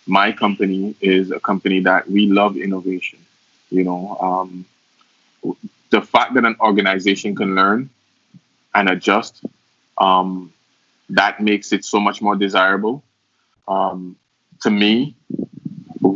my 0.06 0.32
company 0.32 0.96
is 1.00 1.30
a 1.30 1.38
company 1.38 1.80
that 1.80 2.10
we 2.10 2.26
love 2.26 2.56
innovation. 2.56 3.18
You 3.70 3.84
know, 3.84 4.16
um, 4.20 4.64
the 5.90 6.02
fact 6.02 6.34
that 6.34 6.44
an 6.44 6.56
organization 6.60 7.34
can 7.34 7.54
learn 7.54 7.90
and 8.74 8.88
adjust, 8.88 9.44
um, 9.98 10.52
that 11.10 11.40
makes 11.40 11.72
it 11.72 11.84
so 11.84 12.00
much 12.00 12.20
more 12.22 12.36
desirable. 12.36 13.02
Um, 13.66 14.16
to 14.62 14.70
me, 14.70 15.16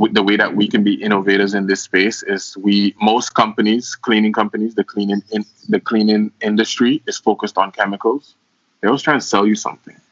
the 0.09 0.23
way 0.23 0.37
that 0.37 0.55
we 0.55 0.69
can 0.69 0.83
be 0.83 0.95
innovators 0.95 1.55
in 1.55 1.67
this 1.67 1.83
space 1.83 2.23
is 2.23 2.57
we 2.57 2.95
most 3.01 3.35
companies, 3.35 3.95
cleaning 3.95 4.33
companies, 4.33 4.75
the 4.75 4.85
cleaning 4.85 5.23
in, 5.31 5.45
the 5.69 5.81
cleaning 5.81 6.33
industry 6.41 7.03
is 7.07 7.19
focused 7.19 7.59
on 7.59 7.73
chemicals. 7.73 8.35
They're 8.81 8.91
always 8.91 9.03
trying 9.03 9.21
to 9.21 9.27
sell 9.27 9.47
you 9.47 9.55
something. 9.55 9.97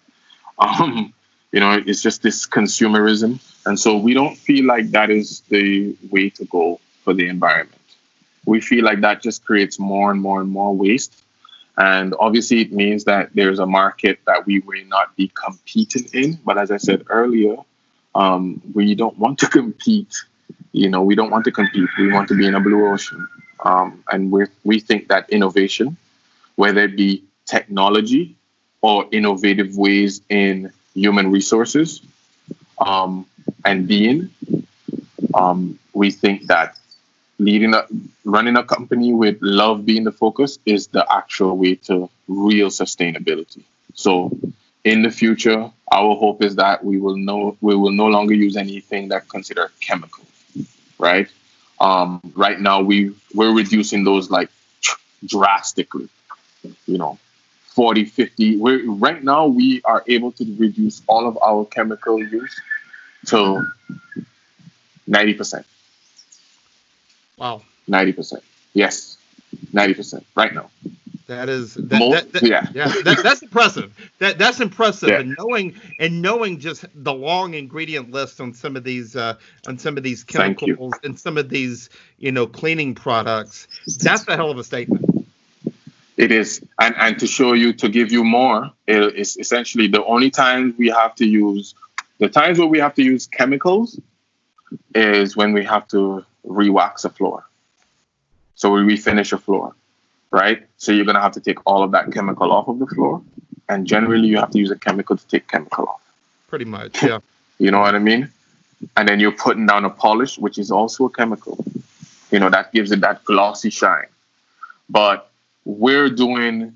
Um, 0.61 1.15
you 1.53 1.61
know, 1.61 1.83
it's 1.87 2.03
just 2.03 2.23
this 2.23 2.47
consumerism. 2.47 3.41
And 3.65 3.81
so 3.81 3.97
we 3.97 4.13
don't 4.13 4.37
feel 4.37 4.67
like 4.67 4.91
that 4.91 5.09
is 5.09 5.41
the 5.49 5.97
way 6.11 6.29
to 6.31 6.45
go 6.45 6.81
for 7.03 7.15
the 7.15 7.29
environment. 7.29 7.81
We 8.45 8.61
feel 8.61 8.85
like 8.85 9.01
that 9.01 9.23
just 9.23 9.43
creates 9.43 9.79
more 9.79 10.11
and 10.11 10.21
more 10.21 10.43
and 10.43 10.51
more 10.51 10.77
waste. 10.77 11.23
And 11.79 12.15
obviously, 12.21 12.61
it 12.61 12.73
means 12.73 13.05
that 13.05 13.31
there's 13.35 13.59
a 13.59 13.67
market 13.67 14.21
that 14.27 14.45
we 14.45 14.61
may 14.67 14.85
not 14.85 15.17
be 15.17 15.33
competing 15.35 16.09
in. 16.13 16.39
But 16.45 16.59
as 16.59 16.71
I 16.71 16.77
said 16.77 17.05
earlier, 17.09 17.57
um, 18.15 18.61
we 18.75 18.95
don't 18.95 19.19
want 19.19 19.39
to 19.41 19.47
compete. 19.59 20.15
You 20.73 20.89
know, 20.89 21.03
we 21.03 21.15
don't 21.15 21.31
want 21.31 21.45
to 21.47 21.53
compete. 21.53 21.89
We 21.99 22.13
want 22.13 22.29
to 22.29 22.37
be 22.37 22.47
in 22.47 22.55
a 22.55 22.61
blue 22.61 22.89
ocean. 22.89 23.27
Um, 23.65 24.03
and 24.11 24.31
we 24.31 24.47
we 24.65 24.81
think 24.81 25.09
that 25.09 25.29
innovation, 25.31 25.97
whether 26.57 26.83
it 26.83 26.97
be 26.97 27.25
technology 27.45 28.37
or 28.81 29.07
innovative 29.13 29.77
ways 29.77 30.23
in 30.29 30.73
human 30.95 31.31
resources 31.31 32.01
um, 32.79 33.27
and 33.65 33.87
being. 33.87 34.31
Um, 35.35 35.79
we 35.93 36.11
think 36.11 36.47
that 36.47 36.79
leading 37.39 37.75
a 37.75 37.87
running 38.25 38.57
a 38.57 38.65
company 38.65 39.13
with 39.13 39.37
love 39.41 39.85
being 39.85 40.05
the 40.05 40.13
focus 40.13 40.59
is 40.67 40.87
the 40.89 41.05
actual 41.13 41.57
way 41.57 41.75
to 41.75 42.09
real 42.29 42.69
sustainability. 42.69 43.63
So 43.95 44.31
in 44.85 45.03
the 45.03 45.11
future, 45.11 45.71
our 45.93 46.17
hope 46.17 46.43
is 46.43 46.57
that 46.57 46.85
we 46.85 46.99
will 46.99 47.17
no 47.17 47.57
we 47.61 47.75
will 47.75 47.93
no 47.93 48.07
longer 48.07 48.35
use 48.35 48.57
anything 48.57 49.09
that 49.09 49.29
consider 49.29 49.71
chemical, 49.81 50.25
right? 50.99 51.29
Um, 51.81 52.21
right 52.35 52.61
now 52.61 52.81
we 52.81 53.15
we're 53.35 53.55
reducing 53.55 54.05
those 54.05 54.31
like 54.31 54.51
drastically, 55.27 56.09
you 56.87 56.99
know, 56.99 57.19
40, 57.75 58.05
50. 58.05 58.57
We're, 58.57 58.91
right 58.91 59.23
now, 59.23 59.47
we 59.47 59.81
are 59.85 60.05
able 60.09 60.33
to 60.33 60.57
reduce 60.59 61.03
all 61.07 61.27
of 61.27 61.39
our 61.43 61.65
chemical 61.65 62.19
use 62.19 62.61
to 63.27 63.67
90%. 65.09 65.65
Wow. 67.37 67.63
90%. 67.89 68.43
Yes, 68.75 69.17
90% 69.73 70.25
right 70.37 70.53
now. 70.53 70.71
That 71.31 71.49
is 71.49 71.75
that, 71.75 71.89
that, 71.89 72.33
that, 72.33 72.43
yeah, 72.43 72.67
yeah 72.75 72.89
that, 73.05 73.21
that's 73.23 73.41
impressive. 73.41 73.95
That 74.19 74.37
that's 74.37 74.59
impressive. 74.59 75.11
Yeah. 75.11 75.21
And 75.21 75.37
knowing 75.39 75.81
and 76.01 76.21
knowing 76.21 76.59
just 76.59 76.85
the 76.93 77.15
long 77.15 77.55
ingredient 77.55 78.11
list 78.11 78.41
on 78.41 78.53
some 78.53 78.75
of 78.75 78.83
these 78.83 79.15
uh, 79.15 79.37
on 79.69 79.79
some 79.79 79.97
of 79.97 80.03
these 80.03 80.25
chemicals 80.25 80.95
and 81.05 81.17
some 81.17 81.39
of 81.39 81.49
these 81.49 81.89
you 82.19 82.33
know 82.33 82.49
cleaning 82.49 82.97
products, 82.97 83.69
that's 84.01 84.27
a 84.27 84.35
hell 84.35 84.51
of 84.51 84.59
a 84.59 84.65
statement. 84.65 85.07
It 86.17 86.33
is, 86.33 86.67
and 86.81 86.97
and 86.99 87.17
to 87.21 87.29
show 87.29 87.53
you 87.53 87.75
to 87.75 87.89
give 87.89 88.11
you 88.11 88.25
more, 88.25 88.69
it 88.89 89.15
is 89.15 89.37
essentially 89.37 89.87
the 89.87 90.05
only 90.05 90.31
times 90.31 90.75
we 90.79 90.89
have 90.89 91.15
to 91.15 91.27
use 91.27 91.77
the 92.19 92.29
times 92.29 92.59
where 92.59 92.67
we 92.67 92.81
have 92.81 92.95
to 92.97 93.05
use 93.05 93.29
chemicals 93.29 94.01
is 94.97 95.37
when 95.37 95.53
we 95.53 95.65
have 95.65 95.87
to 95.89 96.25
rewax 96.45 97.05
a 97.05 97.09
floor. 97.09 97.45
So 98.57 98.73
we 98.73 98.81
refinish 98.81 99.33
a 99.33 99.39
floor, 99.39 99.77
right? 100.31 100.67
So 100.77 100.93
you're 100.93 101.05
gonna 101.05 101.21
have 101.21 101.33
to 101.33 101.41
take 101.41 101.59
all 101.67 101.83
of 101.83 101.91
that 101.93 102.13
chemical 102.13 102.53
off 102.53 102.69
of 102.69 102.79
the 102.79 102.87
floor, 102.87 103.23
and 103.69 103.87
generally 103.87 104.29
you 104.29 104.39
have 104.39 104.51
to 104.51 104.59
use 104.59 104.71
a 104.71 104.79
chemical 104.79 105.17
to 105.17 105.27
take 105.27 105.49
chemical 105.49 105.87
off. 105.87 106.01
Pretty 106.49 106.65
much, 106.65 107.03
yeah. 107.03 107.19
you 107.59 107.71
know 107.71 107.81
what 107.81 107.95
I 107.95 107.99
mean? 107.99 108.31
And 108.97 109.09
then 109.09 109.21
you're 109.21 109.33
putting 109.33 109.67
down 109.67 109.85
a 109.85 109.91
polish, 109.91 110.39
which 110.39 110.59
is 110.59 110.71
also 110.71 111.05
a 111.05 111.11
chemical. 111.11 111.65
You 112.31 112.39
know 112.41 112.51
that 112.51 112.73
gives 112.73 112.93
it 112.93 113.01
that 113.01 113.25
glossy 113.25 113.71
shine. 113.71 114.07
But 114.89 115.31
we're 115.65 116.09
doing 116.09 116.75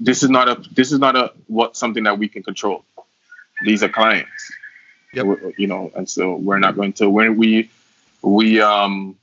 this 0.00 0.22
is 0.22 0.30
not 0.30 0.48
a 0.48 0.68
this 0.72 0.92
is 0.92 0.98
not 0.98 1.16
a 1.16 1.32
what 1.46 1.76
something 1.76 2.04
that 2.04 2.18
we 2.18 2.28
can 2.28 2.42
control 2.42 2.84
these 3.64 3.82
are 3.82 3.88
clients 3.88 4.52
yep. 5.12 5.26
you 5.56 5.66
know 5.66 5.90
and 5.96 6.08
so 6.08 6.36
we're 6.36 6.58
not 6.58 6.76
going 6.76 6.92
to 6.92 7.08
when 7.08 7.36
we 7.36 7.70
we 8.22 8.60
um 8.60 9.16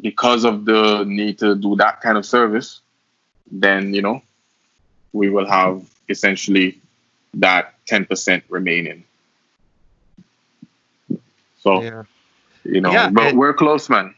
because 0.00 0.44
of 0.44 0.64
the 0.64 1.04
need 1.04 1.38
to 1.38 1.54
do 1.54 1.76
that 1.76 2.00
kind 2.00 2.16
of 2.18 2.24
service 2.24 2.80
then 3.50 3.94
you 3.94 4.02
know 4.02 4.22
we 5.12 5.28
will 5.28 5.46
have 5.46 5.82
essentially 6.08 6.78
that 7.34 7.74
10% 7.86 8.42
remaining 8.48 9.04
so 11.58 11.82
yeah. 11.82 12.02
you 12.64 12.80
know 12.80 12.92
yeah, 12.92 13.10
but 13.10 13.34
we're 13.34 13.54
close 13.54 13.88
man 13.88 14.14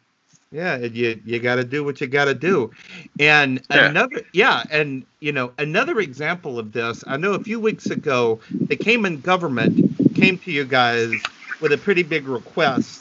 yeah, 0.52 0.78
you 0.78 1.20
you 1.24 1.38
got 1.38 1.56
to 1.56 1.64
do 1.64 1.84
what 1.84 2.00
you 2.00 2.08
got 2.08 2.24
to 2.24 2.34
do. 2.34 2.72
And 3.20 3.62
yeah. 3.70 3.86
another 3.86 4.22
yeah, 4.32 4.64
and 4.68 5.06
you 5.20 5.30
know, 5.30 5.52
another 5.58 6.00
example 6.00 6.58
of 6.58 6.72
this, 6.72 7.04
I 7.06 7.16
know 7.18 7.34
a 7.34 7.38
few 7.38 7.60
weeks 7.60 7.86
ago 7.86 8.40
the 8.50 8.74
Cayman 8.74 9.20
government 9.20 10.16
came 10.16 10.38
to 10.38 10.50
you 10.50 10.64
guys 10.64 11.12
with 11.60 11.72
a 11.72 11.78
pretty 11.78 12.02
big 12.02 12.26
request 12.26 13.00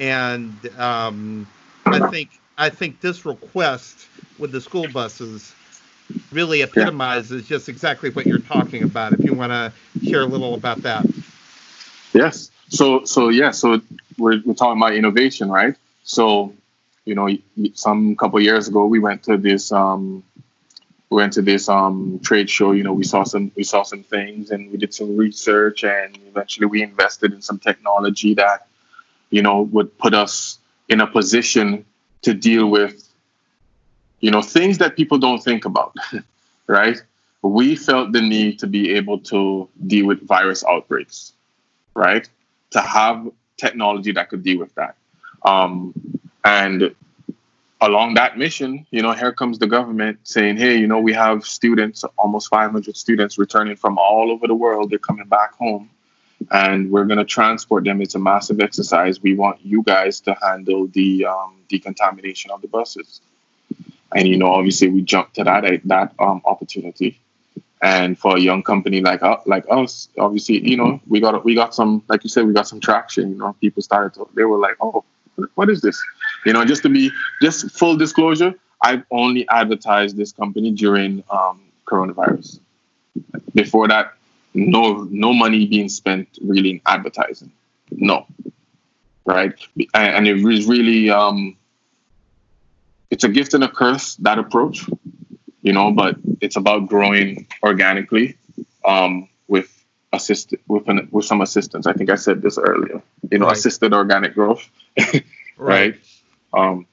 and 0.00 0.54
um, 0.76 1.46
I 1.86 2.10
think 2.10 2.30
I 2.58 2.70
think 2.70 3.00
this 3.00 3.24
request 3.24 4.06
with 4.38 4.52
the 4.52 4.60
school 4.60 4.86
buses 4.88 5.54
really 6.32 6.62
epitomizes 6.62 7.46
just 7.46 7.68
exactly 7.68 8.10
what 8.10 8.26
you're 8.26 8.38
talking 8.38 8.82
about. 8.82 9.12
If 9.12 9.24
you 9.24 9.34
want 9.34 9.52
to 9.52 9.72
share 10.08 10.22
a 10.22 10.26
little 10.26 10.54
about 10.54 10.82
that. 10.82 11.06
Yes. 12.12 12.50
So 12.68 13.04
so 13.04 13.28
yeah. 13.28 13.50
So 13.50 13.80
we're 14.18 14.40
we're 14.44 14.54
talking 14.54 14.80
about 14.80 14.94
innovation, 14.94 15.50
right? 15.50 15.74
So, 16.04 16.54
you 17.04 17.14
know, 17.14 17.28
some 17.74 18.16
couple 18.16 18.40
years 18.40 18.68
ago, 18.68 18.86
we 18.86 18.98
went 18.98 19.24
to 19.24 19.36
this 19.36 19.72
um, 19.72 20.22
we 21.10 21.16
went 21.16 21.32
to 21.34 21.42
this 21.42 21.68
um, 21.68 22.20
trade 22.22 22.50
show. 22.50 22.72
You 22.72 22.82
know, 22.82 22.92
we 22.92 23.04
saw 23.04 23.24
some 23.24 23.52
we 23.54 23.64
saw 23.64 23.82
some 23.82 24.02
things, 24.02 24.50
and 24.50 24.70
we 24.70 24.78
did 24.78 24.94
some 24.94 25.16
research, 25.16 25.84
and 25.84 26.18
eventually 26.28 26.66
we 26.66 26.82
invested 26.82 27.32
in 27.32 27.42
some 27.42 27.58
technology 27.58 28.34
that, 28.34 28.66
you 29.30 29.42
know, 29.42 29.62
would 29.62 29.96
put 29.98 30.14
us 30.14 30.58
in 30.88 31.00
a 31.00 31.06
position 31.06 31.84
to 32.22 32.34
deal 32.34 32.68
with, 32.68 33.12
you 34.20 34.30
know, 34.30 34.42
things 34.42 34.78
that 34.78 34.96
people 34.96 35.18
don't 35.18 35.42
think 35.42 35.64
about, 35.64 35.94
right? 36.66 37.02
We 37.42 37.76
felt 37.76 38.12
the 38.12 38.20
need 38.20 38.58
to 38.60 38.66
be 38.66 38.94
able 38.94 39.20
to 39.20 39.68
deal 39.86 40.06
with 40.06 40.26
virus 40.26 40.64
outbreaks, 40.64 41.32
right? 41.94 42.28
To 42.70 42.80
have 42.80 43.30
technology 43.56 44.12
that 44.12 44.28
could 44.28 44.42
deal 44.42 44.58
with 44.58 44.74
that. 44.74 44.96
Um, 45.44 45.94
and 46.44 46.94
along 47.80 48.14
that 48.14 48.38
mission, 48.38 48.86
you 48.90 49.02
know, 49.02 49.12
here 49.12 49.32
comes 49.32 49.58
the 49.58 49.66
government 49.66 50.18
saying, 50.24 50.56
hey, 50.56 50.76
you 50.76 50.86
know, 50.86 50.98
we 50.98 51.12
have 51.12 51.44
students, 51.44 52.04
almost 52.16 52.48
500 52.48 52.96
students 52.96 53.38
returning 53.38 53.76
from 53.76 53.98
all 53.98 54.30
over 54.30 54.46
the 54.46 54.54
world. 54.54 54.90
They're 54.90 54.98
coming 54.98 55.26
back 55.26 55.54
home 55.54 55.90
and 56.50 56.90
we're 56.90 57.04
going 57.04 57.18
to 57.18 57.24
transport 57.24 57.84
them. 57.84 58.00
It's 58.00 58.14
a 58.14 58.18
massive 58.18 58.60
exercise. 58.60 59.22
We 59.22 59.34
want 59.34 59.64
you 59.64 59.82
guys 59.82 60.20
to 60.20 60.36
handle 60.42 60.86
the 60.88 61.26
um, 61.26 61.56
decontamination 61.68 62.50
of 62.50 62.62
the 62.62 62.68
buses. 62.68 63.20
And, 64.14 64.28
you 64.28 64.36
know, 64.36 64.52
obviously 64.52 64.88
we 64.88 65.02
jumped 65.02 65.34
to 65.36 65.44
that, 65.44 65.80
that 65.84 66.14
um, 66.18 66.40
opportunity. 66.44 67.18
And 67.82 68.18
for 68.18 68.36
a 68.36 68.40
young 68.40 68.62
company 68.62 69.02
like 69.02 69.22
uh, 69.22 69.36
like 69.44 69.64
us, 69.70 70.08
obviously, 70.18 70.66
you 70.66 70.78
know, 70.78 70.98
we 71.06 71.20
got 71.20 71.44
we 71.44 71.54
got 71.54 71.74
some, 71.74 72.02
like 72.08 72.24
you 72.24 72.30
said, 72.30 72.46
we 72.46 72.54
got 72.54 72.66
some 72.66 72.80
traction. 72.80 73.32
You 73.32 73.36
know, 73.36 73.54
people 73.60 73.82
started 73.82 74.14
to, 74.14 74.26
they 74.34 74.44
were 74.44 74.58
like, 74.58 74.76
oh, 74.80 75.04
what 75.56 75.68
is 75.68 75.82
this? 75.82 76.02
You 76.46 76.54
know, 76.54 76.64
just 76.64 76.82
to 76.84 76.88
be 76.88 77.10
just 77.42 77.70
full 77.70 77.96
disclosure, 77.96 78.54
I've 78.80 79.04
only 79.10 79.46
advertised 79.48 80.16
this 80.16 80.32
company 80.32 80.70
during 80.70 81.22
um, 81.30 81.60
coronavirus. 81.84 82.60
Before 83.54 83.88
that, 83.88 84.14
no 84.56 85.06
no 85.10 85.32
money 85.32 85.66
being 85.66 85.88
spent 85.88 86.38
really 86.42 86.70
in 86.70 86.80
advertising. 86.86 87.52
No, 87.90 88.26
right? 89.24 89.54
And 89.94 90.26
it 90.26 90.42
was 90.42 90.66
really 90.66 91.10
um, 91.10 91.56
it's 93.10 93.24
a 93.24 93.28
gift 93.28 93.54
and 93.54 93.62
a 93.62 93.68
curse 93.68 94.16
that 94.16 94.38
approach, 94.38 94.88
you 95.62 95.72
know. 95.72 95.92
But 95.92 96.16
it's 96.40 96.56
about 96.56 96.88
growing 96.88 97.46
organically 97.62 98.36
um, 98.84 99.28
with 99.46 99.72
assist 100.12 100.54
with 100.66 100.88
an, 100.88 101.08
with 101.10 101.26
some 101.26 101.42
assistance. 101.42 101.86
I 101.86 101.92
think 101.92 102.10
I 102.10 102.16
said 102.16 102.42
this 102.42 102.58
earlier. 102.58 103.02
You 103.30 103.38
know, 103.38 103.46
right. 103.46 103.56
assisted 103.56 103.92
organic 103.92 104.34
growth, 104.34 104.68
right? 104.98 105.24
right? 105.58 105.94
Um, 106.52 106.86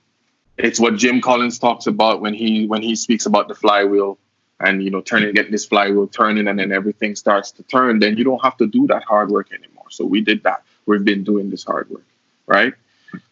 it's 0.58 0.80
what 0.80 0.98
Jim 0.98 1.22
Collins 1.22 1.58
talks 1.60 1.88
about 1.88 2.22
when 2.22 2.34
he 2.34 2.68
when 2.68 2.82
he 2.82 2.96
speaks 2.96 3.26
about 3.26 3.48
the 3.48 3.56
flywheel 3.56 4.18
and 4.64 4.84
you 4.84 4.90
know 4.90 5.02
turning 5.02 5.34
get 5.34 5.52
this 5.52 5.66
flywheel 5.66 6.08
turning 6.08 6.48
and 6.48 6.58
then 6.58 6.72
everything 6.72 7.16
starts 7.16 7.52
to 7.52 7.64
turn 7.64 8.00
then 8.00 8.18
you 8.18 8.24
don't 8.24 8.44
have 8.44 8.58
to 8.58 8.66
do 8.66 8.88
that 8.88 9.04
hard 9.04 9.30
work 9.30 9.52
anymore. 9.52 9.86
So 9.90 10.06
we 10.06 10.22
did 10.22 10.44
that. 10.44 10.64
We've 10.86 11.06
been 11.06 11.24
doing 11.24 11.50
this 11.50 11.64
hard 11.64 11.90
work 11.90 12.06
right? 12.48 12.74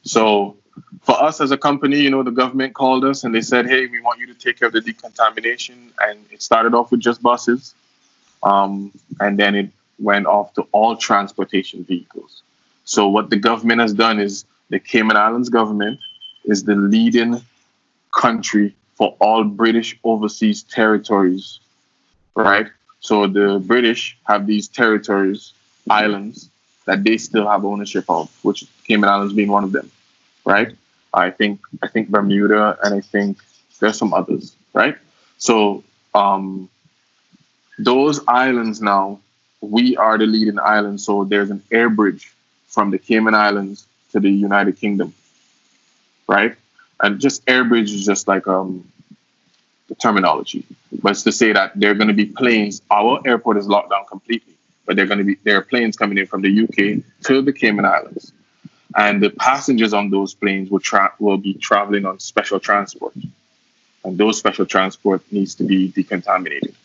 So 0.03 0.57
for 1.01 1.21
us 1.21 1.41
as 1.41 1.51
a 1.51 1.57
company 1.57 1.99
you 1.99 2.09
know 2.09 2.23
the 2.23 2.31
government 2.31 2.73
called 2.73 3.03
us 3.05 3.23
and 3.23 3.33
they 3.33 3.41
said 3.41 3.65
hey 3.65 3.87
we 3.87 3.99
want 4.01 4.19
you 4.19 4.27
to 4.27 4.33
take 4.33 4.59
care 4.59 4.67
of 4.67 4.73
the 4.73 4.81
decontamination. 4.81 5.91
And 5.99 6.19
it 6.31 6.41
started 6.41 6.73
off 6.73 6.91
with 6.91 6.99
just 6.99 7.21
buses 7.21 7.73
um, 8.43 8.91
and 9.19 9.37
then 9.37 9.55
it 9.55 9.69
went 9.99 10.25
off 10.25 10.53
to 10.55 10.67
all 10.71 10.95
transportation 10.97 11.83
vehicles. 11.83 12.43
So 12.85 13.07
what 13.07 13.29
the 13.29 13.37
government 13.37 13.81
has 13.81 13.93
done 13.93 14.19
is 14.19 14.45
the 14.69 14.79
cayman 14.79 15.17
islands 15.17 15.49
government 15.49 15.99
is 16.45 16.63
the 16.63 16.75
leading 16.75 17.41
country 18.11 18.75
for 19.01 19.15
all 19.19 19.43
British 19.43 19.97
overseas 20.03 20.61
territories, 20.61 21.59
right? 22.35 22.67
So 22.99 23.25
the 23.25 23.59
British 23.65 24.15
have 24.25 24.45
these 24.45 24.67
territories, 24.67 25.53
islands 25.89 26.51
that 26.85 27.03
they 27.03 27.17
still 27.17 27.49
have 27.49 27.65
ownership 27.65 28.05
of, 28.09 28.29
which 28.43 28.63
Cayman 28.87 29.09
Islands 29.09 29.33
being 29.33 29.49
one 29.49 29.63
of 29.63 29.71
them, 29.71 29.89
right? 30.45 30.75
I 31.15 31.31
think 31.31 31.61
I 31.81 31.87
think 31.87 32.09
Bermuda 32.09 32.77
and 32.83 32.93
I 32.93 33.01
think 33.01 33.39
there's 33.79 33.97
some 33.97 34.13
others, 34.13 34.55
right? 34.73 34.95
So 35.39 35.83
um, 36.13 36.69
those 37.79 38.21
islands 38.27 38.83
now, 38.83 39.19
we 39.61 39.97
are 39.97 40.19
the 40.19 40.27
leading 40.27 40.59
island. 40.59 41.01
So 41.01 41.23
there's 41.23 41.49
an 41.49 41.63
air 41.71 41.89
bridge 41.89 42.31
from 42.67 42.91
the 42.91 42.99
Cayman 42.99 43.33
Islands 43.33 43.87
to 44.11 44.19
the 44.19 44.29
United 44.29 44.79
Kingdom, 44.79 45.15
right? 46.27 46.55
And 47.01 47.19
just 47.19 47.41
air 47.47 47.63
bridge 47.63 47.91
is 47.91 48.05
just 48.05 48.27
like 48.27 48.47
um, 48.47 48.87
the 49.87 49.95
terminology, 49.95 50.65
but 51.01 51.11
it's 51.11 51.23
to 51.23 51.31
say 51.31 51.51
that 51.51 51.71
there 51.75 51.91
are 51.91 51.95
going 51.95 52.07
to 52.07 52.13
be 52.13 52.25
planes. 52.25 52.81
Our 52.91 53.21
airport 53.25 53.57
is 53.57 53.67
locked 53.67 53.89
down 53.89 54.05
completely, 54.05 54.53
but 54.85 54.95
they're 54.95 55.07
going 55.07 55.17
to 55.17 55.25
be 55.25 55.37
there 55.43 55.57
are 55.57 55.61
planes 55.61 55.97
coming 55.97 56.17
in 56.17 56.27
from 56.27 56.41
the 56.41 56.63
UK 56.63 57.03
to 57.25 57.41
the 57.41 57.51
Cayman 57.51 57.85
Islands, 57.85 58.33
and 58.95 59.21
the 59.21 59.31
passengers 59.31 59.93
on 59.93 60.11
those 60.11 60.33
planes 60.35 60.69
will 60.69 60.79
tra- 60.79 61.13
will 61.19 61.37
be 61.37 61.55
traveling 61.55 62.05
on 62.05 62.19
special 62.19 62.59
transport, 62.59 63.13
and 64.05 64.17
those 64.17 64.37
special 64.37 64.65
transport 64.65 65.23
needs 65.31 65.55
to 65.55 65.63
be 65.63 65.91
decontaminated. 65.91 66.75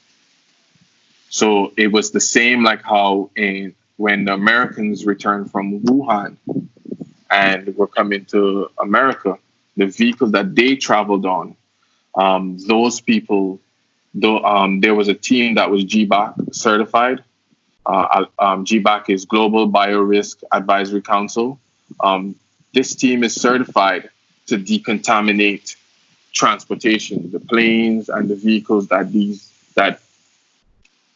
So 1.28 1.72
it 1.76 1.92
was 1.92 2.10
the 2.10 2.20
same 2.20 2.64
like 2.64 2.82
how 2.82 3.30
in 3.36 3.74
when 3.96 4.24
the 4.24 4.34
Americans 4.34 5.04
returned 5.04 5.50
from 5.50 5.80
Wuhan 5.80 6.36
and 7.30 7.76
were 7.76 7.86
coming 7.86 8.24
to 8.26 8.70
America, 8.78 9.38
the 9.76 9.86
vehicles 9.86 10.32
that 10.32 10.54
they 10.54 10.76
traveled 10.76 11.26
on 11.26 11.56
um, 12.16 12.56
those 12.66 13.00
people, 13.00 13.60
though, 14.14 14.42
um, 14.42 14.80
there 14.80 14.94
was 14.94 15.08
a 15.08 15.14
team 15.14 15.54
that 15.56 15.70
was 15.70 15.84
GBAC 15.84 16.54
certified. 16.54 17.22
Uh, 17.84 18.24
um, 18.38 18.64
GBAC 18.64 19.10
is 19.10 19.26
Global 19.26 19.70
Biorisk 19.70 20.42
Advisory 20.50 21.02
Council. 21.02 21.60
Um, 22.00 22.34
this 22.72 22.94
team 22.94 23.22
is 23.22 23.34
certified 23.34 24.10
to 24.46 24.58
decontaminate 24.58 25.76
transportation, 26.32 27.30
the 27.30 27.40
planes 27.40 28.08
and 28.08 28.28
the 28.28 28.34
vehicles 28.34 28.88
that 28.88 29.12
these 29.12 29.52
that 29.74 30.00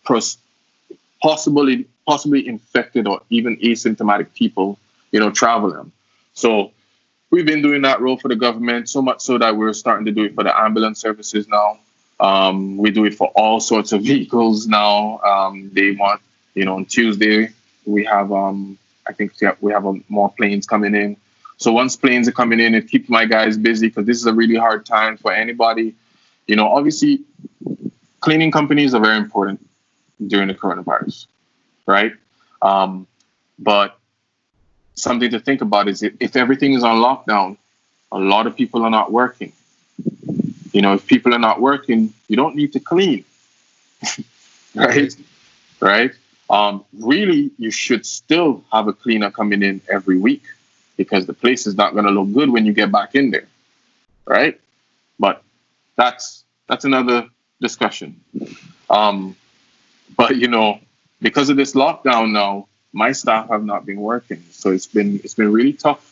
pros- 0.04 0.38
possibly 1.22 1.86
possibly 2.06 2.46
infected 2.46 3.06
or 3.06 3.20
even 3.30 3.56
asymptomatic 3.58 4.32
people, 4.34 4.78
you 5.12 5.20
know, 5.20 5.30
travel 5.30 5.70
them. 5.70 5.92
So 6.34 6.72
we've 7.31 7.47
been 7.47 7.62
doing 7.62 7.83
that 7.83 8.01
role 8.01 8.16
for 8.16 8.28
the 8.28 8.37
government 8.37 8.89
so 8.89 9.01
much 9.01 9.20
so 9.20 9.39
that 9.39 9.57
we're 9.57 9.72
starting 9.72 10.05
to 10.07 10.12
do 10.12 10.24
it 10.24 10.35
for 10.35 10.45
the 10.45 10.59
ambulance 10.59 11.01
services 11.01 11.49
now. 11.49 11.78
Um, 12.18 12.76
we 12.76 12.91
do 12.91 13.05
it 13.07 13.14
for 13.14 13.28
all 13.28 13.61
sorts 13.61 13.93
of 13.93 14.03
vehicles 14.11 14.66
now. 14.66 15.18
Um, 15.20 15.70
they 15.72 15.93
want, 15.93 16.20
you 16.55 16.64
know, 16.64 16.76
on 16.76 16.85
Tuesday 16.85 17.51
we 17.87 18.05
have, 18.05 18.33
um, 18.33 18.78
I 19.07 19.12
think 19.12 19.33
we 19.61 19.72
have 19.72 19.85
more 20.09 20.31
planes 20.31 20.66
coming 20.66 20.95
in. 20.95 21.16
So 21.57 21.72
once 21.72 21.97
planes 21.97 22.26
are 22.26 22.33
coming 22.33 22.59
in, 22.59 22.74
it 22.74 22.89
keeps 22.89 23.09
my 23.09 23.26
guys 23.26 23.59
busy 23.59 23.89
because 23.89 24.07
this 24.07 24.16
is 24.16 24.26
a 24.26 24.33
really 24.33 24.57
hard 24.57 24.87
time 24.87 25.16
for 25.16 25.33
anybody. 25.33 25.95
You 26.47 26.57
know, 26.57 26.68
obviously, 26.68 27.20
cleaning 28.20 28.51
companies 28.51 28.95
are 28.95 29.01
very 29.01 29.18
important 29.18 29.66
during 30.26 30.49
the 30.49 30.55
coronavirus, 30.55 31.26
right? 31.87 32.12
Um, 32.62 33.07
but 33.59 33.99
something 35.01 35.30
to 35.30 35.40
think 35.40 35.61
about 35.61 35.88
is 35.88 36.03
if 36.03 36.36
everything 36.36 36.74
is 36.74 36.84
on 36.84 36.98
lockdown, 36.98 37.57
a 38.12 38.18
lot 38.18 38.46
of 38.46 38.57
people 38.57 38.82
are 38.82 38.90
not 38.90 39.12
working. 39.12 39.53
You 40.72 40.82
know, 40.82 40.94
if 40.94 41.07
people 41.07 41.34
are 41.34 41.38
not 41.38 41.61
working, 41.61 42.12
you 42.28 42.36
don't 42.36 42.55
need 42.55 42.72
to 42.72 42.80
clean. 42.80 43.24
right? 44.74 45.14
Right? 45.80 46.12
Um, 46.48 46.84
really, 46.98 47.51
you 47.59 47.70
should 47.70 48.05
still 48.05 48.64
have 48.72 48.88
a 48.88 48.92
cleaner 48.92 49.30
coming 49.30 49.62
in 49.62 49.80
every 49.88 50.18
week 50.18 50.44
because 50.96 51.26
the 51.26 51.32
place 51.32 51.66
is 51.66 51.76
not 51.76 51.92
going 51.92 52.05
to 52.05 52.11
look 52.11 52.32
good 52.32 52.51
when 52.51 52.66
you 52.66 52.72
get 52.72 52.90
back 52.90 53.14
in 53.14 53.30
there. 53.30 53.46
Right? 54.26 54.61
But 55.18 55.42
that's 55.96 56.44
that's 56.66 56.84
another 56.84 57.28
discussion. 57.61 58.20
Um, 58.88 59.36
but 60.16 60.36
you 60.36 60.48
know, 60.48 60.80
because 61.20 61.51
of 61.51 61.57
this 61.57 61.74
lockdown 61.74 62.32
now, 62.32 62.66
my 62.93 63.12
staff 63.12 63.49
have 63.49 63.64
not 63.64 63.86
been 63.86 64.01
working. 64.01 64.43
So 64.51 64.70
it's 64.70 64.86
been 64.86 65.16
it's 65.24 65.34
been 65.34 65.53
really 65.53 65.72
tough. 65.72 66.07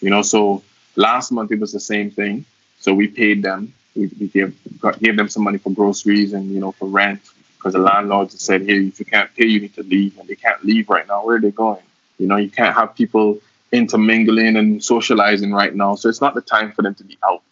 You 0.00 0.10
know, 0.10 0.22
so 0.22 0.62
last 0.96 1.32
month 1.32 1.52
it 1.52 1.60
was 1.60 1.72
the 1.72 1.80
same 1.80 2.10
thing. 2.10 2.44
So 2.80 2.92
we 2.94 3.08
paid 3.08 3.42
them. 3.42 3.72
We, 3.94 4.10
we 4.18 4.28
gave 4.28 4.56
got, 4.80 4.98
gave 5.00 5.16
them 5.16 5.28
some 5.28 5.44
money 5.44 5.58
for 5.58 5.70
groceries 5.70 6.32
and 6.32 6.50
you 6.50 6.60
know 6.60 6.72
for 6.72 6.88
rent 6.88 7.20
because 7.56 7.74
the 7.74 7.80
landlords 7.80 8.40
said, 8.42 8.62
"Hey, 8.62 8.86
if 8.86 8.98
you 8.98 9.06
can't 9.06 9.32
pay, 9.34 9.46
you 9.46 9.60
need 9.60 9.74
to 9.74 9.82
leave." 9.82 10.18
And 10.18 10.28
they 10.28 10.36
can't 10.36 10.64
leave 10.64 10.88
right 10.88 11.06
now. 11.06 11.24
Where 11.24 11.36
are 11.36 11.40
they 11.40 11.50
going? 11.50 11.82
You 12.18 12.26
know, 12.26 12.36
you 12.36 12.50
can't 12.50 12.74
have 12.74 12.94
people 12.94 13.40
intermingling 13.72 14.56
and 14.56 14.82
socializing 14.82 15.52
right 15.52 15.74
now. 15.74 15.94
So 15.94 16.08
it's 16.08 16.20
not 16.20 16.34
the 16.34 16.40
time 16.40 16.72
for 16.72 16.82
them 16.82 16.94
to 16.96 17.04
be 17.04 17.18
out. 17.24 17.42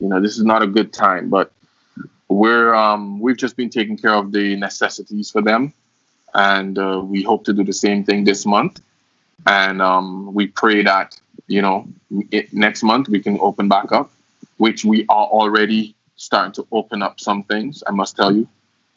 You 0.00 0.08
know, 0.08 0.20
this 0.20 0.38
is 0.38 0.44
not 0.44 0.62
a 0.62 0.66
good 0.66 0.92
time. 0.92 1.28
But 1.28 1.52
we're 2.28 2.74
um, 2.74 3.20
we've 3.20 3.36
just 3.36 3.56
been 3.56 3.70
taking 3.70 3.96
care 3.96 4.14
of 4.14 4.32
the 4.32 4.56
necessities 4.56 5.30
for 5.30 5.42
them 5.42 5.72
and 6.38 6.78
uh, 6.78 7.02
we 7.04 7.22
hope 7.22 7.44
to 7.44 7.52
do 7.52 7.64
the 7.64 7.72
same 7.72 8.04
thing 8.04 8.22
this 8.22 8.46
month. 8.46 8.80
And 9.46 9.82
um, 9.82 10.32
we 10.32 10.46
pray 10.46 10.82
that 10.82 11.20
you 11.48 11.60
know 11.60 11.88
it, 12.30 12.52
next 12.52 12.82
month 12.82 13.08
we 13.08 13.20
can 13.20 13.38
open 13.40 13.68
back 13.68 13.92
up, 13.92 14.10
which 14.56 14.84
we 14.84 15.04
are 15.08 15.26
already 15.26 15.94
starting 16.16 16.52
to 16.52 16.66
open 16.70 17.02
up 17.02 17.20
some 17.20 17.42
things. 17.42 17.82
I 17.86 17.90
must 17.90 18.16
tell 18.16 18.32
you, 18.32 18.48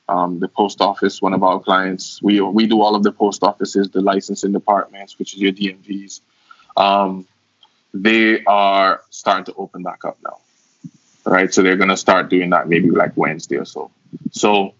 um, 0.07 0.39
the 0.39 0.47
post 0.47 0.81
office, 0.81 1.21
one 1.21 1.33
of 1.33 1.41
our 1.43 1.59
clients, 1.59 2.21
we 2.21 2.39
we 2.41 2.67
do 2.67 2.81
all 2.81 2.95
of 2.95 3.03
the 3.03 3.11
post 3.11 3.43
offices, 3.43 3.89
the 3.89 4.01
licensing 4.01 4.51
departments, 4.51 5.17
which 5.17 5.33
is 5.33 5.39
your 5.39 5.51
DMVs. 5.51 6.21
Um, 6.77 7.27
they 7.93 8.43
are 8.45 9.01
starting 9.09 9.45
to 9.45 9.53
open 9.55 9.81
back 9.83 10.05
up 10.05 10.17
now. 10.23 10.37
Right, 11.25 11.53
so 11.53 11.61
they're 11.61 11.77
gonna 11.77 11.97
start 11.97 12.29
doing 12.29 12.51
that 12.51 12.67
maybe 12.67 12.89
like 12.89 13.15
Wednesday 13.15 13.57
or 13.57 13.65
so. 13.65 13.91
So, 14.31 14.73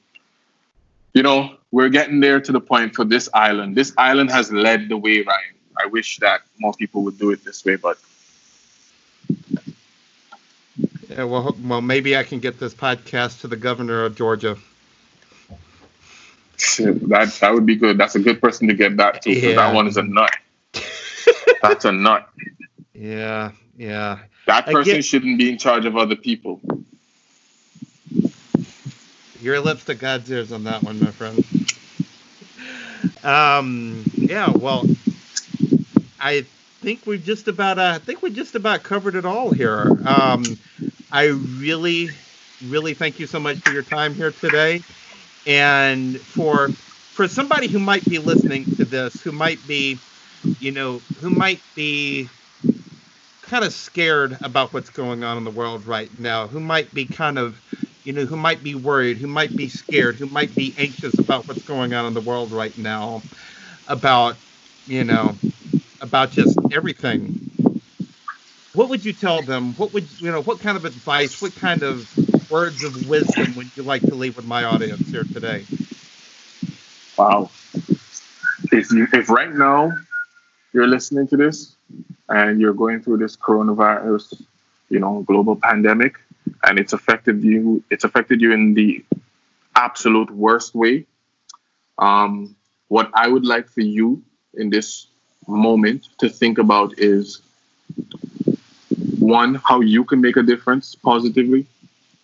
you 1.14 1.24
know, 1.24 1.58
we're 1.72 1.90
getting 1.90 2.20
there 2.20 2.40
to 2.42 2.52
the 2.52 2.62
point 2.62 2.96
for 2.96 3.06
this 3.06 3.30
island. 3.34 3.76
This 3.76 3.94
island 3.98 4.30
has 4.32 4.52
led 4.52 4.90
the 4.90 4.98
way, 4.98 5.22
Ryan. 5.22 5.56
I 5.82 5.88
wish 5.88 6.18
that 6.18 6.42
more 6.60 6.74
people 6.74 7.04
would 7.04 7.18
do 7.18 7.32
it 7.32 7.44
this 7.44 7.64
way, 7.66 7.76
but 7.78 7.98
yeah, 11.10 11.24
well, 11.24 11.56
well, 11.64 11.82
maybe 11.82 12.16
I 12.16 12.24
can 12.24 12.40
get 12.40 12.60
this 12.60 12.74
podcast 12.74 13.42
to 13.42 13.48
the 13.48 13.58
governor 13.58 14.06
of 14.06 14.16
Georgia. 14.16 14.58
That 16.78 17.36
that 17.42 17.54
would 17.56 17.66
be 17.66 17.76
good. 17.76 17.98
That's 17.98 18.14
a 18.14 18.20
good 18.20 18.40
person 18.40 18.68
to 18.68 18.76
get 18.76 18.96
that 18.98 19.24
to. 19.24 19.32
Yeah. 19.32 19.56
That 19.56 19.74
one 19.74 19.88
is 19.88 19.98
a 19.98 20.04
nut. 20.04 20.30
That's 21.62 21.86
a 21.86 21.92
nut. 21.92 22.30
Yeah, 22.94 23.54
yeah. 23.78 24.20
That 24.46 24.68
person 24.68 24.98
get, 24.98 25.06
shouldn't 25.06 25.40
be 25.40 25.50
in 25.50 25.58
charge 25.58 25.86
of 25.86 25.98
other 25.98 26.16
people. 26.16 26.62
Your 29.42 29.60
lips 29.60 29.86
to 29.86 29.96
God's 29.96 30.32
ears 30.32 30.52
on 30.52 30.64
that 30.66 30.84
one, 30.84 31.00
my 31.00 31.12
friend. 31.12 31.44
Um, 33.24 34.08
yeah, 34.28 34.52
well, 34.52 34.88
I 36.20 36.48
think 36.82 37.06
we've 37.06 37.24
just 37.24 37.48
about 37.48 37.80
uh, 37.80 37.94
I 37.96 38.00
think 38.06 38.22
we 38.22 38.32
just 38.32 38.56
about 38.56 38.84
covered 38.84 39.16
it 39.16 39.26
all 39.26 39.52
here. 39.52 40.02
Um, 40.04 40.60
I 41.12 41.26
really, 41.26 42.10
really 42.62 42.94
thank 42.94 43.20
you 43.20 43.28
so 43.28 43.40
much 43.40 43.60
for 43.60 43.72
your 43.72 43.84
time 43.84 44.16
here 44.16 44.32
today, 44.32 44.84
and 45.46 46.18
for 46.28 46.76
for 47.14 47.28
somebody 47.28 47.68
who 47.68 47.80
might 47.80 48.08
be 48.10 48.20
listening 48.20 48.70
to 48.78 48.86
this, 48.86 49.22
who 49.22 49.32
might 49.32 49.66
be, 49.68 50.04
you 50.60 50.72
know, 50.72 51.04
who 51.20 51.30
might 51.32 51.64
be 51.76 52.30
kind 53.42 53.66
of 53.66 53.74
scared 53.74 54.38
about 54.44 54.74
what's 54.74 54.90
going 54.90 55.24
on 55.24 55.38
in 55.38 55.44
the 55.44 55.52
world 55.52 55.86
right 55.86 56.18
now, 56.20 56.48
who 56.48 56.60
might 56.60 56.94
be 56.94 57.06
kind 57.06 57.40
of, 57.40 57.62
you 58.04 58.14
know, 58.14 58.26
who 58.26 58.36
might 58.36 58.64
be 58.64 58.76
worried, 58.76 59.18
who 59.18 59.28
might 59.28 59.56
be 59.56 59.70
scared, 59.70 60.18
who 60.18 60.26
might 60.26 60.56
be 60.56 60.74
anxious 60.78 61.18
about 61.20 61.48
what's 61.48 61.64
going 61.64 61.94
on 61.94 62.06
in 62.06 62.14
the 62.14 62.22
world 62.22 62.52
right 62.52 62.76
now, 62.78 63.22
about, 63.88 64.38
you 64.88 65.04
know, 65.04 65.38
about 66.02 66.32
just 66.32 66.58
everything. 66.72 67.38
What 68.74 68.90
would 68.90 69.04
you 69.04 69.14
tell 69.14 69.42
them? 69.42 69.74
What 69.76 69.94
would 69.94 70.10
you 70.22 70.32
know? 70.32 70.42
What 70.42 70.62
kind 70.62 70.78
of 70.78 70.86
advice? 70.86 71.42
What 71.42 71.56
kind 71.56 71.84
of 71.84 72.08
words 72.50 72.84
of 72.84 73.08
wisdom 73.08 73.56
would 73.56 73.68
you 73.76 73.84
like 73.84 74.02
to 74.04 74.16
leave 74.16 74.36
with 74.36 74.46
my 74.46 74.64
audience 74.64 75.10
here 75.12 75.26
today? 75.26 75.66
Wow. 77.18 77.52
If 78.72 78.92
you, 78.92 79.08
if 79.14 79.30
right 79.30 79.54
now 79.54 79.92
you're 80.74 80.88
listening 80.88 81.28
to 81.28 81.38
this 81.38 81.76
and 82.30 82.62
you're 82.62 82.74
going 82.74 83.02
through 83.02 83.18
this 83.18 83.36
coronavirus, 83.36 84.42
you 84.90 85.00
know, 85.00 85.24
global 85.28 85.56
pandemic, 85.58 86.16
and 86.64 86.80
it's 86.80 86.94
affected 86.94 87.44
you, 87.44 87.84
it's 87.90 88.04
affected 88.04 88.42
you 88.42 88.52
in 88.52 88.74
the 88.74 89.04
absolute 89.76 90.30
worst 90.32 90.76
way. 90.76 91.06
Um, 91.98 92.56
what 92.88 93.10
I 93.14 93.28
would 93.28 93.46
like 93.46 93.70
for 93.70 93.82
you 93.82 94.24
in 94.54 94.70
this 94.70 95.08
moment 95.48 96.08
to 96.20 96.30
think 96.30 96.58
about 96.58 97.00
is 97.00 97.42
one, 99.20 99.56
how 99.56 99.82
you 99.82 100.04
can 100.04 100.22
make 100.22 100.38
a 100.38 100.44
difference 100.44 100.96
positively, 100.96 101.68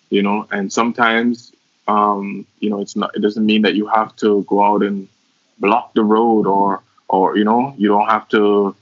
you 0.09 0.23
know, 0.23 0.47
and 0.51 0.71
sometimes, 0.71 1.53
um, 1.88 2.45
you 2.59 2.69
know, 2.69 2.81
it's 2.81 2.95
not, 2.95 3.15
it 3.15 3.21
doesn't 3.21 3.45
mean 3.45 3.61
that 3.61 3.75
you 3.75 3.88
have 3.88 4.15
to 4.17 4.43
go 4.47 4.63
out 4.63 4.83
and 4.83 5.07
block 5.59 5.93
the 5.93 6.03
road 6.03 6.45
or, 6.47 6.81
or, 7.07 7.38
you 7.38 7.43
know, 7.43 7.73
you 7.77 7.88
don't 7.88 8.07
have 8.07 8.27
to, 8.29 8.75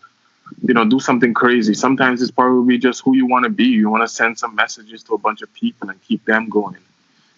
you 0.62 0.74
know, 0.74 0.86
do 0.86 1.00
something 1.00 1.34
crazy. 1.34 1.74
Sometimes 1.74 2.22
it's 2.22 2.32
probably 2.32 2.78
just 2.78 3.02
who 3.04 3.16
you 3.16 3.26
want 3.28 3.44
to 3.44 3.50
be. 3.50 3.66
You 3.66 3.90
want 3.90 4.04
to 4.04 4.08
send 4.08 4.38
some 4.38 4.56
messages 4.56 5.04
to 5.04 5.14
a 5.14 5.18
bunch 5.18 5.42
of 5.42 5.54
people 5.54 5.90
and 5.90 6.02
keep 6.04 6.26
them 6.26 6.50
going. 6.50 6.78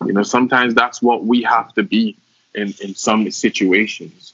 You 0.05 0.13
know, 0.13 0.23
sometimes 0.23 0.73
that's 0.75 1.01
what 1.01 1.25
we 1.25 1.41
have 1.43 1.73
to 1.75 1.83
be 1.83 2.17
in, 2.53 2.73
in 2.81 2.95
some 2.95 3.29
situations. 3.31 4.33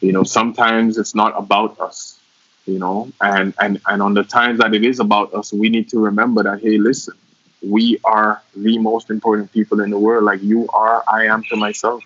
You 0.00 0.12
know, 0.12 0.22
sometimes 0.24 0.98
it's 0.98 1.14
not 1.14 1.34
about 1.36 1.78
us, 1.80 2.18
you 2.66 2.78
know, 2.78 3.10
and, 3.20 3.54
and, 3.60 3.80
and 3.86 4.02
on 4.02 4.14
the 4.14 4.24
times 4.24 4.58
that 4.60 4.74
it 4.74 4.84
is 4.84 5.00
about 5.00 5.34
us, 5.34 5.52
we 5.52 5.68
need 5.68 5.88
to 5.90 5.98
remember 5.98 6.42
that, 6.44 6.60
hey, 6.62 6.78
listen, 6.78 7.14
we 7.62 7.98
are 8.04 8.42
the 8.56 8.78
most 8.78 9.10
important 9.10 9.52
people 9.52 9.80
in 9.80 9.90
the 9.90 9.98
world. 9.98 10.24
Like 10.24 10.42
you 10.42 10.68
are, 10.70 11.04
I 11.12 11.26
am 11.26 11.42
to 11.44 11.56
myself. 11.56 12.02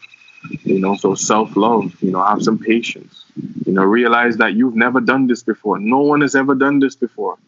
You 0.63 0.79
know, 0.79 0.97
so 0.97 1.15
self 1.15 1.57
love, 1.57 2.01
you 2.03 2.11
know, 2.11 2.23
have 2.23 2.43
some 2.43 2.59
patience. 2.59 3.25
You 3.67 3.73
know, 3.73 3.83
realize 3.83 4.37
that 4.39 4.55
you've 4.55 4.77
never 4.77 5.01
done 5.01 5.27
this 5.27 5.43
before. 5.43 5.79
No 5.79 5.99
one 5.99 6.21
has 6.21 6.35
ever 6.35 6.55
done 6.55 6.79
this 6.79 6.95
before. 6.95 7.39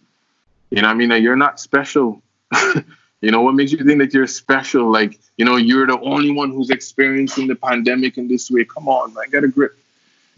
You 0.71 0.83
know, 0.83 0.89
I 0.89 0.95
mean, 0.95 1.09
that 1.11 1.21
you're 1.23 1.37
not 1.37 1.61
special. 1.61 2.21
you 3.21 3.31
know, 3.31 3.41
what 3.43 3.55
makes 3.55 3.73
you 3.73 3.79
think 3.79 3.99
that 3.99 4.13
you're 4.13 4.27
special? 4.27 4.91
Like, 4.91 5.19
you 5.37 5.45
know, 5.45 5.57
you're 5.57 5.87
the 5.87 6.01
only 6.01 6.31
one 6.31 6.51
who's 6.51 6.71
experiencing 6.71 7.47
the 7.47 7.55
pandemic 7.55 8.19
in 8.19 8.29
this 8.29 8.51
way. 8.51 8.65
Come 8.65 8.89
on, 8.89 9.15
I 9.17 9.29
got 9.29 9.45
a 9.45 9.49
grip. 9.49 9.79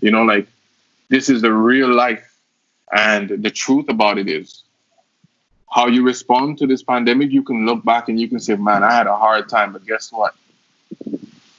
You 0.01 0.11
know, 0.11 0.23
like 0.23 0.47
this 1.09 1.29
is 1.29 1.43
the 1.43 1.53
real 1.53 1.93
life. 1.93 2.27
And 2.93 3.29
the 3.29 3.51
truth 3.51 3.89
about 3.89 4.19
it 4.19 4.29
is, 4.29 4.65
how 5.71 5.87
you 5.87 6.03
respond 6.03 6.59
to 6.59 6.67
this 6.67 6.83
pandemic, 6.83 7.31
you 7.31 7.43
can 7.43 7.65
look 7.65 7.85
back 7.85 8.09
and 8.09 8.21
you 8.21 8.29
can 8.29 8.41
say, 8.41 8.57
man, 8.57 8.83
I 8.83 8.93
had 8.93 9.07
a 9.07 9.17
hard 9.17 9.49
time, 9.49 9.73
but 9.73 9.87
guess 9.87 10.11
what? 10.11 10.35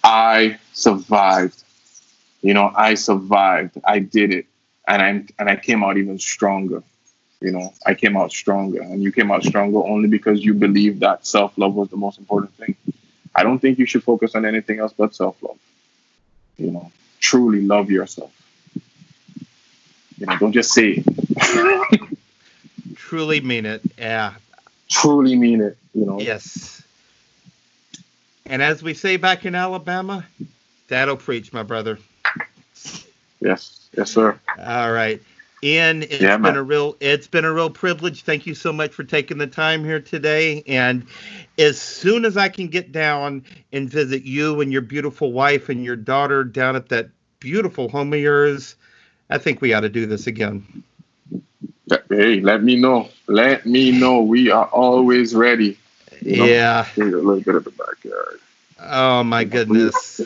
I 0.04 0.58
survived. 0.74 1.64
You 2.42 2.54
know, 2.54 2.72
I 2.76 2.96
survived. 2.96 3.78
I 3.84 4.00
did 4.00 4.34
it. 4.34 4.46
And 4.88 5.02
I 5.02 5.10
and 5.40 5.50
I 5.50 5.56
came 5.56 5.84
out 5.84 5.98
even 5.98 6.18
stronger. 6.20 6.84
You 7.40 7.52
know, 7.52 7.74
I 7.86 7.94
came 7.94 8.18
out 8.18 8.32
stronger. 8.32 8.82
And 8.82 9.02
you 9.02 9.12
came 9.12 9.32
out 9.32 9.44
stronger 9.44 9.80
only 9.80 10.08
because 10.08 10.44
you 10.44 10.54
believed 10.54 11.02
that 11.02 11.26
self-love 11.26 11.74
was 11.76 11.90
the 11.90 11.98
most 11.98 12.20
important 12.20 12.54
thing. 12.56 12.76
I 13.34 13.44
don't 13.44 13.60
think 13.60 13.80
you 13.80 13.86
should 13.86 14.04
focus 14.04 14.36
on 14.36 14.46
anything 14.46 14.80
else 14.80 14.94
but 14.94 15.16
self-love. 15.16 15.58
You 16.58 16.72
know, 16.72 16.92
truly 17.20 17.62
love 17.62 17.90
yourself. 17.90 18.32
You 20.18 20.28
know, 20.28 20.38
don't 20.38 20.52
just 20.52 20.72
say 20.74 21.04
it. 21.04 22.02
truly 22.96 23.42
mean 23.42 23.66
it. 23.66 23.82
Yeah. 23.98 24.34
Truly 24.90 25.36
mean 25.36 25.62
it, 25.62 25.78
you 25.94 26.06
know. 26.06 26.20
Yes. 26.20 26.84
And 28.52 28.62
as 28.62 28.84
we 28.84 28.94
say 28.94 29.16
back 29.16 29.46
in 29.46 29.56
Alabama, 29.56 30.26
that'll 30.90 31.16
preach, 31.16 31.54
my 31.54 31.64
brother. 31.64 31.98
Yes. 33.40 33.88
Yes, 33.96 34.12
sir. 34.12 34.38
All 34.60 34.92
right. 34.92 35.22
Ian, 35.64 36.04
it's 36.04 36.22
yeah, 36.22 36.36
been 36.36 36.58
a 36.58 36.64
real 36.64 36.98
it's 37.00 37.28
been 37.28 37.46
a 37.46 37.54
real 37.54 37.70
privilege. 37.70 38.24
Thank 38.24 38.46
you 38.46 38.54
so 38.54 38.74
much 38.74 38.92
for 38.92 39.06
taking 39.06 39.38
the 39.38 39.48
time 39.48 39.86
here 39.86 40.02
today. 40.02 40.64
And 40.68 41.06
as 41.58 41.80
soon 41.80 42.26
as 42.26 42.36
I 42.36 42.50
can 42.50 42.68
get 42.68 42.92
down 42.92 43.46
and 43.72 43.90
visit 43.90 44.24
you 44.24 44.60
and 44.60 44.70
your 44.70 44.82
beautiful 44.82 45.32
wife 45.32 45.70
and 45.70 45.86
your 45.86 45.96
daughter 45.96 46.44
down 46.44 46.76
at 46.76 46.90
that 46.90 47.08
beautiful 47.40 47.88
home 47.88 48.12
of 48.12 48.20
yours, 48.20 48.76
I 49.30 49.38
think 49.38 49.62
we 49.62 49.72
ought 49.74 49.82
to 49.82 49.90
do 49.90 50.06
this 50.06 50.28
again. 50.28 50.84
Hey, 52.10 52.42
let 52.42 52.64
me 52.64 52.76
know. 52.76 53.08
Let 53.28 53.66
me 53.66 53.98
know. 53.98 54.22
We 54.22 54.52
are 54.52 54.66
always 54.66 55.34
ready. 55.34 55.78
You 56.22 56.38
know, 56.38 56.46
yeah. 56.46 56.88
A 56.98 57.00
little 57.00 57.42
bit 57.42 57.56
of 57.56 57.64
the 57.64 57.72
backyard. 57.72 58.40
Oh 58.80 59.24
my 59.24 59.44
goodness. 59.44 60.22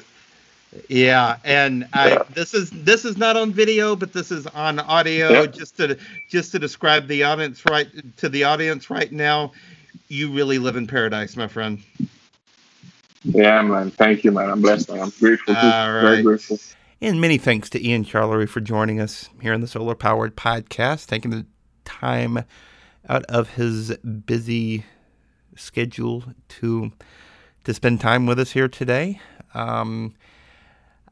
Yeah, 0.89 1.37
and 1.45 1.87
I, 1.93 2.09
yeah. 2.09 2.23
this 2.33 2.53
is 2.53 2.69
this 2.69 3.05
is 3.05 3.17
not 3.17 3.37
on 3.37 3.53
video, 3.53 3.95
but 3.95 4.11
this 4.11 4.29
is 4.29 4.45
on 4.47 4.79
audio. 4.79 5.29
Yeah. 5.29 5.45
Just 5.45 5.77
to 5.77 5.97
just 6.29 6.51
to 6.51 6.59
describe 6.59 7.07
the 7.07 7.23
audience 7.23 7.63
right 7.69 7.87
to 8.17 8.27
the 8.27 8.43
audience 8.43 8.89
right 8.89 9.11
now, 9.11 9.53
you 10.09 10.31
really 10.33 10.57
live 10.57 10.75
in 10.75 10.85
paradise, 10.85 11.37
my 11.37 11.47
friend. 11.47 11.81
Yeah, 13.23 13.61
man. 13.61 13.89
Thank 13.91 14.23
you, 14.23 14.31
man. 14.31 14.49
I'm 14.49 14.61
blessed. 14.61 14.89
Man. 14.89 14.99
I'm 14.99 15.13
grateful. 15.19 15.55
All 15.55 15.93
right. 15.93 16.01
Very 16.01 16.23
grateful. 16.23 16.59
And 17.01 17.19
many 17.21 17.37
thanks 17.37 17.69
to 17.71 17.85
Ian 17.85 18.03
Charlery 18.03 18.47
for 18.47 18.61
joining 18.61 18.99
us 18.99 19.29
here 19.41 19.53
in 19.53 19.61
the 19.61 19.67
Soul-R 19.67 19.95
Powered 19.95 20.35
Podcast, 20.35 21.07
taking 21.07 21.31
the 21.31 21.45
time 21.83 22.43
out 23.07 23.23
of 23.25 23.49
his 23.51 23.95
busy 23.97 24.85
schedule 25.55 26.23
to 26.49 26.91
to 27.63 27.73
spend 27.73 27.99
time 27.99 28.25
with 28.25 28.39
us 28.39 28.51
here 28.51 28.67
today. 28.67 29.19
Um, 29.53 30.13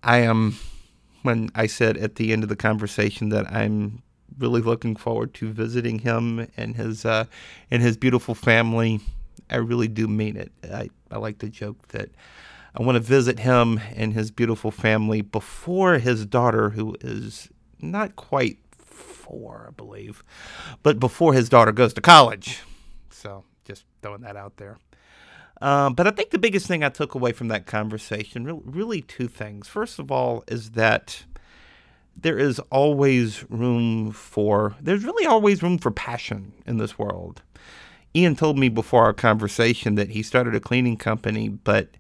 I 0.04 0.20
am 0.20 0.58
when 1.24 1.50
I 1.56 1.68
said 1.68 1.98
at 1.98 2.16
the 2.16 2.32
end 2.32 2.44
of 2.44 2.50
the 2.50 2.56
conversation 2.56 3.30
that 3.30 3.52
I'm 3.52 4.04
really 4.38 4.62
looking 4.62 4.96
forward 4.96 5.34
to 5.36 5.52
visiting 5.52 6.00
him 6.00 6.48
and 6.58 6.76
his 6.76 7.06
uh, 7.06 7.26
and 7.72 7.82
his 7.82 7.98
beautiful 7.98 8.36
family. 8.36 9.00
I 9.50 9.58
really 9.58 9.88
do 9.88 10.08
mean 10.08 10.38
it. 10.38 10.52
I, 10.64 10.90
I 11.12 11.18
like 11.18 11.40
to 11.40 11.50
joke 11.50 11.90
that 11.90 12.10
I 12.76 12.82
want 12.82 12.96
to 12.96 13.02
visit 13.02 13.40
him 13.40 13.80
and 13.96 14.14
his 14.14 14.32
beautiful 14.32 14.72
family 14.72 15.22
before 15.22 16.00
his 16.00 16.26
daughter, 16.26 16.72
who 16.72 16.96
is 17.02 17.50
not 17.80 18.16
quite 18.16 18.58
four, 18.78 19.68
I 19.70 19.72
believe, 19.72 20.24
but 20.82 21.00
before 21.00 21.34
his 21.34 21.50
daughter 21.50 21.72
goes 21.72 21.94
to 21.94 22.02
college. 22.02 22.62
So 23.10 23.44
throwing 24.04 24.22
that 24.22 24.36
out 24.36 24.58
there. 24.58 24.78
Um, 25.62 25.94
but 25.94 26.08
I 26.08 26.12
think 26.12 26.30
the 26.30 26.38
biggest 26.38 26.68
thing 26.68 26.84
I 26.84 26.90
took 26.90 27.16
away 27.16 27.32
from 27.32 27.48
that 27.48 27.66
conversation, 27.66 28.44
really, 28.44 28.62
really 28.64 29.02
two 29.02 29.28
things. 29.28 29.68
First 29.68 29.98
of 29.98 30.12
all, 30.12 30.44
is 30.48 30.72
that 30.72 31.24
there 32.16 32.38
is 32.38 32.60
always 32.70 33.50
room 33.50 34.12
for, 34.12 34.76
there's 34.80 35.04
really 35.04 35.26
always 35.26 35.64
room 35.64 35.78
for 35.78 35.90
passion 35.90 36.54
in 36.68 36.78
this 36.78 37.00
world. 37.00 37.42
Ian 38.16 38.36
told 38.36 38.60
me 38.60 38.70
before 38.70 39.06
our 39.06 39.14
conversation 39.14 39.96
that 39.96 40.10
he 40.10 40.22
started 40.22 40.54
a 40.54 40.60
cleaning 40.60 40.98
company, 40.98 41.50
but 41.50 41.98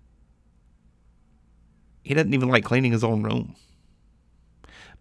he 2.03 2.13
doesn't 2.13 2.33
even 2.33 2.49
like 2.49 2.63
cleaning 2.63 2.91
his 2.91 3.03
own 3.03 3.23
room. 3.23 3.55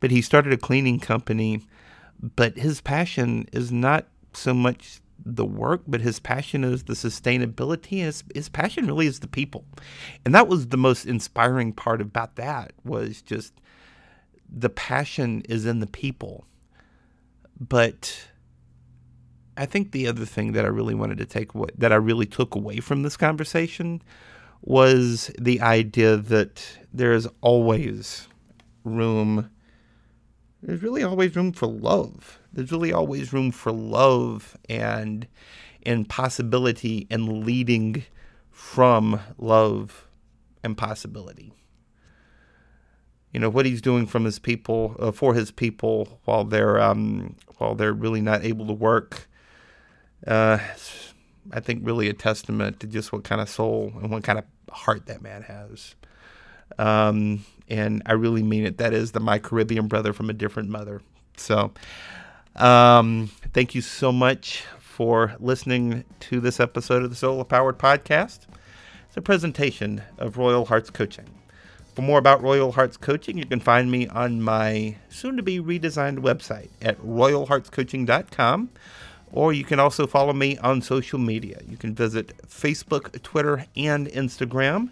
But 0.01 0.11
he 0.11 0.23
started 0.23 0.53
a 0.53 0.57
cleaning 0.57 1.01
company 1.01 1.67
but 2.23 2.57
his 2.57 2.81
passion 2.81 3.49
is 3.53 3.73
not 3.73 4.07
so 4.33 4.55
much 4.55 5.01
the 5.25 5.45
work, 5.45 5.83
but 5.87 6.01
his 6.01 6.21
passion 6.21 6.65
is 6.65 6.85
the 6.85 6.95
sustainability. 6.95 7.99
His, 7.99 8.25
his 8.35 8.49
passion 8.49 8.87
really 8.87 9.07
is 9.07 9.21
the 9.21 9.29
people. 9.29 9.65
And 10.25 10.35
that 10.35 10.49
was 10.49 10.69
the 10.69 10.77
most 10.77 11.07
inspiring 11.07 11.73
part 11.73 12.01
about 12.01 12.37
that 12.37 12.73
was 12.85 13.23
just 13.23 13.55
the 14.49 14.69
passion 14.69 15.43
is 15.49 15.67
in 15.67 15.81
the 15.81 15.87
people. 15.87 16.47
But 17.59 18.29
I 19.57 19.67
think 19.67 19.93
the 19.93 20.09
other 20.09 20.25
thing 20.25 20.53
that 20.53 20.65
I 20.65 20.69
really 20.69 20.95
wanted 20.95 21.19
to 21.19 21.27
take 21.27 21.55
away, 21.55 21.69
that 21.79 21.93
I 21.93 21.97
really 21.97 22.27
took 22.27 22.55
away 22.55 22.81
from 22.81 23.03
this 23.03 23.17
conversation 23.17 24.03
was 24.63 25.31
the 25.39 25.61
idea 25.61 26.17
that 26.17 26.79
there 26.93 27.13
is 27.13 27.29
always 27.41 28.29
room 28.85 29.51
there's 30.63 30.83
really 30.83 31.03
always 31.03 31.35
room 31.35 31.53
for 31.53 31.67
love. 31.67 32.39
There's 32.53 32.73
really 32.73 32.93
always 32.93 33.33
room 33.33 33.51
for 33.51 33.73
love 33.73 34.57
and 34.69 35.27
and 35.85 36.09
possibility 36.09 37.07
and 37.11 37.45
leading 37.45 38.05
from 38.51 39.21
love 39.39 40.07
and 40.63 40.77
possibility. 40.77 41.53
You 43.33 43.41
know 43.41 43.49
what 43.49 43.65
he's 43.65 43.81
doing 43.81 44.07
from 44.07 44.25
his 44.25 44.39
people 44.39 44.97
uh, 44.99 45.11
for 45.11 45.35
his 45.35 45.51
people 45.51 46.21
while 46.25 46.45
they're 46.45 46.81
um, 46.81 47.37
while 47.59 47.75
they're 47.75 47.95
really 47.95 48.21
not 48.21 48.45
able 48.45 48.67
to 48.67 48.75
work. 48.75 49.29
Uh, 50.27 50.59
I 51.51 51.61
think 51.61 51.85
really 51.85 52.09
a 52.09 52.13
testament 52.13 52.81
to 52.81 52.87
just 52.87 53.13
what 53.13 53.25
kind 53.25 53.41
of 53.41 53.49
soul 53.49 53.93
and 54.01 54.11
what 54.11 54.23
kind 54.23 54.39
of 54.39 54.45
heart 54.71 55.07
that 55.07 55.23
man 55.23 55.43
has. 55.43 55.97
Um, 56.79 57.45
and 57.69 58.03
I 58.07 58.13
really 58.13 58.43
mean 58.43 58.65
it. 58.65 58.79
That 58.79 58.93
is 58.93 59.13
the 59.13 59.21
my 59.21 59.39
Caribbean 59.39 59.89
brother 59.89 60.13
from 60.13 60.31
a 60.31 60.35
different 60.35 60.69
mother. 60.69 61.01
So, 61.37 61.73
um, 62.57 63.31
thank 63.53 63.75
you 63.75 63.81
so 63.81 64.13
much 64.13 64.65
for 64.79 65.35
listening 65.41 66.05
to 66.21 66.41
this 66.41 66.61
episode 66.61 67.03
of 67.03 67.11
the 67.11 67.17
Soul-R 67.17 67.45
Powered 67.45 67.79
Podcast. 67.79 68.41
It's 69.09 69.17
a 69.17 69.23
presentation 69.23 70.03
of 70.19 70.37
Royal 70.37 70.67
Hearts 70.67 70.91
Coaching. 70.91 71.27
For 71.95 72.03
more 72.03 72.19
about 72.19 72.43
Royal 72.43 72.73
Hearts 72.73 72.97
Coaching, 72.97 73.37
you 73.37 73.45
can 73.45 73.61
find 73.61 73.91
me 73.91 74.07
on 74.09 74.43
my 74.43 74.97
soon 75.11 75.37
to 75.37 75.43
be 75.43 75.61
redesigned 75.61 76.19
website 76.21 76.71
at 76.81 76.99
royalheartscoaching.com, 77.01 78.71
or 79.31 79.53
you 79.53 79.65
can 79.65 79.79
also 79.79 80.07
follow 80.07 80.33
me 80.33 80.57
on 80.59 80.81
social 80.81 81.19
media. 81.19 81.61
You 81.69 81.77
can 81.77 81.95
visit 81.95 82.35
Facebook, 82.47 83.21
Twitter, 83.23 83.67
and 83.77 84.07
Instagram 84.09 84.91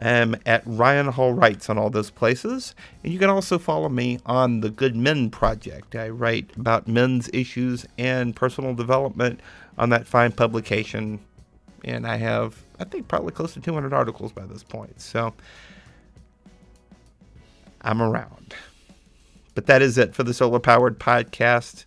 um, 0.00 0.36
at 0.46 0.62
Ryan 0.64 1.08
Hall 1.08 1.32
Writes 1.32 1.68
on 1.68 1.78
all 1.78 1.90
those 1.90 2.10
places. 2.10 2.74
And 3.02 3.12
you 3.12 3.18
can 3.18 3.30
also 3.30 3.58
follow 3.58 3.88
me 3.88 4.18
on 4.26 4.60
the 4.60 4.70
Good 4.70 4.96
Men 4.96 5.30
Project. 5.30 5.94
I 5.96 6.08
write 6.08 6.50
about 6.56 6.88
men's 6.88 7.28
issues 7.32 7.86
and 7.96 8.34
personal 8.34 8.74
development 8.74 9.40
on 9.76 9.90
that 9.90 10.06
fine 10.06 10.32
publication. 10.32 11.20
And 11.84 12.06
I 12.06 12.16
have, 12.16 12.62
I 12.78 12.84
think, 12.84 13.08
probably 13.08 13.32
close 13.32 13.54
to 13.54 13.60
200 13.60 13.92
articles 13.92 14.32
by 14.32 14.46
this 14.46 14.62
point. 14.62 15.00
So 15.00 15.34
I'm 17.82 18.02
around. 18.02 18.54
But 19.54 19.66
that 19.66 19.82
is 19.82 19.98
it 19.98 20.14
for 20.14 20.22
the 20.22 20.34
Soul-R 20.34 20.60
Powered 20.60 20.98
Podcast. 20.98 21.84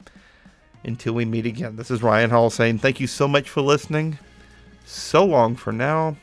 Until 0.84 1.14
we 1.14 1.26
meet 1.26 1.46
again, 1.46 1.76
this 1.76 1.92
is 1.92 2.02
Ryan 2.02 2.32
Hall 2.32 2.50
saying 2.50 2.80
thank 2.80 3.00
you 3.00 3.06
so 3.06 3.28
much 3.28 3.50
for 3.50 3.62
listening. 3.62 4.18
So 4.86 5.24
long 5.24 5.56
for 5.56 5.72
now. 5.72 6.18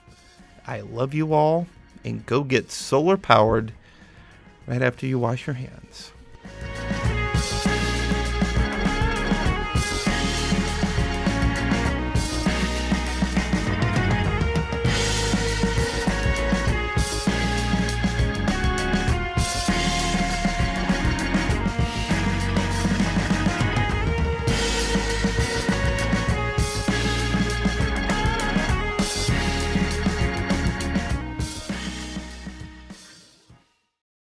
I 0.66 0.80
love 0.80 1.14
you 1.14 1.32
all 1.32 1.66
and 2.08 2.26
go 2.26 2.42
get 2.42 2.70
Soul-R 2.70 3.16
powered 3.16 3.72
right 4.66 4.82
after 4.82 5.06
you 5.06 5.18
wash 5.18 5.46
your 5.46 5.54
hands. 5.54 6.12